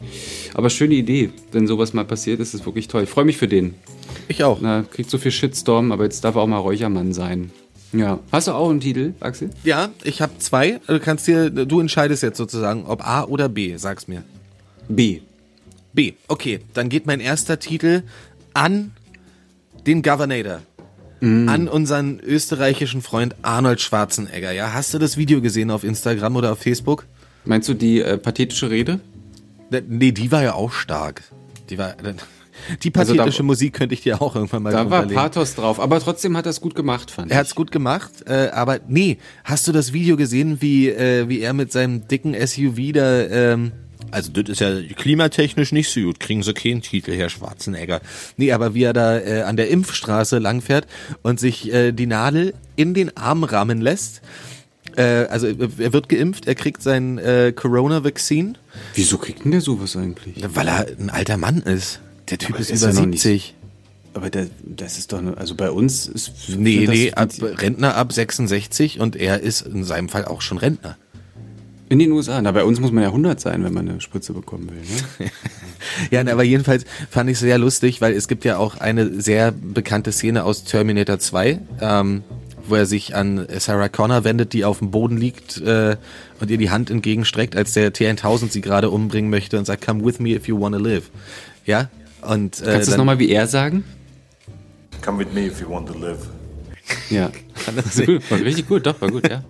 Aber 0.55 0.71
schöne 0.71 0.95
Idee. 0.95 1.31
Wenn 1.53 1.67
sowas 1.67 1.93
mal 1.93 2.05
passiert, 2.05 2.41
ist 2.41 2.55
es 2.55 2.65
wirklich 2.67 2.89
toll. 2.89 3.05
Ich 3.05 3.11
freue 3.11 3.25
mich 3.25 3.37
für 3.37 3.49
den. 3.49 3.75
Ich 4.29 4.45
auch. 4.45 4.59
Na, 4.61 4.83
kriegt 4.83 5.11
so 5.11 5.19
viel 5.19 5.33
Shitstorm, 5.33 5.93
aber 5.93 6.05
jetzt 6.05 6.25
darf 6.25 6.35
er 6.37 6.43
auch 6.43 6.47
mal 6.47 6.59
Räuchermann 6.59 7.13
sein. 7.13 7.51
Ja. 7.93 8.21
Hast 8.31 8.47
du 8.49 8.53
auch 8.53 8.71
einen 8.71 8.81
Titel, 8.81 9.15
Axel? 9.21 9.51
Ja, 9.65 9.91
ich 10.05 10.23
habe 10.23 10.33
zwei. 10.39 10.81
Du 10.87 11.01
kannst 11.01 11.27
dir, 11.27 11.51
du 11.51 11.81
entscheidest 11.81 12.23
jetzt 12.23 12.37
sozusagen, 12.37 12.85
ob 12.87 13.07
A 13.07 13.25
oder 13.25 13.49
B. 13.49 13.77
Sag's 13.77 14.07
mir. 14.07 14.23
B. 14.89 15.21
B. 15.93 16.13
Okay, 16.29 16.61
dann 16.75 16.89
geht 16.89 17.07
mein 17.07 17.21
erster 17.21 17.59
Titel 17.59 18.03
an 18.55 18.93
den 19.87 20.03
Governator. 20.03 20.61
An 21.23 21.69
unseren 21.69 22.19
österreichischen 22.21 23.03
Freund 23.03 23.35
Arnold 23.43 23.81
Schwarzenegger. 23.81 24.53
Ja, 24.53 24.73
hast 24.73 24.95
du 24.95 24.99
das 24.99 25.17
Video 25.19 25.41
gesehen 25.43 25.71
auf 25.71 25.85
Instagram 25.85 26.37
oder 26.37 26.53
auf 26.53 26.61
Facebook? 26.61 27.05
Meinst 27.45 27.69
du 27.69 27.75
die 27.75 28.01
äh, 28.01 28.17
pathetische 28.17 28.71
Rede? 28.71 29.01
Nee, 29.89 30.13
die 30.13 30.33
war 30.33 30.43
ja 30.43 30.55
auch 30.55 30.73
stark. 30.73 31.23
Die 31.69 31.77
war. 31.79 31.95
Die 32.83 32.95
Also 32.95 33.15
da- 33.15 33.21
pathetische 33.23 33.43
Musik 33.43 33.73
könnte 33.73 33.95
ich 33.95 34.03
dir 34.03 34.21
auch 34.21 34.35
irgendwann 34.37 34.63
mal 34.63 34.73
Da 34.73 34.91
war. 34.91 35.07
Pathos 35.07 35.55
drauf, 35.55 35.81
aber 35.81 35.99
trotzdem 35.99 36.37
hat 36.37 36.47
er 36.47 36.51
es 36.51 36.61
gut 36.61 36.75
gemacht, 36.75 37.11
fand 37.11 37.31
Er 37.31 37.39
hat's 37.39 37.55
gut 37.55 37.73
gemacht, 37.73 38.11
äh, 38.27 38.49
aber 38.53 38.81
nee, 38.87 39.17
hast 39.45 39.67
du 39.67 39.73
das 39.73 39.95
Video 39.95 40.17
gesehen, 40.19 40.61
wie, 40.61 40.89
äh, 40.91 41.27
wie 41.29 41.41
er 41.41 41.55
mit 41.55 41.73
seinem 41.73 42.07
dicken 42.07 42.35
SUV 42.35 42.93
da, 42.93 43.23
ähm, 43.29 43.73
also 44.11 44.31
das 44.33 44.49
ist 44.49 44.61
ja 44.61 44.81
klimatechnisch 44.97 45.73
nicht 45.73 45.89
so 45.91 46.01
gut, 46.01 46.21
kriegen 46.21 46.43
sie 46.43 46.55
keinen 46.55 46.83
Titel, 46.83 47.13
Herr 47.15 47.29
Schwarzenegger. 47.31 48.01
Nee, 48.37 48.53
aber 48.53 48.75
wie 48.75 48.83
er 48.85 48.93
da 48.93 49.19
äh, 49.19 49.43
an 49.43 49.57
der 49.57 49.69
Impfstraße 49.69 50.39
langfährt 50.39 50.87
und 51.23 51.41
sich 51.41 51.73
äh, 51.73 51.93
die 51.93 52.07
Nadel 52.07 52.55
in 52.77 52.95
den 52.95 53.17
Arm 53.17 53.45
rammen 53.45 53.81
lässt. 53.81 54.21
Äh, 54.97 55.03
also 55.27 55.47
er 55.47 55.93
wird 55.93 56.09
geimpft, 56.09 56.47
er 56.49 56.55
kriegt 56.55 56.83
sein 56.83 57.19
äh, 57.19 57.53
Corona-Vaccine, 57.55 58.55
Wieso 58.95 59.19
kriegt 59.19 59.45
denn 59.45 59.53
der 59.53 59.61
sowas 59.61 59.97
eigentlich? 59.97 60.37
weil 60.55 60.69
er 60.69 60.87
ein 60.99 61.11
alter 61.11 61.37
Mann 61.37 61.59
ist. 61.63 62.01
Der 62.31 62.39
Typ 62.39 62.51
Aber 62.51 62.61
ist 62.61 62.71
über 62.71 62.87
er 62.89 62.93
noch 62.95 63.07
nicht- 63.07 63.23
70. 63.23 63.55
Aber 64.13 64.29
das, 64.29 64.49
das 64.65 64.99
ist 64.99 65.13
doch, 65.13 65.23
also 65.37 65.55
bei 65.55 65.71
uns 65.71 66.09
ist. 66.09 66.33
Nee, 66.49 66.85
das, 66.85 66.95
nee, 66.97 67.13
ab, 67.13 67.31
Rentner 67.41 67.95
ab 67.95 68.13
66 68.13 68.99
und 68.99 69.15
er 69.15 69.39
ist 69.41 69.61
in 69.63 69.85
seinem 69.85 70.09
Fall 70.09 70.25
auch 70.25 70.43
schon 70.43 70.59
Rentner. 70.59 70.97
In 71.91 71.99
den 71.99 72.13
USA. 72.13 72.41
Na, 72.41 72.53
bei 72.53 72.63
uns 72.63 72.79
muss 72.79 72.93
man 72.93 73.03
ja 73.03 73.09
100 73.09 73.41
sein, 73.41 73.65
wenn 73.65 73.75
man 73.75 73.89
eine 73.89 74.01
Spritze 74.01 74.33
bekommen 74.33 74.71
will. 74.71 75.27
Ne? 75.27 75.31
ja, 76.13 76.21
aber 76.33 76.45
jedenfalls 76.45 76.85
fand 77.11 77.29
ich 77.29 77.35
es 77.35 77.41
sehr 77.41 77.59
lustig, 77.59 78.01
weil 78.01 78.13
es 78.13 78.29
gibt 78.29 78.45
ja 78.45 78.59
auch 78.59 78.77
eine 78.79 79.21
sehr 79.21 79.51
bekannte 79.51 80.13
Szene 80.13 80.45
aus 80.45 80.63
Terminator 80.63 81.19
2, 81.19 81.59
ähm, 81.81 82.23
wo 82.69 82.77
er 82.77 82.87
sich 82.87 83.17
an 83.17 83.45
Sarah 83.59 83.89
Connor 83.89 84.23
wendet, 84.23 84.53
die 84.53 84.65
auf 84.65 84.79
dem 84.79 84.93
Boden 84.93 85.17
liegt 85.17 85.61
äh, 85.63 85.97
und 86.41 86.49
ihr 86.49 86.59
die 86.59 86.71
Hand 86.71 86.91
entgegenstreckt, 86.91 87.57
als 87.57 87.73
der 87.73 87.93
T-1000 87.93 88.53
sie 88.53 88.61
gerade 88.61 88.89
umbringen 88.89 89.29
möchte 89.29 89.59
und 89.59 89.65
sagt, 89.65 89.85
come 89.85 90.05
with 90.05 90.21
me 90.21 90.31
if 90.31 90.47
you 90.47 90.61
wanna 90.61 90.79
live. 90.79 91.11
Ja? 91.67 91.91
Und, 92.23 92.61
äh, 92.61 92.67
Kannst 92.67 92.87
du 92.87 92.93
es 92.93 92.99
nochmal 92.99 93.19
wie 93.19 93.31
er 93.31 93.49
sagen? 93.49 93.83
Come 95.03 95.19
with 95.19 95.33
me 95.35 95.47
if 95.47 95.61
you 95.61 95.69
want 95.69 95.89
to 95.89 95.99
live. 95.99 96.29
Ja, 97.09 97.33
das 97.75 97.99
war 98.31 98.39
richtig 98.39 98.69
gut, 98.69 98.87
doch, 98.87 99.01
war 99.01 99.11
gut, 99.11 99.29
ja. 99.29 99.43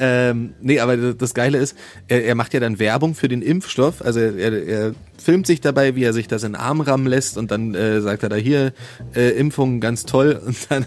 Ähm, 0.00 0.54
nee, 0.60 0.80
aber 0.80 0.96
das 0.96 1.34
Geile 1.34 1.58
ist, 1.58 1.76
er, 2.08 2.24
er, 2.24 2.34
macht 2.34 2.54
ja 2.54 2.60
dann 2.60 2.78
Werbung 2.78 3.14
für 3.14 3.28
den 3.28 3.42
Impfstoff. 3.42 4.02
Also 4.02 4.20
er, 4.20 4.66
er, 4.66 4.94
filmt 5.22 5.46
sich 5.46 5.60
dabei, 5.60 5.96
wie 5.96 6.04
er 6.04 6.12
sich 6.12 6.28
das 6.28 6.42
in 6.42 6.52
den 6.52 6.60
Arm 6.60 6.80
rammen 6.80 7.06
lässt 7.06 7.38
und 7.38 7.50
dann 7.50 7.74
äh, 7.74 8.00
sagt 8.00 8.22
er 8.24 8.28
da 8.28 8.36
hier, 8.36 8.72
äh, 9.14 9.30
Impfung 9.30 9.80
ganz 9.80 10.04
toll 10.04 10.40
und 10.46 10.56
dann 10.68 10.84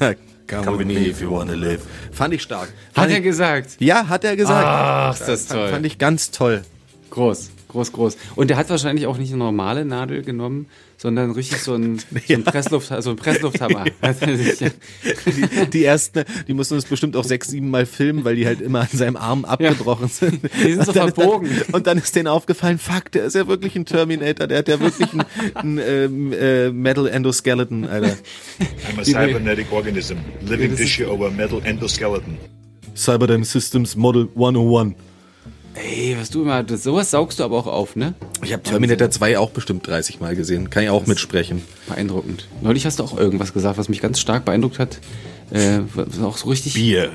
Come, 0.47 0.63
Come 0.63 0.79
with 0.79 0.87
me 0.87 1.07
if 1.09 1.19
you 1.19 1.29
wanna 1.29 1.55
live. 1.55 1.81
Fand 2.11 2.33
ich 2.33 2.41
stark. 2.41 2.69
Fand 2.93 3.07
hat 3.07 3.13
er 3.13 3.21
gesagt? 3.21 3.75
Ja, 3.79 4.07
hat 4.07 4.23
er 4.23 4.37
gesagt. 4.37 4.65
Ach, 4.65 5.17
das 5.17 5.41
ist 5.41 5.51
toll. 5.51 5.69
Fand 5.69 5.85
ich 5.85 5.97
ganz 5.97 6.31
toll. 6.31 6.61
Groß, 7.09 7.49
groß, 7.77 7.91
groß. 7.91 8.17
Und 8.35 8.51
er 8.51 8.57
hat 8.57 8.69
wahrscheinlich 8.69 9.07
auch 9.07 9.17
nicht 9.17 9.29
eine 9.29 9.39
normale 9.39 9.85
Nadel 9.85 10.23
genommen, 10.23 10.67
sondern 10.97 11.31
richtig 11.31 11.59
so 11.59 11.75
ein, 11.75 11.99
so 11.99 12.33
ein 12.33 12.43
Pressluft, 12.45 12.91
also 12.91 13.11
ein 13.11 13.15
Presslufthammer. 13.15 13.85
die, 14.25 15.69
die 15.71 15.83
ersten, 15.83 16.23
die 16.47 16.53
mussten 16.53 16.75
uns 16.75 16.85
bestimmt 16.85 17.15
auch 17.15 17.23
sechs, 17.23 17.49
sieben 17.49 17.69
Mal 17.69 17.85
filmen, 17.85 18.25
weil 18.25 18.35
die 18.35 18.47
halt 18.47 18.61
immer 18.61 18.81
an 18.81 18.87
seinem 18.91 19.15
Arm 19.15 19.45
abgebrochen 19.45 20.07
sind. 20.07 20.41
Die 20.65 20.73
sind 20.73 20.85
so 20.85 20.93
verbogen. 20.93 21.49
Dann, 21.49 21.75
und 21.75 21.87
dann 21.87 21.97
ist 21.99 22.15
denen 22.15 22.27
aufgefallen, 22.27 22.79
fuck, 22.79 23.11
der 23.11 23.25
ist 23.25 23.35
ja 23.35 23.47
wirklich 23.47 23.75
ein 23.75 23.85
Terminator, 23.85 24.47
der 24.47 24.59
hat 24.59 24.67
ja 24.67 24.79
wirklich 24.79 25.13
ein, 25.13 25.23
ein 25.53 25.79
ähm, 25.85 26.33
äh, 26.33 26.71
Metal 26.71 27.07
Endoskeleton, 27.07 27.85
Alter. 27.87 28.17
I'm 28.89 28.99
a 28.99 29.03
cybernetic 29.03 29.71
organism, 29.71 30.17
living 30.41 30.75
tissue 30.75 31.07
over 31.07 31.29
metal 31.29 31.61
endoskeleton. 31.63 32.37
Cyberdynamic 32.95 33.45
Systems 33.45 33.95
Model 33.95 34.27
101. 34.35 34.95
Ey, 35.83 36.15
was 36.19 36.29
du 36.29 36.41
immer, 36.41 36.63
das, 36.63 36.83
sowas 36.83 37.11
saugst 37.11 37.39
du 37.39 37.43
aber 37.43 37.57
auch 37.57 37.67
auf, 37.67 37.95
ne? 37.95 38.13
Ich 38.43 38.53
habe 38.53 38.63
Terminator 38.63 39.09
2 39.09 39.37
auch 39.37 39.51
bestimmt 39.51 39.85
30 39.87 40.19
Mal 40.19 40.35
gesehen. 40.35 40.69
Kann 40.69 40.83
ich 40.83 40.89
auch 40.89 41.05
mitsprechen. 41.05 41.61
Beeindruckend. 41.87 42.47
Neulich 42.61 42.85
hast 42.85 42.99
du 42.99 43.03
auch 43.03 43.17
irgendwas 43.17 43.53
gesagt, 43.53 43.77
was 43.77 43.89
mich 43.89 44.01
ganz 44.01 44.19
stark 44.19 44.45
beeindruckt 44.45 44.79
hat. 44.79 44.99
Äh, 45.51 45.79
auch 46.23 46.37
so 46.37 46.49
richtig. 46.49 46.73
Bier. 46.73 47.11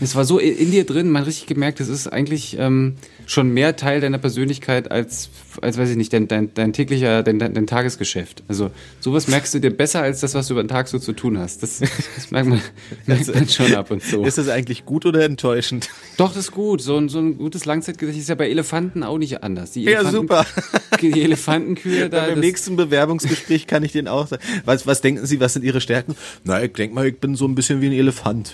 Es 0.00 0.14
war 0.14 0.24
so 0.24 0.38
in 0.38 0.70
dir 0.70 0.86
drin, 0.86 1.10
man 1.10 1.24
richtig 1.24 1.46
gemerkt, 1.46 1.78
es 1.80 1.88
ist 1.88 2.06
eigentlich 2.06 2.56
ähm, 2.58 2.96
schon 3.30 3.50
mehr 3.50 3.76
Teil 3.76 4.00
deiner 4.00 4.18
Persönlichkeit 4.18 4.90
als, 4.90 5.30
als 5.60 5.78
weiß 5.78 5.90
ich 5.90 5.96
nicht, 5.96 6.12
dein, 6.12 6.26
dein, 6.26 6.52
dein 6.52 6.72
täglicher, 6.72 7.22
dein, 7.22 7.38
dein, 7.38 7.66
Tagesgeschäft. 7.66 8.42
Also 8.48 8.72
sowas 8.98 9.28
merkst 9.28 9.54
du 9.54 9.60
dir 9.60 9.70
besser 9.70 10.02
als 10.02 10.18
das, 10.18 10.34
was 10.34 10.48
du 10.48 10.54
über 10.54 10.64
den 10.64 10.68
Tag 10.68 10.88
so 10.88 10.98
zu 10.98 11.12
tun 11.12 11.38
hast. 11.38 11.62
Das, 11.62 11.78
das 11.78 12.30
merkt, 12.32 12.48
man, 12.48 12.60
merkt 13.06 13.32
man 13.32 13.48
schon 13.48 13.72
ab 13.74 13.92
und 13.92 14.02
zu. 14.02 14.24
Ist 14.24 14.38
das 14.38 14.48
eigentlich 14.48 14.84
gut 14.84 15.06
oder 15.06 15.24
enttäuschend? 15.24 15.90
Doch, 16.16 16.30
das 16.30 16.46
ist 16.46 16.52
gut. 16.52 16.82
So 16.82 16.96
ein, 16.96 17.08
so 17.08 17.20
ein 17.20 17.38
gutes 17.38 17.66
Langzeitgesicht 17.66 18.18
ist 18.18 18.28
ja 18.28 18.34
bei 18.34 18.50
Elefanten 18.50 19.04
auch 19.04 19.18
nicht 19.18 19.44
anders. 19.44 19.76
Ja, 19.76 20.04
super. 20.10 20.44
Die 21.00 21.22
Elefantenkühe 21.22 22.10
da. 22.10 22.26
Beim 22.26 22.40
nächsten 22.40 22.74
Bewerbungsgespräch 22.74 23.68
kann 23.68 23.84
ich 23.84 23.92
den 23.92 24.08
auch 24.08 24.26
sagen. 24.26 24.42
Was, 24.64 24.88
was 24.88 25.02
denken 25.02 25.24
Sie, 25.24 25.38
was 25.38 25.52
sind 25.52 25.64
Ihre 25.64 25.80
Stärken? 25.80 26.16
Na, 26.42 26.60
ich 26.64 26.72
denke 26.72 26.96
mal, 26.96 27.06
ich 27.06 27.18
bin 27.18 27.36
so 27.36 27.46
ein 27.46 27.54
bisschen 27.54 27.80
wie 27.80 27.86
ein 27.86 27.92
Elefant. 27.92 28.52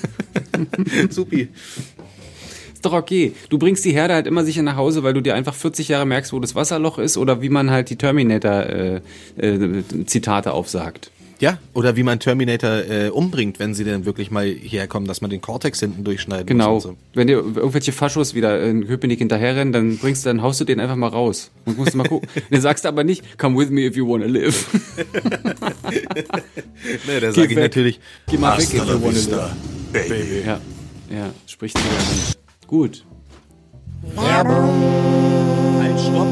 Supi. 1.10 1.48
Ist 2.80 2.86
doch 2.86 2.94
okay. 2.94 3.34
Du 3.50 3.58
bringst 3.58 3.84
die 3.84 3.92
Herde 3.92 4.14
halt 4.14 4.26
immer 4.26 4.42
sicher 4.42 4.62
nach 4.62 4.76
Hause, 4.76 5.02
weil 5.02 5.12
du 5.12 5.20
dir 5.20 5.34
einfach 5.34 5.52
40 5.52 5.88
Jahre 5.88 6.06
merkst, 6.06 6.32
wo 6.32 6.40
das 6.40 6.54
Wasserloch 6.54 6.98
ist 6.98 7.18
oder 7.18 7.42
wie 7.42 7.50
man 7.50 7.70
halt 7.70 7.90
die 7.90 7.96
Terminator-Zitate 7.96 10.48
äh, 10.48 10.50
äh, 10.50 10.54
aufsagt. 10.54 11.10
Ja, 11.40 11.58
oder 11.74 11.96
wie 11.96 12.02
man 12.02 12.20
Terminator 12.20 12.82
äh, 12.88 13.10
umbringt, 13.10 13.58
wenn 13.58 13.74
sie 13.74 13.84
denn 13.84 14.06
wirklich 14.06 14.30
mal 14.30 14.46
hierher 14.46 14.88
kommen, 14.88 15.06
dass 15.06 15.20
man 15.20 15.28
den 15.28 15.42
Cortex 15.42 15.80
hinten 15.80 16.04
durchschneiden 16.04 16.46
genau. 16.46 16.72
muss. 16.72 16.84
Genau. 16.84 16.94
So. 16.94 17.00
Wenn 17.12 17.26
dir 17.26 17.34
irgendwelche 17.34 17.92
Faschos 17.92 18.34
wieder 18.34 18.62
in 18.62 18.86
Köpenick 18.86 19.18
hinterherrennen, 19.18 19.74
dann 19.74 19.98
bringst 19.98 20.24
du, 20.24 20.30
dann 20.30 20.40
haust 20.40 20.58
du 20.62 20.64
den 20.64 20.80
einfach 20.80 20.96
mal 20.96 21.08
raus. 21.08 21.50
Und 21.66 21.76
musst 21.76 21.94
mal 21.94 22.08
gucken. 22.08 22.30
dann 22.50 22.62
sagst 22.62 22.86
du 22.86 22.88
aber 22.88 23.04
nicht, 23.04 23.38
come 23.38 23.58
with 23.58 23.68
me 23.68 23.82
if 23.82 23.94
you 23.94 24.08
wanna 24.08 24.24
live. 24.24 24.66
nee, 27.06 27.20
da 27.20 27.30
sag 27.30 27.50
ich 27.50 27.58
natürlich, 27.58 28.00
geh 28.26 28.38
mal 28.38 28.56
weg 28.56 28.64
if 28.64 28.72
you 28.72 29.02
wanna 29.02 29.10
live. 29.10 29.50
Baby. 29.92 30.44
Ja, 30.46 30.58
ja, 31.10 31.30
spricht 31.46 31.78
wieder 31.78 31.90
an. 31.90 32.39
Gut. 32.70 33.04
Werbung. 34.14 34.70
Halt, 35.80 35.98
stopp. 35.98 36.28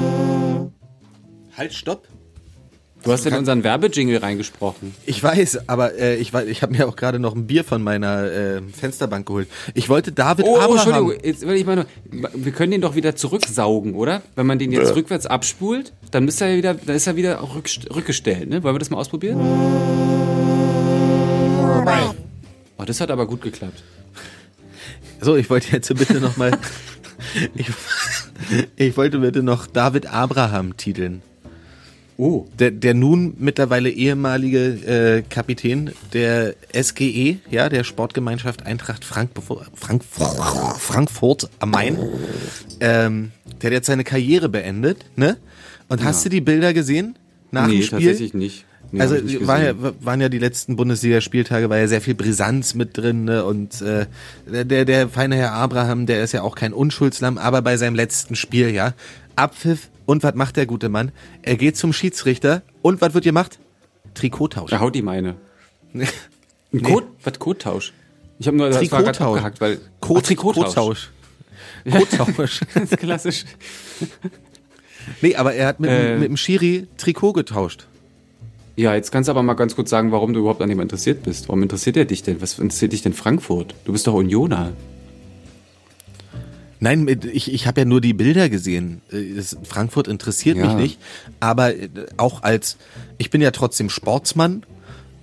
Halt, 1.56 1.74
stopp. 1.74 2.06
Du 3.02 3.10
hast 3.10 3.26
in 3.26 3.34
unseren 3.34 3.64
Werbejingle 3.64 4.22
reingesprochen. 4.22 4.94
Ich 5.04 5.20
weiß, 5.20 5.68
aber 5.68 5.98
äh, 5.98 6.14
ich, 6.14 6.32
ich 6.32 6.62
habe 6.62 6.76
mir 6.76 6.86
auch 6.86 6.94
gerade 6.94 7.18
noch 7.18 7.34
ein 7.34 7.48
Bier 7.48 7.64
von 7.64 7.82
meiner 7.82 8.30
äh, 8.30 8.62
Fensterbank 8.62 9.26
geholt. 9.26 9.48
Ich 9.74 9.88
wollte 9.88 10.12
David 10.12 10.46
oh, 10.46 10.58
Abraham... 10.58 10.70
Oh, 10.70 10.74
Entschuldigung, 11.10 11.24
jetzt, 11.24 11.42
ich 11.42 11.66
meine, 11.66 11.86
wir 12.04 12.52
können 12.52 12.70
den 12.70 12.82
doch 12.82 12.94
wieder 12.94 13.16
zurücksaugen, 13.16 13.96
oder? 13.96 14.22
Wenn 14.36 14.46
man 14.46 14.60
den 14.60 14.70
jetzt 14.70 14.94
rückwärts 14.94 15.26
abspult, 15.26 15.92
dann 16.12 16.28
ist 16.28 16.40
er 16.40 16.56
wieder, 16.56 16.74
dann 16.74 16.94
ist 16.94 17.08
er 17.08 17.16
wieder 17.16 17.42
auch 17.42 17.56
rückgestellt, 17.56 18.48
ne? 18.48 18.62
Wollen 18.62 18.76
wir 18.76 18.78
das 18.78 18.90
mal 18.90 18.98
ausprobieren? 18.98 19.40
Oh, 22.78 22.84
das 22.84 23.00
hat 23.00 23.10
aber 23.10 23.26
gut 23.26 23.42
geklappt. 23.42 23.82
So, 25.20 25.36
ich 25.36 25.50
wollte 25.50 25.72
jetzt 25.72 25.94
bitte 25.94 26.20
noch 26.20 26.36
mal... 26.36 26.56
ich, 27.54 27.66
ich 28.76 28.96
wollte 28.96 29.18
bitte 29.18 29.42
noch 29.42 29.66
David 29.66 30.06
Abraham 30.06 30.76
titeln. 30.76 31.22
Oh. 32.16 32.46
Der, 32.58 32.72
der 32.72 32.94
nun 32.94 33.34
mittlerweile 33.38 33.90
ehemalige 33.90 34.58
äh, 34.58 35.22
Kapitän 35.22 35.92
der 36.12 36.56
SGE, 36.74 37.36
ja, 37.48 37.68
der 37.68 37.84
Sportgemeinschaft 37.84 38.66
Eintracht 38.66 39.04
Frankfurt, 39.04 39.70
Frank, 39.74 40.02
Frankfurt 40.04 41.48
am 41.60 41.70
Main, 41.70 41.96
ähm, 42.80 43.30
der 43.62 43.70
hat 43.70 43.72
jetzt 43.72 43.86
seine 43.86 44.02
Karriere 44.02 44.48
beendet, 44.48 45.04
ne? 45.14 45.36
Und 45.88 46.00
ja. 46.00 46.06
hast 46.06 46.24
du 46.24 46.28
die 46.28 46.40
Bilder 46.40 46.74
gesehen 46.74 47.16
nach 47.52 47.68
nee, 47.68 47.74
dem 47.74 47.82
Spiel? 47.82 47.98
tatsächlich 48.00 48.34
nicht. 48.34 48.64
Nee, 48.90 49.00
also 49.02 49.16
war 49.46 49.62
ja, 49.62 49.74
waren 50.00 50.20
ja 50.20 50.28
die 50.28 50.38
letzten 50.38 50.76
Bundesliga-Spieltage, 50.76 51.68
war 51.68 51.76
ja 51.76 51.88
sehr 51.88 52.00
viel 52.00 52.14
Brisanz 52.14 52.74
mit 52.74 52.96
drin 52.96 53.24
ne? 53.24 53.44
und 53.44 53.82
äh, 53.82 54.06
der, 54.46 54.84
der 54.86 55.08
feine 55.08 55.36
Herr 55.36 55.52
Abraham, 55.52 56.06
der 56.06 56.22
ist 56.22 56.32
ja 56.32 56.42
auch 56.42 56.54
kein 56.54 56.72
Unschuldslamm, 56.72 57.36
aber 57.36 57.60
bei 57.60 57.76
seinem 57.76 57.94
letzten 57.94 58.34
Spiel, 58.34 58.70
ja, 58.70 58.94
Abpfiff 59.36 59.90
und 60.06 60.22
was 60.22 60.34
macht 60.34 60.56
der 60.56 60.64
gute 60.64 60.88
Mann? 60.88 61.12
Er 61.42 61.56
geht 61.56 61.76
zum 61.76 61.92
Schiedsrichter 61.92 62.62
und 62.80 63.02
was 63.02 63.12
wird 63.12 63.24
gemacht? 63.24 63.58
Trikottausch. 64.14 64.72
Er 64.72 64.80
haut 64.80 64.96
ihm 64.96 65.08
eine. 65.08 65.36
nee. 65.92 66.06
Code, 66.80 67.06
was 67.22 67.38
Kottausch? 67.38 67.92
Ich 68.38 68.46
habe 68.46 68.56
nur 68.56 68.70
das 68.70 68.90
war 68.90 69.06
abgehackt, 69.06 69.60
weil 69.60 69.80
Ach, 70.00 70.22
Trikottausch. 70.22 70.66
Kottausch. 70.74 71.10
das 72.74 72.84
ist 72.84 72.96
klassisch. 72.98 73.44
Nee, 75.20 75.36
aber 75.36 75.54
er 75.54 75.68
hat 75.68 75.80
mit, 75.80 75.90
äh, 75.90 76.16
mit 76.16 76.28
dem 76.28 76.36
Schiri 76.36 76.86
Trikot 76.96 77.32
getauscht. 77.32 77.86
Ja, 78.78 78.94
jetzt 78.94 79.10
kannst 79.10 79.26
du 79.26 79.32
aber 79.32 79.42
mal 79.42 79.54
ganz 79.54 79.74
kurz 79.74 79.90
sagen, 79.90 80.12
warum 80.12 80.32
du 80.32 80.38
überhaupt 80.38 80.62
an 80.62 80.68
dem 80.68 80.78
interessiert 80.78 81.24
bist. 81.24 81.48
Warum 81.48 81.64
interessiert 81.64 81.96
er 81.96 82.04
dich 82.04 82.22
denn? 82.22 82.40
Was 82.40 82.60
interessiert 82.60 82.92
dich 82.92 83.02
denn 83.02 83.12
Frankfurt? 83.12 83.74
Du 83.84 83.90
bist 83.90 84.06
doch 84.06 84.14
Unioner. 84.14 84.72
Nein, 86.78 87.08
ich, 87.32 87.52
ich 87.52 87.66
habe 87.66 87.80
ja 87.80 87.84
nur 87.84 88.00
die 88.00 88.12
Bilder 88.12 88.48
gesehen. 88.48 89.00
Äh, 89.10 89.42
Frankfurt 89.64 90.06
interessiert 90.06 90.58
ja. 90.58 90.66
mich 90.66 90.76
nicht. 90.76 91.00
Aber 91.40 91.74
äh, 91.74 91.88
auch 92.18 92.44
als, 92.44 92.76
ich 93.18 93.30
bin 93.30 93.40
ja 93.40 93.50
trotzdem 93.50 93.90
Sportsmann 93.90 94.62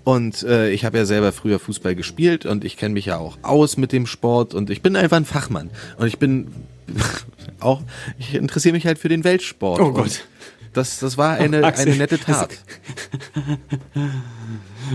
und 0.03 0.43
äh, 0.43 0.71
ich 0.71 0.83
habe 0.83 0.97
ja 0.97 1.05
selber 1.05 1.31
früher 1.31 1.57
Fußball 1.57 1.95
gespielt 1.95 2.45
und 2.45 2.65
ich 2.65 2.75
kenne 2.75 2.93
mich 2.93 3.05
ja 3.05 3.19
auch 3.19 3.37
aus 3.41 3.77
mit 3.77 3.93
dem 3.93 4.05
Sport 4.05 4.53
und 4.53 4.69
ich 4.69 4.81
bin 4.81 4.97
einfach 4.97 5.15
ein 5.15 5.23
Fachmann. 5.23 5.69
Und 5.97 6.07
ich 6.07 6.19
bin 6.19 6.47
auch, 7.61 7.81
ich 8.19 8.35
interessiere 8.35 8.73
mich 8.73 8.85
halt 8.85 8.99
für 8.99 9.07
den 9.07 9.23
Weltsport. 9.23 9.79
Oh 9.79 9.93
Gott. 9.93 10.25
Das, 10.75 10.99
das 10.99 11.17
war 11.17 11.35
eine, 11.37 11.61
oh, 11.61 11.65
eine 11.65 11.95
nette 11.95 12.19
Tat. 12.19 12.49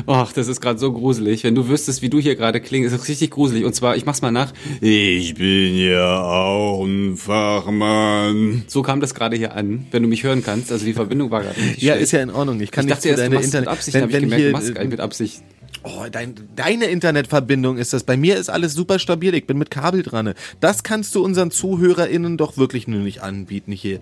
Ach, 0.07 0.31
das 0.33 0.47
ist 0.47 0.61
gerade 0.61 0.79
so 0.79 0.93
gruselig. 0.93 1.43
Wenn 1.43 1.55
du 1.55 1.69
wüsstest, 1.69 2.03
wie 2.03 2.11
du 2.11 2.21
hier 2.21 2.37
gerade 2.37 2.61
klingst, 2.61 2.93
ist 2.93 3.01
es 3.03 3.09
richtig 3.09 3.31
gruselig. 3.31 3.65
Und 3.65 3.75
zwar, 3.75 3.97
ich 3.97 4.05
mach's 4.05 4.21
mal 4.21 4.31
nach. 4.31 4.53
Ich 4.83 5.35
bin 5.35 5.77
ja 5.79 6.21
auch 6.23 6.85
ein 6.85 7.17
Fachmann. 7.17 8.65
So 8.69 8.83
kam 8.83 9.01
das 9.01 9.15
gerade 9.15 9.37
hier 9.37 9.55
an, 9.57 9.87
wenn 9.91 10.03
du 10.03 10.09
mich 10.09 10.23
hören 10.23 10.45
kannst. 10.45 10.71
Also 10.71 10.85
die 10.85 10.93
Verbindung 10.93 11.31
war 11.31 11.43
gerade 11.43 11.59
nicht 11.59 11.79
Ja, 11.83 11.95
schlecht. 11.95 12.03
ist 12.05 12.13
ja 12.13 12.21
in 12.21 12.31
Ordnung. 12.31 12.61
Ich 12.61 12.71
kann 12.71 12.85
ich 12.85 12.91
dachte 12.93 13.09
nicht 13.09 13.19
erst, 13.19 13.33
deine 13.33 13.43
Internet. 13.43 13.69
Mit 13.69 13.69
Absicht, 13.79 13.95
wenn, 13.95 14.03
wenn 14.03 14.09
ich 14.11 14.21
gemerkt, 14.21 14.41
hier, 14.41 14.47
du 14.49 14.53
machst 14.53 14.75
gar 14.75 14.83
nicht 14.83 14.91
mit 14.91 15.01
Absicht. 15.01 15.43
Oh, 15.83 16.05
dein, 16.13 16.35
deine 16.57 16.85
Internetverbindung 16.87 17.79
ist 17.79 17.95
das. 17.95 18.05
Bei 18.05 18.19
mir 18.19 18.37
ist 18.37 18.51
alles 18.51 18.75
super 18.75 18.99
stabil. 18.99 19.35
Ich 19.35 19.47
bin 19.47 19.57
mit 19.57 19.71
Kabel 19.71 20.03
dran. 20.03 20.35
Das 20.61 20.83
kannst 20.83 21.15
du 21.15 21.25
unseren 21.25 21.51
ZuhörerInnen 21.51 22.37
doch 22.37 22.59
wirklich 22.59 22.87
nur 22.87 23.01
nicht 23.01 23.23
anbieten 23.23 23.73
hier. 23.73 23.99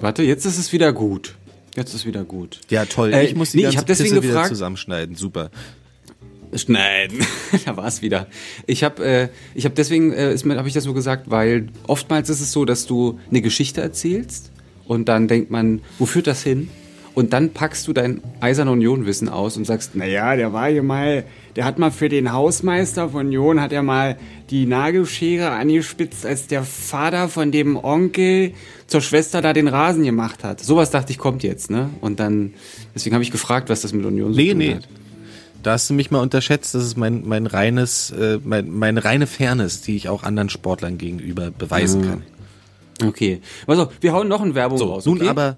Warte, 0.00 0.22
jetzt 0.22 0.44
ist 0.44 0.58
es 0.58 0.72
wieder 0.72 0.92
gut. 0.92 1.36
Jetzt 1.74 1.94
ist 1.94 2.06
wieder 2.06 2.24
gut. 2.24 2.60
Ja, 2.70 2.84
toll. 2.86 3.12
Äh, 3.12 3.26
ich 3.26 3.34
muss 3.34 3.50
die 3.50 3.58
nee, 3.58 3.62
ich 3.62 3.66
ganze 3.66 3.78
hab 3.78 3.86
deswegen 3.86 4.10
Pisse 4.10 4.22
wieder 4.22 4.32
gefragt- 4.32 4.48
zusammenschneiden. 4.48 5.16
Super. 5.16 5.50
Schneiden. 6.54 7.26
da 7.66 7.76
war 7.76 7.86
es 7.86 8.02
wieder. 8.02 8.28
Ich 8.66 8.82
habe 8.84 9.04
äh, 9.04 9.28
ich 9.54 9.64
hab 9.66 9.74
deswegen 9.74 10.12
äh, 10.12 10.36
habe 10.38 10.68
ich 10.68 10.74
das 10.74 10.84
nur 10.84 10.94
gesagt, 10.94 11.30
weil 11.30 11.68
oftmals 11.86 12.30
ist 12.30 12.40
es 12.40 12.52
so, 12.52 12.64
dass 12.64 12.86
du 12.86 13.18
eine 13.30 13.42
Geschichte 13.42 13.80
erzählst 13.80 14.52
und 14.86 15.08
dann 15.08 15.28
denkt 15.28 15.50
man, 15.50 15.82
wo 15.98 16.06
führt 16.06 16.26
das 16.26 16.42
hin? 16.42 16.70
Und 17.16 17.32
dann 17.32 17.50
packst 17.54 17.88
du 17.88 17.94
dein 17.94 18.20
Eiserne 18.40 18.70
Union-Wissen 18.72 19.30
aus 19.30 19.56
und 19.56 19.64
sagst, 19.66 19.94
Naja, 19.96 20.36
der 20.36 20.52
war 20.52 20.68
hier 20.68 20.82
mal, 20.82 21.24
der 21.56 21.64
hat 21.64 21.78
mal 21.78 21.90
für 21.90 22.10
den 22.10 22.30
Hausmeister 22.30 23.08
von 23.08 23.32
Jon, 23.32 23.58
hat 23.58 23.72
er 23.72 23.82
mal 23.82 24.18
die 24.50 24.66
Nagelschere 24.66 25.48
angespitzt, 25.50 26.26
als 26.26 26.46
der 26.46 26.62
Vater 26.62 27.30
von 27.30 27.50
dem 27.52 27.76
Onkel 27.82 28.52
zur 28.86 29.00
Schwester 29.00 29.40
da 29.40 29.54
den 29.54 29.66
Rasen 29.66 30.04
gemacht 30.04 30.44
hat. 30.44 30.60
sowas 30.60 30.90
dachte 30.90 31.10
ich 31.10 31.16
kommt 31.18 31.42
jetzt, 31.42 31.70
ne? 31.70 31.88
Und 32.02 32.20
dann 32.20 32.52
deswegen 32.94 33.14
habe 33.14 33.22
ich 33.24 33.30
gefragt, 33.32 33.70
was 33.70 33.80
das 33.80 33.94
mit 33.94 34.04
Union 34.04 34.32
zu 34.34 34.38
Nee, 34.38 34.50
tun 34.50 34.58
nee. 34.58 34.74
hat. 34.74 34.86
Da 35.62 35.72
hast 35.72 35.88
du 35.88 35.94
mich 35.94 36.10
mal 36.10 36.20
unterschätzt. 36.20 36.74
Das 36.74 36.84
ist 36.84 36.98
mein, 36.98 37.26
mein 37.26 37.46
reines, 37.46 38.10
äh, 38.10 38.38
mein, 38.44 38.70
meine 38.70 39.02
reine 39.06 39.26
Fairness, 39.26 39.80
die 39.80 39.96
ich 39.96 40.10
auch 40.10 40.22
anderen 40.22 40.50
Sportlern 40.50 40.98
gegenüber 40.98 41.50
beweisen 41.50 42.02
kann. 42.02 42.22
Okay. 43.08 43.40
Also, 43.66 43.88
wir 44.02 44.12
hauen 44.12 44.28
noch 44.28 44.42
eine 44.42 44.54
Werbung 44.54 44.76
So, 44.78 44.92
raus. 44.92 45.06
nun 45.06 45.16
okay? 45.18 45.28
aber 45.28 45.56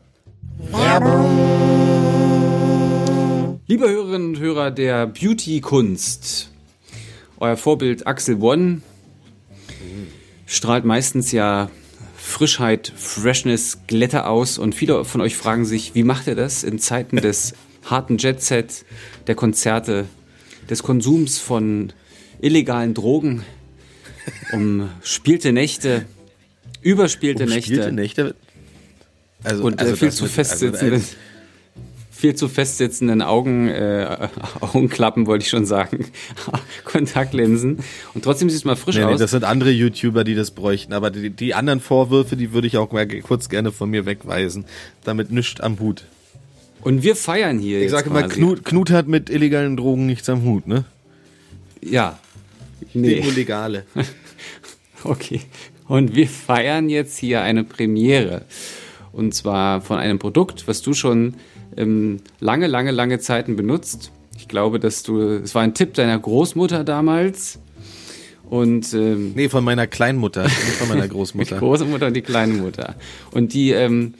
Liebe 3.66 3.88
Hörerinnen 3.88 4.28
und 4.28 4.38
Hörer 4.38 4.70
der 4.70 5.06
Beauty-Kunst, 5.06 6.50
euer 7.38 7.56
Vorbild 7.56 8.06
Axel 8.06 8.36
One 8.40 8.80
strahlt 10.46 10.84
meistens 10.84 11.32
ja 11.32 11.70
Frischheit, 12.16 12.92
Freshness, 12.96 13.78
Glätte 13.86 14.26
aus 14.26 14.58
und 14.58 14.74
viele 14.74 15.04
von 15.04 15.20
euch 15.20 15.36
fragen 15.36 15.64
sich, 15.64 15.94
wie 15.94 16.02
macht 16.02 16.28
er 16.28 16.34
das 16.34 16.64
in 16.64 16.78
Zeiten 16.78 17.16
des 17.16 17.54
harten 17.84 18.18
Jet-Set, 18.18 18.84
der 19.26 19.34
Konzerte, 19.34 20.06
des 20.68 20.82
Konsums 20.82 21.38
von 21.38 21.92
illegalen 22.40 22.94
Drogen, 22.94 23.44
um 24.52 24.88
spielte 25.02 25.52
Nächte, 25.52 26.04
überspielte 26.82 27.46
Nächte 27.46 27.74
Spielte 27.74 27.92
Nächte. 27.92 28.34
Also, 29.44 29.64
und 29.64 29.78
also 29.80 29.92
äh, 29.92 29.96
viel 29.96 30.08
das 30.08 30.16
zu 30.16 30.24
mit- 30.24 30.32
festsitzenden, 30.32 30.92
also, 30.94 31.06
viel 32.10 32.34
zu 32.34 32.48
festsitzenden 32.48 33.22
Augen, 33.22 33.68
äh, 33.68 34.28
Augenklappen 34.60 35.26
wollte 35.26 35.44
ich 35.44 35.50
schon 35.50 35.64
sagen, 35.66 36.06
Kontaktlinsen. 36.84 37.78
Und 38.14 38.24
trotzdem 38.24 38.50
sieht 38.50 38.58
es 38.58 38.64
mal 38.64 38.74
frisch 38.76 38.96
Nee, 38.96 39.04
nee, 39.04 39.12
aus. 39.12 39.20
das 39.20 39.30
sind 39.30 39.44
andere 39.44 39.70
YouTuber, 39.70 40.24
die 40.24 40.34
das 40.34 40.50
bräuchten. 40.50 40.92
Aber 40.92 41.10
die, 41.10 41.30
die 41.30 41.54
anderen 41.54 41.80
Vorwürfe, 41.80 42.36
die 42.36 42.52
würde 42.52 42.66
ich 42.66 42.76
auch 42.76 42.90
mal 42.90 43.06
kurz 43.06 43.48
gerne 43.48 43.70
von 43.70 43.88
mir 43.90 44.04
wegweisen. 44.06 44.64
Damit 45.04 45.30
nichts 45.30 45.60
am 45.60 45.78
Hut. 45.78 46.04
Und 46.82 47.02
wir 47.04 47.14
feiern 47.16 47.58
hier 47.58 47.80
Ich 47.82 47.90
sage 47.90 48.10
mal. 48.10 48.28
Knut, 48.28 48.64
Knut 48.64 48.90
hat 48.90 49.06
mit 49.08 49.30
illegalen 49.30 49.76
Drogen 49.76 50.06
nichts 50.06 50.28
am 50.28 50.42
Hut, 50.44 50.66
ne? 50.66 50.84
Ja. 51.80 52.18
Nee. 52.94 53.16
Nee. 53.16 53.20
Nur 53.22 53.32
legale. 53.32 53.84
Okay. 55.04 55.42
Und 55.86 56.16
wir 56.16 56.26
feiern 56.28 56.88
jetzt 56.88 57.16
hier 57.18 57.42
eine 57.42 57.62
Premiere. 57.62 58.42
Und 59.18 59.34
zwar 59.34 59.80
von 59.80 59.98
einem 59.98 60.20
Produkt, 60.20 60.68
was 60.68 60.80
du 60.80 60.94
schon 60.94 61.34
ähm, 61.76 62.18
lange, 62.38 62.68
lange, 62.68 62.92
lange 62.92 63.18
Zeiten 63.18 63.56
benutzt. 63.56 64.12
Ich 64.36 64.46
glaube, 64.46 64.78
dass 64.78 65.02
du, 65.02 65.20
es 65.20 65.56
war 65.56 65.62
ein 65.62 65.74
Tipp 65.74 65.94
deiner 65.94 66.16
Großmutter 66.16 66.84
damals. 66.84 67.58
Und 68.48 68.94
ähm, 68.94 69.32
Nee, 69.34 69.48
von 69.48 69.64
meiner 69.64 69.88
Kleinmutter, 69.88 70.44
nicht 70.44 70.54
von 70.54 70.88
meiner 70.88 71.02
die 71.08 71.08
Großmutter. 71.08 71.58
Großmutter 71.58 72.06
und 72.06 72.14
die 72.14 72.22
kleine 72.22 72.52
Mutter. 72.52 72.94
Und 73.32 73.54
die, 73.54 73.72
ähm, 73.72 74.14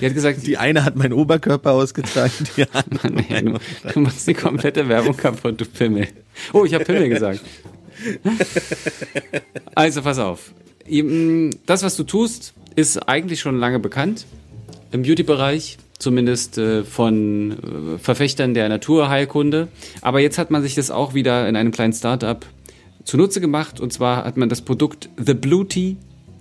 die 0.00 0.06
hat 0.06 0.14
gesagt, 0.14 0.44
Die 0.44 0.58
eine 0.58 0.84
hat 0.84 0.96
meinen 0.96 1.12
Oberkörper 1.12 1.70
ausgetragen, 1.70 2.32
die 2.56 2.64
andere. 2.72 3.12
Nee, 3.12 3.42
du, 3.42 3.58
du 3.94 4.00
machst 4.00 4.26
die 4.26 4.34
komplette 4.34 4.88
Werbung 4.88 5.16
kaputt, 5.16 5.60
du 5.60 5.64
Pimmel. 5.64 6.08
Oh, 6.52 6.64
ich 6.64 6.74
habe 6.74 6.84
Pimmel 6.84 7.08
gesagt. 7.08 7.40
Also, 9.76 10.02
pass 10.02 10.18
auf. 10.18 10.52
Das, 11.66 11.82
was 11.82 11.96
du 11.96 12.02
tust, 12.02 12.54
ist 12.74 12.96
eigentlich 13.08 13.40
schon 13.40 13.58
lange 13.58 13.78
bekannt 13.78 14.24
im 14.92 15.02
Beauty-Bereich, 15.02 15.78
zumindest 15.98 16.58
äh, 16.58 16.84
von 16.84 17.52
äh, 17.52 17.98
Verfechtern 17.98 18.54
der 18.54 18.68
Naturheilkunde. 18.68 19.68
Aber 20.00 20.20
jetzt 20.20 20.38
hat 20.38 20.50
man 20.50 20.62
sich 20.62 20.74
das 20.74 20.90
auch 20.90 21.14
wieder 21.14 21.48
in 21.48 21.56
einem 21.56 21.70
kleinen 21.70 21.92
Startup 21.92 22.44
zunutze 23.04 23.40
gemacht. 23.40 23.80
Und 23.80 23.92
zwar 23.92 24.24
hat 24.24 24.36
man 24.36 24.48
das 24.48 24.62
Produkt 24.62 25.08
The 25.16 25.34
Beauty 25.34 25.96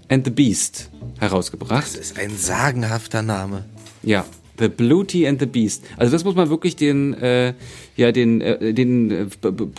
and 0.07 0.25
the 0.25 0.31
Beast 0.31 0.89
herausgebracht. 1.19 1.83
Das 1.83 1.95
ist 1.95 2.17
ein 2.17 2.31
sagenhafter 2.35 3.21
Name. 3.21 3.65
Ja, 4.03 4.25
The 4.59 4.67
Beauty 4.67 5.25
and 5.25 5.39
the 5.39 5.45
Beast. 5.45 5.85
Also 5.97 6.11
das 6.11 6.25
muss 6.25 6.35
man 6.35 6.49
wirklich 6.49 6.75
den, 6.75 7.13
äh, 7.13 7.53
ja, 7.95 8.11
den, 8.11 8.41
äh, 8.41 8.73
den 8.73 9.11
äh, 9.11 9.25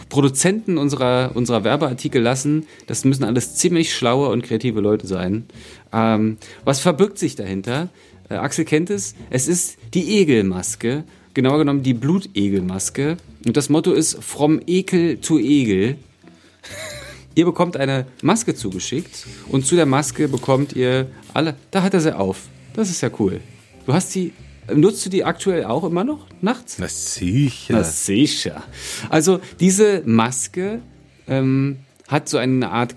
Produzenten 0.08 0.78
unserer, 0.78 1.32
unserer 1.34 1.64
Werbeartikel 1.64 2.20
lassen. 2.20 2.66
Das 2.86 3.04
müssen 3.04 3.24
alles 3.24 3.56
ziemlich 3.56 3.94
schlaue 3.94 4.28
und 4.28 4.42
kreative 4.42 4.80
Leute 4.80 5.06
sein. 5.06 5.44
Ähm, 5.92 6.38
was 6.64 6.80
verbirgt 6.80 7.18
sich 7.18 7.36
dahinter? 7.36 7.90
Äh, 8.30 8.34
Axel 8.34 8.64
kennt 8.64 8.88
es. 8.88 9.14
Es 9.28 9.48
ist 9.48 9.76
die 9.92 10.18
Egelmaske. 10.18 11.04
Genauer 11.34 11.58
genommen 11.58 11.82
die 11.82 11.94
Blutegelmaske. 11.94 13.16
Und 13.44 13.56
das 13.56 13.68
Motto 13.68 13.92
ist 13.92 14.22
From 14.22 14.60
Ekel 14.66 15.18
to 15.18 15.38
Egel. 15.38 15.96
Ihr 17.34 17.44
bekommt 17.44 17.76
eine 17.76 18.06
Maske 18.22 18.54
zugeschickt 18.54 19.26
und 19.48 19.64
zu 19.64 19.76
der 19.76 19.86
Maske 19.86 20.26
bekommt 20.28 20.74
ihr 20.74 21.06
alle. 21.32 21.54
Da 21.70 21.82
hat 21.82 21.94
er 21.94 22.00
sie 22.00 22.14
auf. 22.16 22.48
Das 22.74 22.90
ist 22.90 23.00
ja 23.02 23.10
cool. 23.20 23.40
Du 23.86 23.92
hast 23.92 24.14
die. 24.14 24.32
Nutzt 24.74 25.06
du 25.06 25.10
die 25.10 25.24
aktuell 25.24 25.64
auch 25.64 25.84
immer 25.84 26.04
noch 26.04 26.26
nachts? 26.40 26.76
Na 26.78 26.88
sicher. 26.88 27.74
Na 27.74 27.84
sicher. 27.84 28.62
Also 29.08 29.40
diese 29.58 30.02
Maske 30.04 30.80
ähm, 31.28 31.78
hat 32.08 32.28
so 32.28 32.36
eine 32.36 32.70
Art 32.70 32.94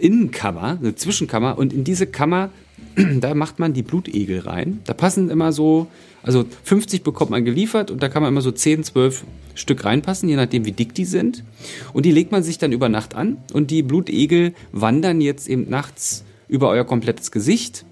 Innenkammer, 0.00 0.78
eine 0.80 0.94
Zwischenkammer 0.94 1.58
und 1.58 1.72
in 1.72 1.84
diese 1.84 2.06
Kammer, 2.06 2.50
da 3.20 3.34
macht 3.34 3.58
man 3.58 3.72
die 3.72 3.82
Blutegel 3.82 4.40
rein. 4.40 4.80
Da 4.84 4.94
passen 4.94 5.30
immer 5.30 5.52
so, 5.52 5.86
also 6.22 6.44
50 6.64 7.02
bekommt 7.02 7.30
man 7.30 7.44
geliefert 7.44 7.90
und 7.90 8.02
da 8.02 8.08
kann 8.08 8.22
man 8.22 8.32
immer 8.32 8.40
so 8.40 8.50
10, 8.50 8.84
12 8.84 9.24
Stück 9.54 9.84
reinpassen, 9.84 10.28
je 10.28 10.36
nachdem 10.36 10.64
wie 10.64 10.72
dick 10.72 10.94
die 10.94 11.04
sind. 11.04 11.44
Und 11.92 12.06
die 12.06 12.12
legt 12.12 12.32
man 12.32 12.42
sich 12.42 12.58
dann 12.58 12.72
über 12.72 12.88
Nacht 12.88 13.14
an 13.14 13.38
und 13.52 13.70
die 13.70 13.82
Blutegel 13.82 14.54
wandern 14.72 15.20
jetzt 15.20 15.48
eben 15.48 15.68
nachts 15.68 16.24
über 16.48 16.68
euer 16.68 16.84
komplettes 16.84 17.30
Gesicht 17.30 17.84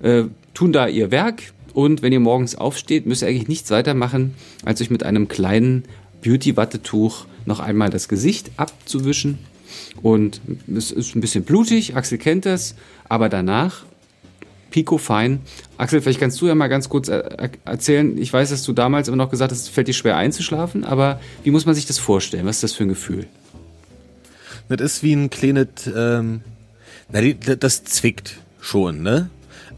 äh, 0.00 0.24
tun 0.54 0.72
da 0.72 0.88
ihr 0.88 1.10
Werk 1.10 1.52
und 1.74 2.02
wenn 2.02 2.12
ihr 2.12 2.20
morgens 2.20 2.54
aufsteht, 2.54 3.06
müsst 3.06 3.22
ihr 3.22 3.28
eigentlich 3.28 3.48
nichts 3.48 3.70
weiter 3.70 3.94
machen, 3.94 4.34
als 4.64 4.80
euch 4.80 4.90
mit 4.90 5.02
einem 5.02 5.28
kleinen 5.28 5.84
Beauty-Wattetuch 6.22 7.26
noch 7.46 7.60
einmal 7.60 7.90
das 7.90 8.08
Gesicht 8.08 8.50
abzuwischen. 8.56 9.38
Und 10.02 10.40
es 10.74 10.90
ist 10.90 11.14
ein 11.14 11.20
bisschen 11.20 11.44
blutig, 11.44 11.96
Axel 11.96 12.18
kennt 12.18 12.44
das, 12.44 12.74
aber 13.08 13.28
danach 13.28 13.84
pico 14.70 14.98
fein. 14.98 15.40
Axel, 15.76 16.00
vielleicht 16.00 16.20
kannst 16.20 16.40
du 16.40 16.46
ja 16.46 16.54
mal 16.54 16.68
ganz 16.68 16.88
kurz 16.88 17.08
er 17.08 17.50
erzählen. 17.64 18.16
Ich 18.18 18.32
weiß, 18.32 18.50
dass 18.50 18.62
du 18.62 18.72
damals 18.72 19.08
immer 19.08 19.16
noch 19.16 19.30
gesagt 19.30 19.52
hast, 19.52 19.60
es 19.62 19.68
fällt 19.68 19.88
dir 19.88 19.92
schwer 19.94 20.16
einzuschlafen, 20.16 20.84
aber 20.84 21.20
wie 21.44 21.50
muss 21.50 21.66
man 21.66 21.74
sich 21.74 21.86
das 21.86 21.98
vorstellen? 21.98 22.46
Was 22.46 22.56
ist 22.56 22.62
das 22.62 22.72
für 22.72 22.84
ein 22.84 22.88
Gefühl? 22.88 23.26
Das 24.68 24.80
ist 24.80 25.02
wie 25.02 25.12
ein 25.14 25.30
kleines, 25.30 25.66
ähm, 25.94 26.42
na, 27.10 27.20
das 27.56 27.82
zwickt 27.84 28.36
schon, 28.60 29.02
ne? 29.02 29.30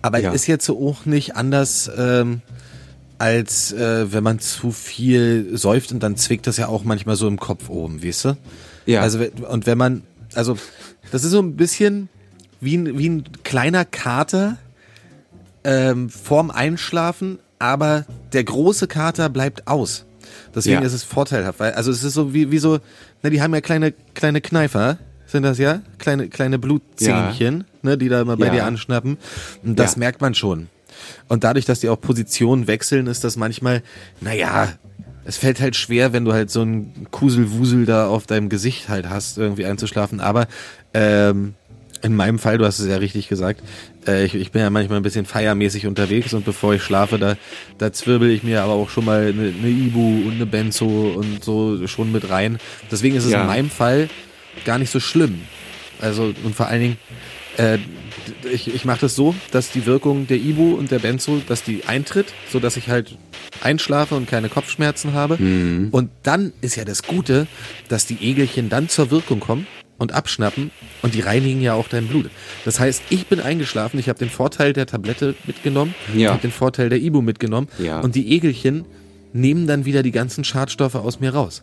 Aber 0.02 0.18
Ja. 0.18 0.32
ist 0.32 0.46
jetzt 0.46 0.66
so 0.66 0.78
auch 0.86 1.06
nicht 1.06 1.36
anders, 1.36 1.90
ähm, 1.96 2.42
als 3.18 3.72
äh, 3.72 4.12
wenn 4.12 4.24
man 4.24 4.40
zu 4.40 4.72
viel 4.72 5.56
säuft 5.56 5.92
und 5.92 6.02
dann 6.02 6.16
zwickt 6.16 6.46
das 6.46 6.56
ja 6.56 6.66
auch 6.66 6.82
manchmal 6.84 7.14
so 7.16 7.28
im 7.28 7.38
Kopf 7.38 7.70
oben, 7.70 8.02
weißt 8.04 8.24
du? 8.26 8.36
Ja. 8.84 9.00
Also, 9.00 9.20
und 9.48 9.64
wenn 9.66 9.78
man, 9.78 10.02
also, 10.34 10.58
das 11.12 11.22
ist 11.24 11.30
so 11.30 11.40
ein 11.40 11.56
bisschen 11.56 12.08
wie 12.60 12.76
ein, 12.76 12.98
wie 12.98 13.08
ein 13.08 13.24
kleiner 13.44 13.84
Kater 13.84 14.58
ähm, 15.64 16.08
vorm 16.10 16.50
Einschlafen, 16.50 17.38
aber 17.58 18.04
der 18.32 18.44
große 18.44 18.86
Kater 18.88 19.28
bleibt 19.28 19.66
aus. 19.68 20.04
Deswegen 20.54 20.80
Ja. 20.80 20.86
ist 20.86 20.92
es 20.92 21.04
vorteilhaft, 21.04 21.60
weil, 21.60 21.72
also 21.72 21.90
es 21.90 22.02
ist 22.04 22.14
so 22.14 22.32
wie, 22.34 22.50
wie 22.50 22.58
so, 22.58 22.78
na, 23.22 23.30
die 23.30 23.42
haben 23.42 23.54
ja 23.54 23.60
kleine, 23.60 23.92
kleine 24.14 24.40
Kneifer, 24.40 24.98
sind 25.26 25.42
das 25.44 25.58
ja? 25.58 25.80
Kleine, 25.98 26.28
kleine 26.28 26.58
Blutzähnchen, 26.58 27.64
ne, 27.82 27.96
die 27.98 28.08
da 28.08 28.20
immer 28.20 28.36
bei 28.36 28.46
Ja. 28.46 28.52
dir 28.52 28.64
anschnappen. 28.64 29.18
Und 29.64 29.78
das 29.78 29.94
Ja. 29.94 29.98
merkt 30.00 30.20
man 30.20 30.34
schon. 30.34 30.68
Und 31.28 31.44
dadurch, 31.44 31.64
dass 31.64 31.80
die 31.80 31.88
auch 31.88 32.00
Positionen 32.00 32.66
wechseln, 32.66 33.06
ist 33.06 33.24
das 33.24 33.36
manchmal, 33.36 33.82
naja, 34.20 34.68
es 35.24 35.36
fällt 35.36 35.60
halt 35.60 35.76
schwer, 35.76 36.12
wenn 36.12 36.24
du 36.24 36.32
halt 36.32 36.50
so 36.50 36.62
einen 36.62 37.06
Kuselwusel 37.10 37.86
da 37.86 38.08
auf 38.08 38.26
deinem 38.26 38.48
Gesicht 38.48 38.88
halt 38.88 39.08
hast, 39.08 39.38
irgendwie 39.38 39.64
einzuschlafen. 39.66 40.20
Aber 40.20 40.46
ähm, 40.94 41.54
in 42.02 42.14
meinem 42.16 42.38
Fall, 42.38 42.58
du 42.58 42.64
hast 42.64 42.78
es 42.78 42.88
ja 42.88 42.96
richtig 42.96 43.28
gesagt, 43.28 43.62
äh, 44.06 44.24
ich, 44.24 44.34
ich 44.34 44.50
bin 44.50 44.60
ja 44.62 44.70
manchmal 44.70 44.98
ein 44.98 45.02
bisschen 45.02 45.24
feiermäßig 45.24 45.86
unterwegs 45.86 46.34
und 46.34 46.44
bevor 46.44 46.74
ich 46.74 46.82
schlafe, 46.82 47.18
da, 47.18 47.36
da 47.78 47.92
zwirbel 47.92 48.30
ich 48.30 48.42
mir 48.42 48.62
aber 48.62 48.72
auch 48.72 48.90
schon 48.90 49.04
mal 49.04 49.28
eine, 49.28 49.52
eine 49.56 49.68
Ibu 49.68 50.26
und 50.26 50.32
eine 50.34 50.46
Benzo 50.46 50.86
und 51.16 51.42
so 51.44 51.86
schon 51.86 52.10
mit 52.12 52.28
rein. 52.28 52.58
Deswegen 52.90 53.16
ist 53.16 53.24
es 53.24 53.30
Ja. 53.32 53.42
in 53.42 53.46
meinem 53.46 53.70
Fall 53.70 54.08
gar 54.64 54.78
nicht 54.78 54.90
so 54.90 55.00
schlimm. 55.00 55.42
Also, 56.00 56.34
und 56.44 56.54
vor 56.54 56.66
allen 56.66 56.80
Dingen, 56.82 56.96
Äh, 57.58 57.76
ich, 58.50 58.74
ich 58.74 58.86
mache 58.86 59.00
das 59.02 59.14
so, 59.14 59.34
dass 59.50 59.70
die 59.72 59.84
Wirkung 59.84 60.26
der 60.26 60.38
Ibu 60.38 60.72
und 60.74 60.90
der 60.90 61.00
Benzo, 61.00 61.42
dass 61.46 61.62
die 61.64 61.84
eintritt, 61.86 62.32
so 62.50 62.60
dass 62.60 62.78
ich 62.78 62.88
halt 62.88 63.18
einschlafe 63.62 64.14
und 64.14 64.26
keine 64.26 64.48
Kopfschmerzen 64.48 65.12
habe. 65.12 65.36
Mhm. 65.36 65.88
Und 65.90 66.10
dann 66.22 66.54
ist 66.62 66.76
ja 66.76 66.84
das 66.86 67.02
Gute, 67.02 67.46
dass 67.90 68.06
die 68.06 68.16
Egelchen 68.22 68.70
dann 68.70 68.88
zur 68.88 69.10
Wirkung 69.10 69.38
kommen 69.40 69.66
und 70.02 70.12
abschnappen 70.12 70.70
und 71.00 71.14
die 71.14 71.20
reinigen 71.20 71.60
ja 71.62 71.72
auch 71.74 71.88
dein 71.88 72.06
Blut. 72.08 72.28
Das 72.64 72.78
heißt, 72.78 73.02
ich 73.10 73.26
bin 73.26 73.40
eingeschlafen, 73.40 73.98
ich 73.98 74.08
habe 74.08 74.18
den 74.18 74.28
Vorteil 74.30 74.72
der 74.74 74.86
Tablette 74.86 75.34
mitgenommen, 75.46 75.94
Ja. 76.14 76.18
ich 76.18 76.28
habe 76.28 76.42
den 76.42 76.50
Vorteil 76.52 76.88
der 76.90 77.00
Ibu 77.00 77.22
mitgenommen 77.22 77.68
Ja. 77.78 78.00
und 78.00 78.14
die 78.14 78.30
Egelchen 78.32 78.84
nehmen 79.32 79.66
dann 79.66 79.84
wieder 79.86 80.02
die 80.02 80.10
ganzen 80.12 80.44
Schadstoffe 80.44 80.96
aus 80.96 81.20
mir 81.20 81.32
raus. 81.32 81.62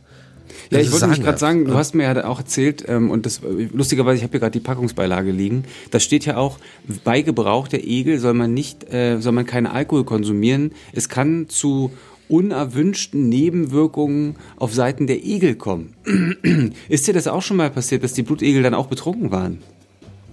Ja, 0.72 0.80
Das 0.80 0.88
ich 0.88 0.92
wollte 0.92 1.06
nämlich 1.06 1.22
gerade 1.24 1.38
sagen, 1.38 1.66
du 1.66 1.72
Und- 1.74 1.78
hast 1.78 1.94
mir 1.94 2.04
ja 2.12 2.26
auch 2.26 2.40
erzählt, 2.40 2.84
ähm, 2.88 3.12
und 3.12 3.28
das 3.28 3.42
lustigerweise, 3.72 4.18
ich 4.18 4.24
habe 4.24 4.32
hier 4.32 4.40
gerade 4.40 4.54
die 4.60 4.60
Packungsbeilage 4.66 5.30
liegen, 5.30 5.64
da 5.92 6.00
steht 6.00 6.26
ja 6.26 6.38
auch, 6.38 6.58
bei 7.04 7.22
Gebrauch 7.22 7.68
der 7.68 7.86
Egel 7.86 8.18
soll 8.18 8.34
man 8.34 8.52
nicht, 8.56 8.92
äh, 8.92 9.20
soll 9.20 9.34
man 9.34 9.46
keinen 9.46 9.68
Alkohol 9.68 10.06
konsumieren. 10.06 10.72
Es 10.92 11.08
kann 11.08 11.50
zu 11.50 11.92
unerwünschten 12.30 13.28
Nebenwirkungen 13.28 14.36
auf 14.58 14.74
Seiten 14.74 15.08
der 15.08 15.24
Egel 15.26 15.56
kommen. 15.56 15.94
Ist 16.90 17.08
dir 17.08 17.14
das 17.14 17.28
auch 17.28 17.42
schon 17.42 17.58
mal 17.58 17.70
passiert, 17.70 18.04
dass 18.04 18.14
die 18.14 18.24
Blutegel 18.24 18.64
dann 18.64 18.74
auch 18.74 18.88
betrunken 18.88 19.32
waren? 19.32 19.60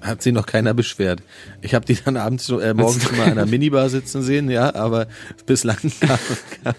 Hat 0.02 0.22
sich 0.22 0.32
noch 0.32 0.46
keiner 0.46 0.72
beschwert. 0.74 1.20
Ich 1.62 1.74
habe 1.74 1.84
die 1.84 1.96
dann 2.04 2.16
abends, 2.16 2.48
äh, 2.50 2.74
morgens 2.74 3.10
mal 3.12 3.24
an 3.24 3.30
einer 3.32 3.46
Minibar 3.46 3.88
sitzen 3.88 4.22
sehen, 4.22 4.48
ja, 4.50 4.72
aber 4.74 5.08
bislang 5.46 5.78
kam, 6.00 6.18
kam 6.62 6.74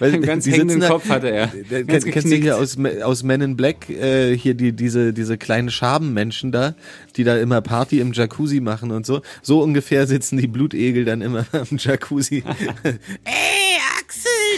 weil 0.00 0.12
Einen 0.14 0.22
ganz 0.22 0.44
hängenden 0.46 0.80
da- 0.80 0.88
Kopf 0.88 1.08
hatte 1.08 1.30
er. 1.30 1.46
Ganz 1.84 2.04
kennst 2.04 2.30
du 2.30 2.34
hier 2.36 2.58
aus, 2.58 2.76
aus 3.04 3.22
Men 3.22 3.40
in 3.40 3.56
Black, 3.56 3.88
äh, 3.88 4.36
hier 4.36 4.52
die, 4.54 4.72
diese, 4.72 5.14
diese 5.14 5.38
kleinen 5.38 5.70
Schabenmenschen 5.70 6.52
da, 6.52 6.74
die 7.16 7.24
da 7.24 7.38
immer 7.38 7.62
Party 7.62 8.00
im 8.00 8.12
Jacuzzi 8.12 8.60
machen 8.60 8.90
und 8.90 9.06
so. 9.06 9.22
So 9.40 9.62
ungefähr 9.62 10.06
sitzen 10.06 10.36
die 10.36 10.48
Blutegel 10.48 11.06
dann 11.06 11.22
immer 11.22 11.46
im 11.70 11.78
Jacuzzi. 11.78 12.42
Ey, 12.82 12.98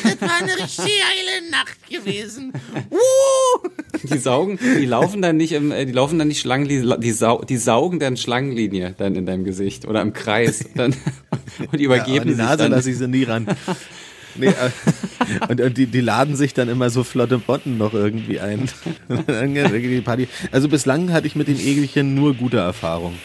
das 0.02 0.20
war 0.20 0.36
eine 0.40 0.52
richtig 0.56 0.76
geile 0.84 1.50
Nacht 1.50 1.88
gewesen. 1.88 2.52
Uh! 2.90 3.68
Die 4.04 4.18
saugen, 4.18 4.58
die 4.78 4.86
laufen 4.86 5.22
dann 5.22 5.36
nicht 5.36 5.52
im, 5.52 5.70
äh, 5.70 5.84
die 5.86 5.92
laufen 5.92 6.18
dann 6.18 6.28
nicht 6.28 6.40
Schlangen, 6.40 6.66
die, 6.68 6.82
die, 6.98 7.12
sau, 7.12 7.42
die 7.42 7.56
saugen 7.56 7.98
dann 8.00 8.16
Schlangenlinie 8.16 8.94
dann 8.98 9.14
in 9.14 9.26
deinem 9.26 9.44
Gesicht 9.44 9.86
oder 9.86 10.00
im 10.02 10.12
Kreis 10.12 10.64
dann, 10.74 10.94
und 11.70 11.78
die 11.78 11.84
Ja, 11.84 11.86
übergeben 11.86 12.20
an 12.20 12.26
die 12.28 12.34
sich 12.34 12.42
Nase 12.42 12.56
dann. 12.58 12.72
lasse 12.72 12.90
ich 12.90 12.98
sie 12.98 13.08
nie 13.08 13.24
ran. 13.24 13.46
Nee, 14.34 14.46
äh, 14.46 14.52
und, 15.48 15.60
und 15.60 15.76
die, 15.76 15.86
die 15.86 16.00
laden 16.00 16.36
sich 16.36 16.54
dann 16.54 16.68
immer 16.68 16.90
so 16.90 17.04
flotte 17.04 17.38
Botten 17.38 17.78
noch 17.78 17.92
irgendwie 17.94 18.40
ein. 18.40 18.68
Also 20.50 20.68
bislang 20.68 21.12
hatte 21.12 21.26
ich 21.26 21.36
mit 21.36 21.48
den 21.48 21.60
Egelchen 21.60 22.14
nur 22.14 22.34
gute 22.34 22.56
Erfahrungen. 22.58 23.18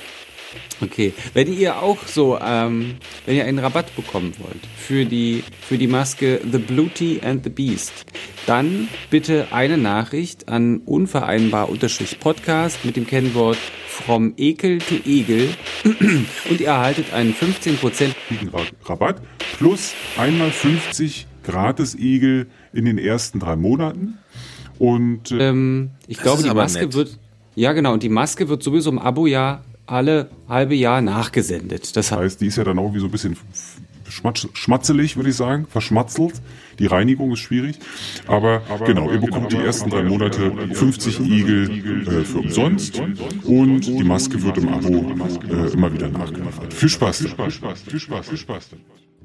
Okay, 0.81 1.13
wenn 1.33 1.51
ihr 1.51 1.81
auch 1.81 1.97
so, 2.05 2.37
ähm, 2.41 2.95
wenn 3.25 3.35
ihr 3.35 3.45
einen 3.45 3.59
Rabatt 3.59 3.95
bekommen 3.95 4.33
wollt 4.39 4.59
für 4.77 5.05
die, 5.05 5.43
für 5.61 5.77
die 5.77 5.87
Maske 5.87 6.39
The 6.51 6.57
Beauty 6.59 7.19
and 7.23 7.43
the 7.43 7.49
Beast, 7.49 8.05
dann 8.45 8.87
bitte 9.09 9.47
eine 9.51 9.77
Nachricht 9.77 10.47
an 10.47 10.77
unvereinbar-podcast 10.85 12.85
mit 12.85 12.95
dem 12.95 13.07
Kennwort 13.07 13.57
From 13.87 14.33
Ekel 14.37 14.77
to 14.79 14.95
Egel 15.05 15.49
und 16.49 16.61
ihr 16.61 16.67
erhaltet 16.67 17.11
einen 17.13 17.33
15% 17.33 18.09
Ra- 18.53 18.61
Rabatt 18.85 19.21
plus 19.57 19.93
einmal 20.17 20.51
50 20.51 21.27
Gratis-Igel 21.43 22.47
in 22.73 22.85
den 22.85 22.97
ersten 22.97 23.39
drei 23.39 23.55
Monaten. 23.55 24.17
Und 24.79 25.31
äh, 25.31 25.49
Ähm, 25.49 25.91
ich 26.07 26.17
Das 26.17 26.23
glaube, 26.23 26.43
die 26.43 26.53
Maske 26.53 26.85
nett. 26.85 26.93
wird, 26.93 27.17
ja 27.55 27.73
genau, 27.73 27.93
und 27.93 28.03
die 28.03 28.09
Maske 28.09 28.47
wird 28.49 28.61
sowieso 28.61 28.91
im 28.91 28.99
Abo-Jahr 28.99 29.63
alle 29.87 30.29
halbe 30.47 30.75
Jahr 30.75 31.01
nachgesendet. 31.01 31.95
Das 31.95 32.11
heißt, 32.11 32.41
die 32.41 32.47
ist 32.47 32.57
ja 32.57 32.63
dann 32.63 32.79
auch 32.79 32.93
wie 32.93 32.99
so 32.99 33.05
ein 33.05 33.11
bisschen 33.11 33.37
schmatzelig, 34.53 35.15
würde 35.15 35.29
ich 35.29 35.35
sagen, 35.35 35.67
verschmatzelt. 35.69 36.41
Die 36.79 36.85
Reinigung 36.85 37.31
ist 37.31 37.39
schwierig. 37.39 37.77
Aber, 38.27 38.61
genau, 38.85 39.11
ihr 39.11 39.19
bekommt 39.19 39.51
die 39.51 39.57
ersten 39.57 39.89
drei 39.89 40.03
Monate 40.03 40.51
50 40.73 41.19
Igel 41.21 42.07
äh, 42.07 42.23
für 42.23 42.39
umsonst 42.39 43.01
und 43.45 43.87
die 43.87 44.03
Maske 44.03 44.41
wird 44.43 44.57
im 44.57 44.69
Abo 44.69 45.11
äh, 45.49 45.71
immer 45.73 45.91
wieder 45.91 46.07
nachgeliefert. 46.09 46.73
Viel 46.73 46.89
Spaß. 46.89 47.17
Viel 47.17 47.29
Spaß. 47.29 47.81
Viel 47.81 47.99
Spaß. 47.99 48.29
Viel 48.29 48.37
Spaß. 48.37 48.69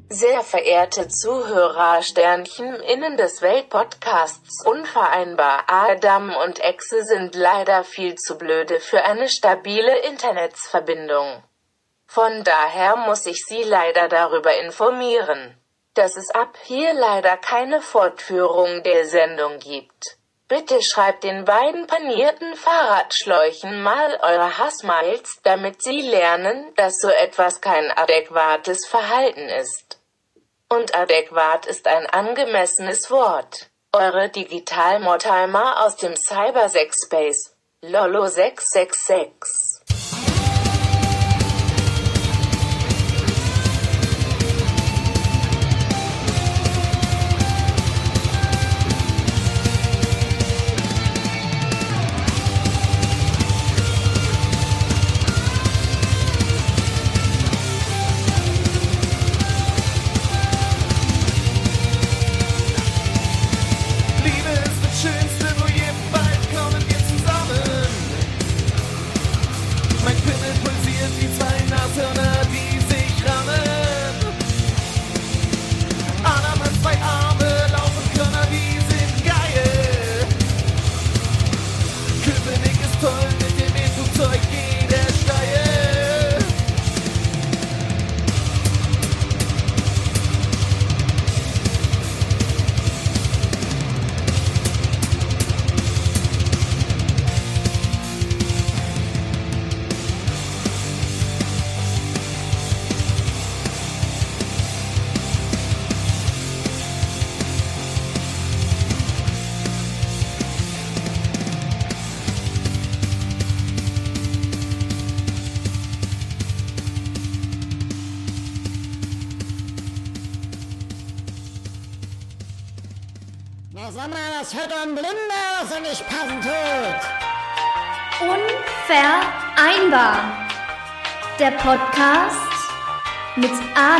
Sehr 0.08 0.42
verehrte 0.42 1.08
Zuhörer, 1.08 2.02
Sternchen, 2.02 2.74
innen 2.74 3.16
des 3.16 3.42
Weltpodcasts 3.42 4.64
Unvereinbar, 4.66 5.64
Adam 5.68 6.34
und 6.36 6.60
Exe 6.60 7.04
sind 7.04 7.34
leider 7.34 7.84
viel 7.84 8.16
zu 8.16 8.36
blöde 8.36 8.80
für 8.80 9.02
eine 9.04 9.28
stabile 9.28 9.98
Internetsverbindung. 10.00 11.42
Von 12.06 12.44
daher 12.44 12.96
muss 12.96 13.26
ich 13.26 13.44
Sie 13.46 13.62
leider 13.62 14.08
darüber 14.08 14.54
informieren, 14.60 15.56
dass 15.94 16.16
es 16.16 16.30
ab 16.30 16.58
hier 16.62 16.92
leider 16.92 17.36
keine 17.36 17.80
Fortführung 17.80 18.82
der 18.82 19.06
Sendung 19.06 19.58
gibt. 19.58 20.18
Bitte 20.52 20.82
schreibt 20.82 21.24
den 21.24 21.46
beiden 21.46 21.86
panierten 21.86 22.54
Fahrradschläuchen 22.56 23.82
mal 23.82 24.18
eure 24.20 24.58
Hassmails, 24.58 25.40
damit 25.42 25.82
sie 25.82 26.02
lernen, 26.02 26.74
dass 26.76 27.00
so 27.00 27.08
etwas 27.08 27.62
kein 27.62 27.90
adäquates 27.90 28.86
Verhalten 28.86 29.48
ist. 29.48 29.91
Und 30.74 30.94
adäquat 30.94 31.66
ist 31.66 31.86
ein 31.86 32.06
angemessenes 32.06 33.10
Wort. 33.10 33.68
Eure 33.92 34.30
Digital-Mortimer 34.30 35.84
aus 35.84 35.96
dem 35.96 36.16
Cybersex-Space. 36.16 37.54
Lolo 37.82 38.26
666. 38.26 39.61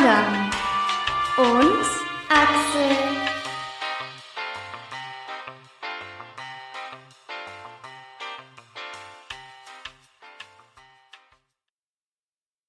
Podcast 0.03 0.42